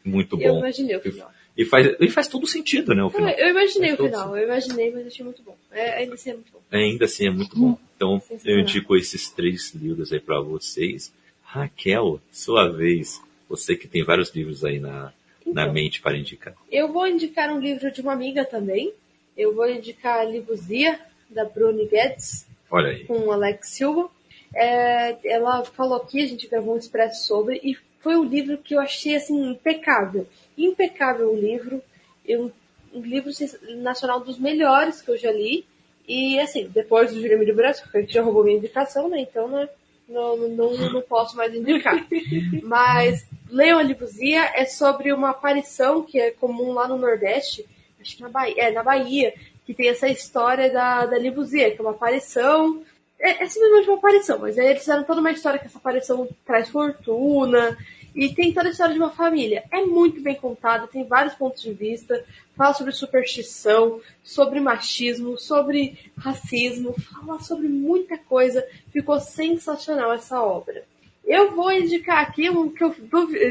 [0.05, 0.44] muito bom.
[0.44, 1.35] Eu imaginei o final.
[1.56, 3.02] E faz, e faz todo sentido, né?
[3.02, 3.30] O final.
[3.30, 5.56] Eu, imaginei faz o final, eu imaginei, mas achei muito bom.
[5.72, 6.60] É, ainda assim é muito bom.
[6.70, 7.78] Ainda assim é muito bom.
[7.96, 11.12] Então, eu indico esses três livros aí para vocês.
[11.42, 13.22] Raquel, sua vez.
[13.48, 16.54] Você que tem vários livros aí na, então, na mente para indicar.
[16.70, 18.92] Eu vou indicar um livro de uma amiga também.
[19.36, 21.00] Eu vou indicar Livuzia,
[21.30, 22.46] da Bruni Guedes.
[22.70, 23.04] Olha aí.
[23.04, 24.10] Com Alex Silva.
[24.54, 28.74] É, ela falou aqui, a gente gravou um expresso sobre, e foi um livro que
[28.74, 30.26] eu achei assim impecável.
[30.56, 31.82] Impecável o livro.
[32.24, 32.52] Eu,
[32.92, 33.30] um livro
[33.78, 35.66] nacional dos melhores que eu já li.
[36.08, 39.20] E assim, depois do Júlio Emílio Brasil, porque já roubou minha indicação, né?
[39.20, 39.68] Então né,
[40.08, 42.06] não, não, não posso mais indicar.
[42.62, 47.66] Mas leiam a Livuzia, é sobre uma aparição que é comum lá no Nordeste,
[48.00, 49.34] acho que na Bahia, é, na Bahia,
[49.64, 52.84] que tem essa história da, da Livuzia, que é uma aparição
[53.18, 56.28] é, é, simplesmente uma aparição, mas aí eles fizeram toda uma história que essa aparição
[56.44, 57.76] traz fortuna
[58.16, 59.64] e tem toda a história de uma família.
[59.70, 62.24] É muito bem contada, tem vários pontos de vista,
[62.56, 68.66] fala sobre superstição, sobre machismo, sobre racismo, fala sobre muita coisa.
[68.90, 70.82] Ficou sensacional essa obra.
[71.22, 72.94] Eu vou indicar aqui um que eu,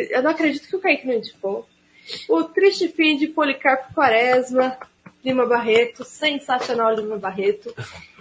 [0.09, 1.67] eu não acredito que o Kaique não indicou.
[2.27, 4.77] O Triste Fim de Policarpo Quaresma,
[5.23, 7.73] Lima Barreto, sensacional Lima Barreto.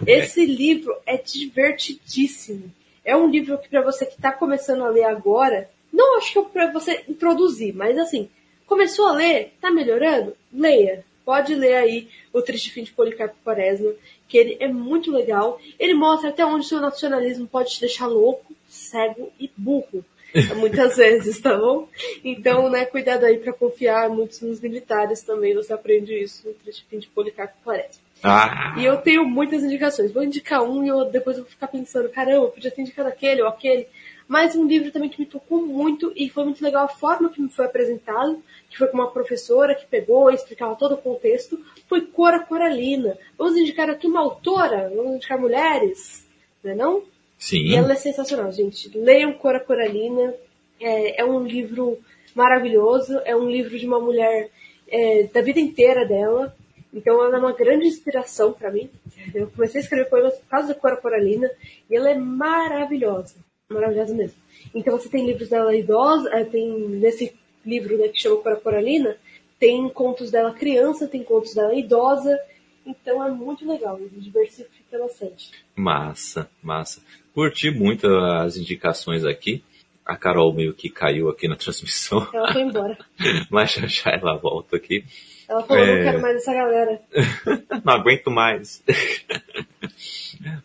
[0.05, 2.71] Esse livro é divertidíssimo.
[3.03, 6.39] É um livro que para você que está começando a ler agora, não acho que
[6.39, 8.29] é para você introduzir, mas assim,
[8.67, 10.35] começou a ler, tá melhorando?
[10.53, 11.05] Leia.
[11.23, 13.93] Pode ler aí o Triste Fim de Policarpo Quaresma,
[14.27, 15.59] que ele é muito legal.
[15.79, 20.05] Ele mostra até onde seu nacionalismo pode te deixar louco, cego e burro.
[20.57, 21.87] Muitas vezes, tá bom?
[22.23, 25.55] Então, né, cuidado aí para confiar muito nos militares também.
[25.55, 28.03] Você aprende isso no Triste Fim de Policarpo Quaresma.
[28.21, 28.75] Ah.
[28.77, 30.11] E eu tenho muitas indicações.
[30.11, 33.07] Vou indicar um e eu depois eu vou ficar pensando, caramba, eu podia ter indicado
[33.07, 33.87] aquele ou aquele.
[34.27, 37.41] Mas um livro também que me tocou muito e foi muito legal a forma que
[37.41, 41.59] me foi apresentado, que foi com uma professora que pegou e explicava todo o contexto,
[41.87, 43.17] foi Cora Coralina.
[43.37, 46.25] Vamos indicar aqui uma autora, vamos indicar mulheres,
[46.63, 47.03] não é não?
[47.37, 47.67] Sim.
[47.67, 48.89] E ela é sensacional, gente.
[48.97, 50.33] Leiam Cora Coralina.
[50.79, 51.99] É, é um livro
[52.33, 54.49] maravilhoso, é um livro de uma mulher
[54.87, 56.55] é, da vida inteira dela.
[56.93, 58.89] Então ela é uma grande inspiração para mim.
[59.33, 61.49] Eu comecei a escrever poemas por causa da Cora Coralina
[61.89, 63.35] e ela é maravilhosa.
[63.69, 64.37] Maravilhosa mesmo.
[64.73, 67.33] Então você tem livros dela idosa, é, tem nesse
[67.65, 69.17] livro né, que chama Cora Coralina,
[69.59, 72.37] tem contos dela criança, tem contos dela idosa.
[72.85, 75.49] Então é muito legal, ele diversifica bastante.
[75.75, 77.01] Massa, massa.
[77.33, 79.63] Curti muito as indicações aqui.
[80.05, 82.27] A Carol meio que caiu aqui na transmissão.
[82.31, 82.97] Ela foi embora.
[83.49, 85.03] Mas já já ela volta aqui.
[85.49, 85.95] Ela falou, é...
[85.95, 87.01] não quero mais essa galera.
[87.83, 88.83] não aguento mais.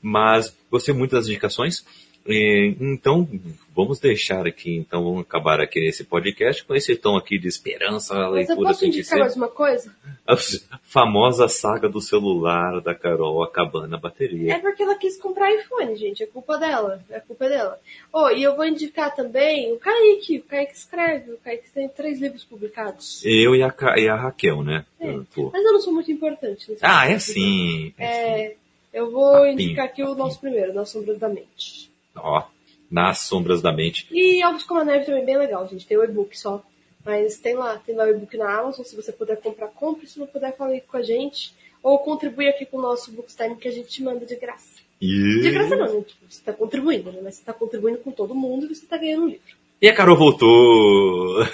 [0.02, 1.82] Mas gostei muito das indicações.
[2.26, 3.28] Então,
[3.74, 8.14] vamos deixar aqui, então vamos acabar aqui nesse podcast com esse tom aqui de esperança,
[8.14, 9.94] a leitura Mas eu posso indicar mais uma coisa?
[10.26, 10.36] A
[10.82, 14.54] famosa saga do celular da Carol acabando a bateria.
[14.54, 17.78] É porque ela quis comprar iPhone, gente, é culpa dela, é culpa dela.
[18.12, 22.20] Oh, e eu vou indicar também o Kaique, o Kaique escreve, o Kaique tem três
[22.20, 23.22] livros publicados.
[23.24, 24.84] Eu e a, e a Raquel, né?
[25.00, 25.06] É.
[25.12, 26.76] Mas eu não sou muito importante.
[26.82, 27.94] Ah, é sim.
[27.96, 28.56] É, é sim.
[28.92, 29.52] Eu vou Papinho.
[29.52, 31.89] indicar aqui o nosso primeiro, Nas Sombras da Mente.
[32.22, 32.44] Ó,
[32.90, 34.06] nas sombras da mente.
[34.10, 35.86] E Alves como a Neve também é bem legal, gente.
[35.86, 36.62] Tem o e-book só.
[37.04, 38.84] Mas tem lá, tem lá o e-book na Amazon.
[38.84, 40.06] Se você puder comprar, compre.
[40.06, 41.54] Se não puder, fale com a gente.
[41.82, 44.80] Ou contribui aqui com o nosso Bookstime que a gente te manda de graça.
[45.02, 45.42] Yeah.
[45.42, 46.02] De graça não?
[46.02, 47.20] Tipo, você tá contribuindo, né?
[47.22, 49.56] Mas você tá contribuindo com todo mundo e você tá ganhando um livro.
[49.80, 51.46] E a Carol voltou.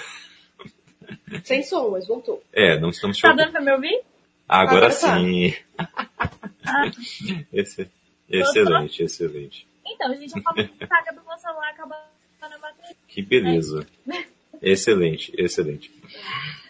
[1.45, 2.43] Sem som, mas voltou.
[2.51, 4.01] É, não estamos Tá dando pra me ouvir?
[4.47, 5.19] Agora, Agora tá.
[5.19, 5.53] sim.
[6.67, 6.91] Tá.
[8.29, 9.65] excelente, excelente.
[9.89, 11.95] Então, gente, a falta de carga do meu celular acaba
[12.41, 12.95] na bateria.
[13.07, 13.87] Que beleza.
[14.05, 14.25] Né?
[14.61, 15.91] Excelente, excelente.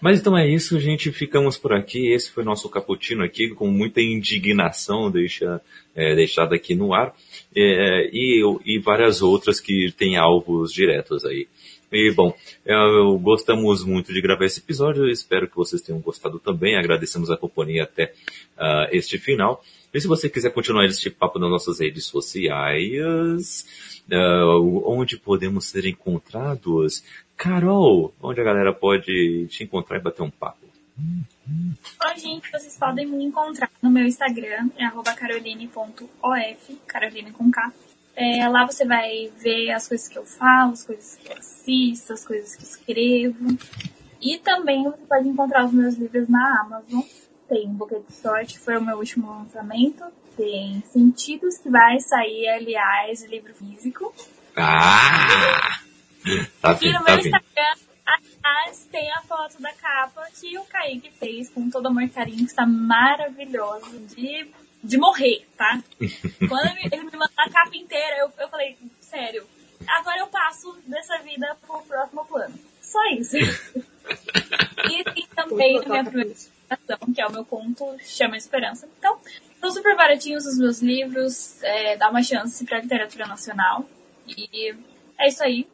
[0.02, 1.11] Mas então é isso, gente.
[1.11, 2.11] Ficamos por aqui.
[2.11, 5.61] Esse foi nosso cappuccino aqui, com muita indignação deixa,
[5.95, 7.15] é, deixada aqui no ar.
[7.56, 11.48] É, e, e várias outras que têm alvos diretos aí.
[11.91, 12.35] E bom,
[12.65, 15.10] eu, é, gostamos muito de gravar esse episódio.
[15.10, 16.77] Espero que vocês tenham gostado também.
[16.77, 18.14] Agradecemos a companhia até
[18.57, 19.64] uh, este final.
[19.97, 23.65] E se você quiser continuar este papo nas nossas redes sociais,
[24.11, 27.03] uh, onde podemos ser encontrados?
[27.35, 30.67] Carol, onde a galera pode te encontrar e bater um papo?
[30.99, 37.73] Oi, gente, vocês podem me encontrar no meu Instagram, é caroline.of, Caroline com K.
[38.15, 42.13] É, lá você vai ver as coisas que eu falo, as coisas que eu assisto,
[42.13, 43.57] as coisas que escrevo.
[44.21, 47.01] E também você pode encontrar os meus livros na Amazon.
[47.47, 50.03] Tem Boca de Sorte, foi o meu último lançamento.
[50.35, 54.13] Tem Sentidos, que vai sair, aliás, livro físico.
[54.55, 55.79] Ah!
[56.61, 57.75] Tá e no tá meu Instagram,
[58.05, 62.37] aliás, tem a foto da capa que o Kaique fez com todo amor e carinho,
[62.39, 64.51] que está maravilhoso, de,
[64.83, 65.81] de morrer, tá?
[66.49, 69.47] Quando ele, me mandou a capa inteira, eu, eu falei, sério,
[69.87, 72.59] agora eu passo dessa vida pro próximo plano.
[72.81, 73.37] Só isso.
[74.91, 76.03] e tem também a minha
[76.76, 78.88] primeira que é o meu conto Chama Esperança.
[78.98, 79.18] Então,
[79.60, 83.85] são super baratinhos os meus livros, é, dá uma chance pra literatura nacional.
[84.27, 84.76] E
[85.18, 85.68] é isso aí.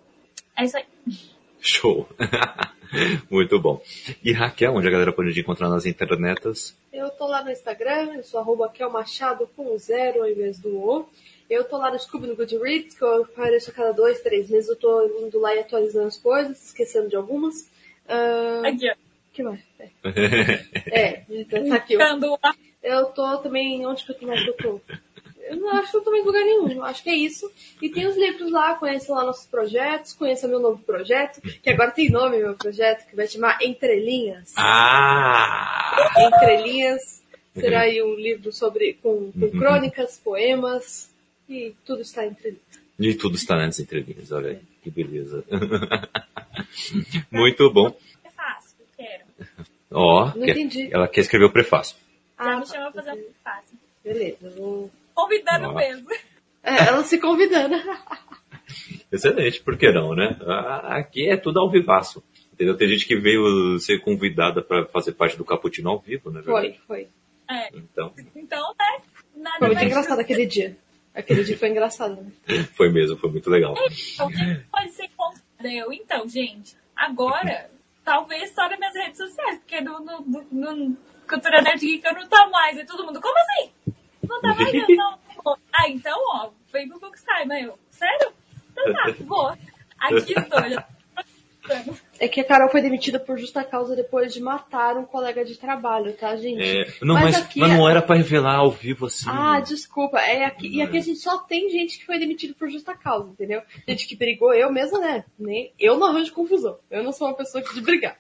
[0.56, 0.86] É isso aí.
[1.60, 2.07] Show!
[3.30, 3.82] Muito bom.
[4.24, 6.78] E Raquel, onde a galera pode te encontrar nas internetas?
[6.91, 10.78] Eu tô lá no Instagram, eu sou arroba Raquel Machado com zero ao invés do
[10.78, 11.10] O.
[11.49, 14.70] Eu tô lá no Scooby no Goodreads, que eu apareço a cada dois, três meses.
[14.70, 17.64] Eu tô indo lá e atualizando as coisas, esquecendo de algumas.
[18.06, 18.65] Uh...
[18.65, 19.02] Aqui, ó
[19.34, 19.60] que mais?
[20.91, 21.95] É, é então tá aqui.
[22.84, 23.85] Eu tô também.
[23.85, 24.81] Onde que eu tô mais que eu tô?
[25.45, 26.84] Eu não acho que eu tô em lugar nenhum.
[26.84, 27.51] Acho que é isso.
[27.81, 31.91] E tem os livros lá, conheça lá nossos projetos, conheça meu novo projeto, que agora
[31.91, 34.53] tem nome meu projeto, que vai chamar Entrelinhas.
[34.55, 36.10] Ah!
[36.18, 37.22] Entrelinhas.
[37.53, 39.51] Será aí um livro sobre com, com uhum.
[39.51, 41.11] crônicas, poemas
[41.47, 42.84] e tudo está entre linhas.
[42.99, 44.60] E tudo está nas entrelinhas, olha aí.
[44.81, 45.43] Que beleza.
[47.31, 47.95] Muito bom.
[49.91, 50.90] Ó, não entendi.
[50.91, 51.95] ela quer escrever o prefácio.
[52.38, 53.78] Ah, Já me chamou pra fazer um prefácio.
[54.03, 54.91] Beleza, vou...
[55.14, 55.74] Convidando Ó.
[55.76, 56.10] mesmo.
[56.64, 57.76] É, ela se convidando.
[59.11, 60.38] Excelente, por que não, né?
[60.84, 62.24] Aqui é tudo ao vivaço.
[62.53, 62.78] Entendeu?
[62.78, 66.41] Tem gente que veio ser convidada para fazer parte do Caputino ao vivo, né?
[66.44, 67.07] Foi, foi.
[67.49, 67.70] É.
[67.76, 69.03] Então, então né?
[69.36, 70.78] Nada foi muito engraçado aquele dia.
[71.14, 72.64] Aquele dia foi engraçado, né?
[72.74, 73.76] Foi mesmo, foi muito legal.
[74.14, 74.30] Então,
[74.72, 75.91] pode ser contra eu.
[75.91, 77.70] Então, gente, agora
[78.03, 80.97] talvez só nas minhas redes sociais, porque no, no, no,
[81.27, 82.77] Cultura Nerd Geek eu não tô mais.
[82.77, 83.71] E todo mundo, como assim?
[84.27, 84.73] Não tá mais?
[84.73, 85.23] Eu não.
[85.73, 87.51] Ah, então, ó, vem pro Bookstime.
[87.51, 88.31] Aí eu, sério?
[88.73, 89.49] Tá tá, vou.
[89.99, 90.88] Aqui estou, já
[92.19, 95.57] é que a Carol foi demitida por justa causa depois de matar um colega de
[95.57, 96.61] trabalho, tá, gente?
[96.61, 99.26] É, não, mas, mas, mas não é- era para revelar ao vivo assim.
[99.27, 100.19] Ah, desculpa.
[100.19, 103.30] É aqui, E aqui a gente só tem gente que foi demitida por justa causa,
[103.30, 103.61] entendeu?
[103.88, 105.26] Gente que brigou, eu mesma, né?
[105.38, 106.77] Nem, eu não arranjo confusão.
[106.90, 108.18] Eu não sou uma pessoa que de brigar.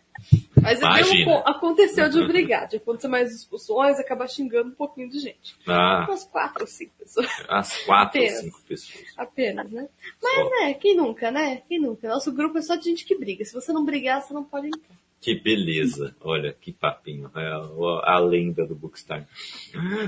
[0.63, 5.55] Mas mesmo, aconteceu de brigar, de acontecer mais discussões, acabar xingando um pouquinho de gente.
[5.67, 6.05] Ah.
[6.07, 7.27] Umas quatro ou cinco pessoas.
[7.47, 9.05] As quatro ou cinco pessoas.
[9.17, 9.87] Apenas, né?
[10.21, 10.49] Mas, só.
[10.49, 11.61] né, quem nunca, né?
[11.67, 12.07] Quem nunca?
[12.07, 13.43] Nosso grupo é só de gente que briga.
[13.43, 15.02] Se você não brigar, você não pode entrar.
[15.23, 16.13] Que beleza.
[16.19, 17.31] Olha, que papinho.
[17.33, 19.25] É a, a lenda do Bookstime.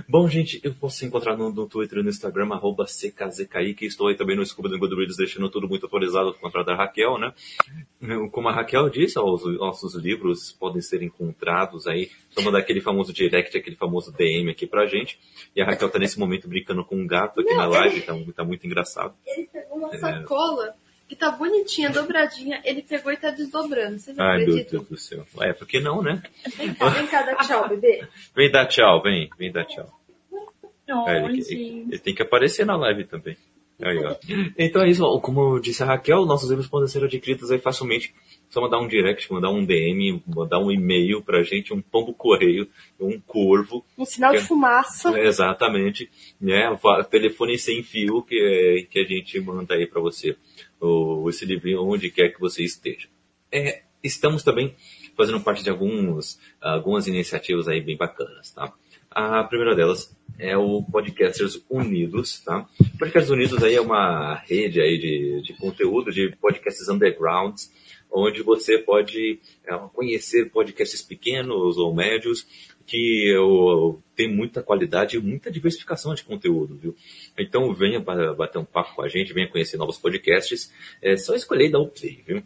[0.10, 4.16] Bom, gente, eu posso encontrar no, no Twitter e no Instagram, arroba CKZKI, estou aí
[4.16, 7.34] também no Scuba do Goodreads, deixando tudo muito atualizado com a da Raquel, né?
[8.30, 12.12] Como a Raquel disse, os nossos livros podem ser encontrados aí.
[12.36, 15.18] Vamos mandar aquele famoso direct, aquele famoso DM aqui pra gente.
[15.56, 18.02] E a Raquel tá nesse momento brincando com um gato aqui Não, na live, ele...
[18.06, 19.14] tá, tá muito engraçado.
[19.26, 19.98] Ele pegou uma é...
[19.98, 20.76] sacola
[21.08, 24.00] que tá bonitinha, dobradinha, ele pegou e tá desdobrando.
[24.00, 25.26] Você Ai, meu Deus do céu.
[25.42, 26.22] É, por que não, né?
[26.58, 28.08] Vem cá, vem cá, dá tchau, bebê.
[28.36, 29.88] Vem dar tchau, vem, vem dar tchau.
[31.08, 33.38] é, ele, ele, ele, tem que aparecer na live também.
[33.82, 34.16] Aí, ó.
[34.58, 38.14] Então é isso, como disse a Raquel, nossos livros podem ser adquiridos aí facilmente.
[38.50, 42.70] Só mandar um direct, mandar um DM, mandar um e-mail pra gente, um pombo correio,
[43.00, 43.86] um corvo.
[43.98, 45.18] Um sinal de é, fumaça.
[45.18, 46.10] É, exatamente.
[46.40, 46.64] Né?
[47.10, 50.38] Telefone sem fio que, é, que a gente manda aí pra você
[50.80, 53.10] o, esse livrinho onde quer que você esteja.
[53.52, 54.74] É, estamos também
[55.18, 58.72] fazendo parte de alguns, algumas iniciativas aí bem bacanas, tá?
[59.10, 62.68] A primeira delas é o Podcasters Unidos, tá?
[63.00, 67.72] Podcasters Unidos aí é uma rede aí de, de conteúdo de podcasts undergrounds,
[68.12, 72.46] onde você pode é, conhecer podcasts pequenos ou médios
[72.86, 76.96] que eu, tem muita qualidade e muita diversificação de conteúdo, viu?
[77.38, 80.72] Então venha bater um papo com a gente, venha conhecer novos podcasts.
[81.02, 82.44] É só escolher e dar o play, viu?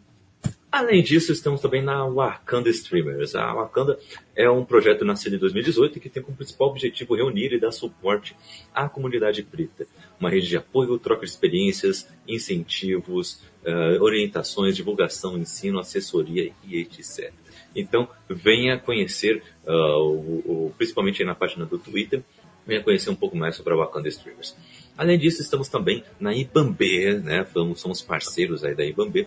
[0.70, 3.34] Além disso, estamos também na Wakanda Streamers.
[3.34, 3.98] A Wakanda
[4.36, 8.36] é um projeto nascido em 2018 que tem como principal objetivo reunir e dar suporte
[8.72, 9.84] à comunidade preta.
[10.18, 17.32] Uma rede de apoio, troca de experiências, incentivos, uh, orientações, divulgação, ensino, assessoria e etc.
[17.74, 22.22] Então, venha conhecer, o, principalmente na página do Twitter,
[22.66, 24.56] venha conhecer um pouco mais sobre a Wakanda Streamers.
[24.96, 27.46] Além disso, estamos também na Ibambe, né?
[27.76, 29.26] Somos parceiros aí da Ibambe,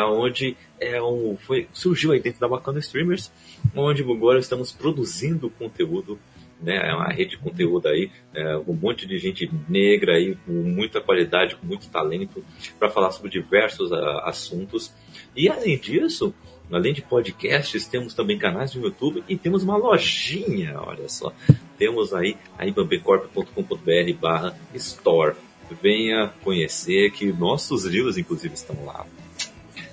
[0.00, 3.30] onde é um, foi, surgiu aí dentro da Wakanda Streamers,
[3.74, 6.18] onde agora estamos produzindo conteúdo,
[6.62, 10.52] né, é uma rede de conteúdo aí, é, um monte de gente negra aí, com
[10.52, 12.42] muita qualidade, com muito talento,
[12.78, 14.92] para falar sobre diversos uh, assuntos.
[15.34, 16.32] E além disso,
[16.70, 21.32] além de podcasts, temos também canais no YouTube e temos uma lojinha, olha só.
[21.76, 25.34] Temos aí a ibambecorp.com.br barra store.
[25.82, 29.06] Venha conhecer que nossos livros, inclusive, estão lá.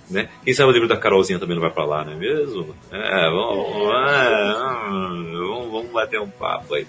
[0.10, 0.30] Né?
[0.44, 2.76] Quem sabe o livro da Carolzinha também não vai para lá, não é mesmo?
[2.92, 4.54] É, vamos, é,
[5.38, 6.88] vamos, vamos, bater um papo aí.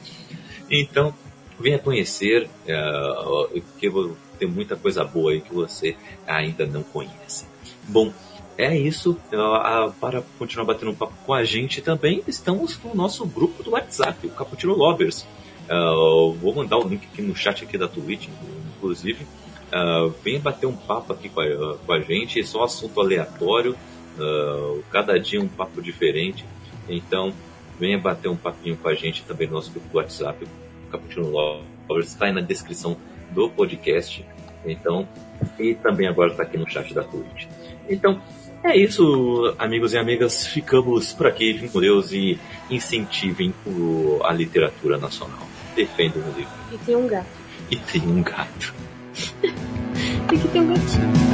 [0.70, 1.14] Então,
[1.59, 3.90] venha conhecer, é, que
[4.38, 7.47] tem muita coisa boa aí que você ainda não conhece.
[7.86, 8.12] Bom,
[8.56, 9.18] é isso.
[10.01, 14.26] Para continuar batendo um papo com a gente também, estamos no nosso grupo do WhatsApp,
[14.26, 15.26] o Caputino Lovers.
[15.70, 18.28] Uh, vou mandar o link aqui no chat aqui da Twitch,
[18.76, 19.26] inclusive.
[19.72, 23.76] Uh, venha bater um papo aqui com a, com a gente, é só assunto aleatório,
[24.18, 26.44] uh, cada dia um papo diferente.
[26.88, 27.32] Então,
[27.78, 30.47] venha bater um papinho com a gente também no nosso grupo do WhatsApp,
[30.90, 32.97] Caputino Lovers, está aí na descrição
[33.30, 34.24] do podcast.
[34.64, 35.09] Então,
[35.59, 37.47] e também agora está aqui no chat da Twitch.
[37.88, 38.20] Então,
[38.62, 40.47] é isso, amigos e amigas.
[40.47, 41.55] Ficamos por aqui.
[41.55, 42.38] Fiquem com Deus e
[42.68, 45.48] incentivem o, a literatura nacional.
[45.74, 46.52] Defendam o livro.
[46.70, 47.26] E tem um gato.
[47.70, 48.74] E tem um gato.
[50.28, 51.30] Tem que ter um gatinho.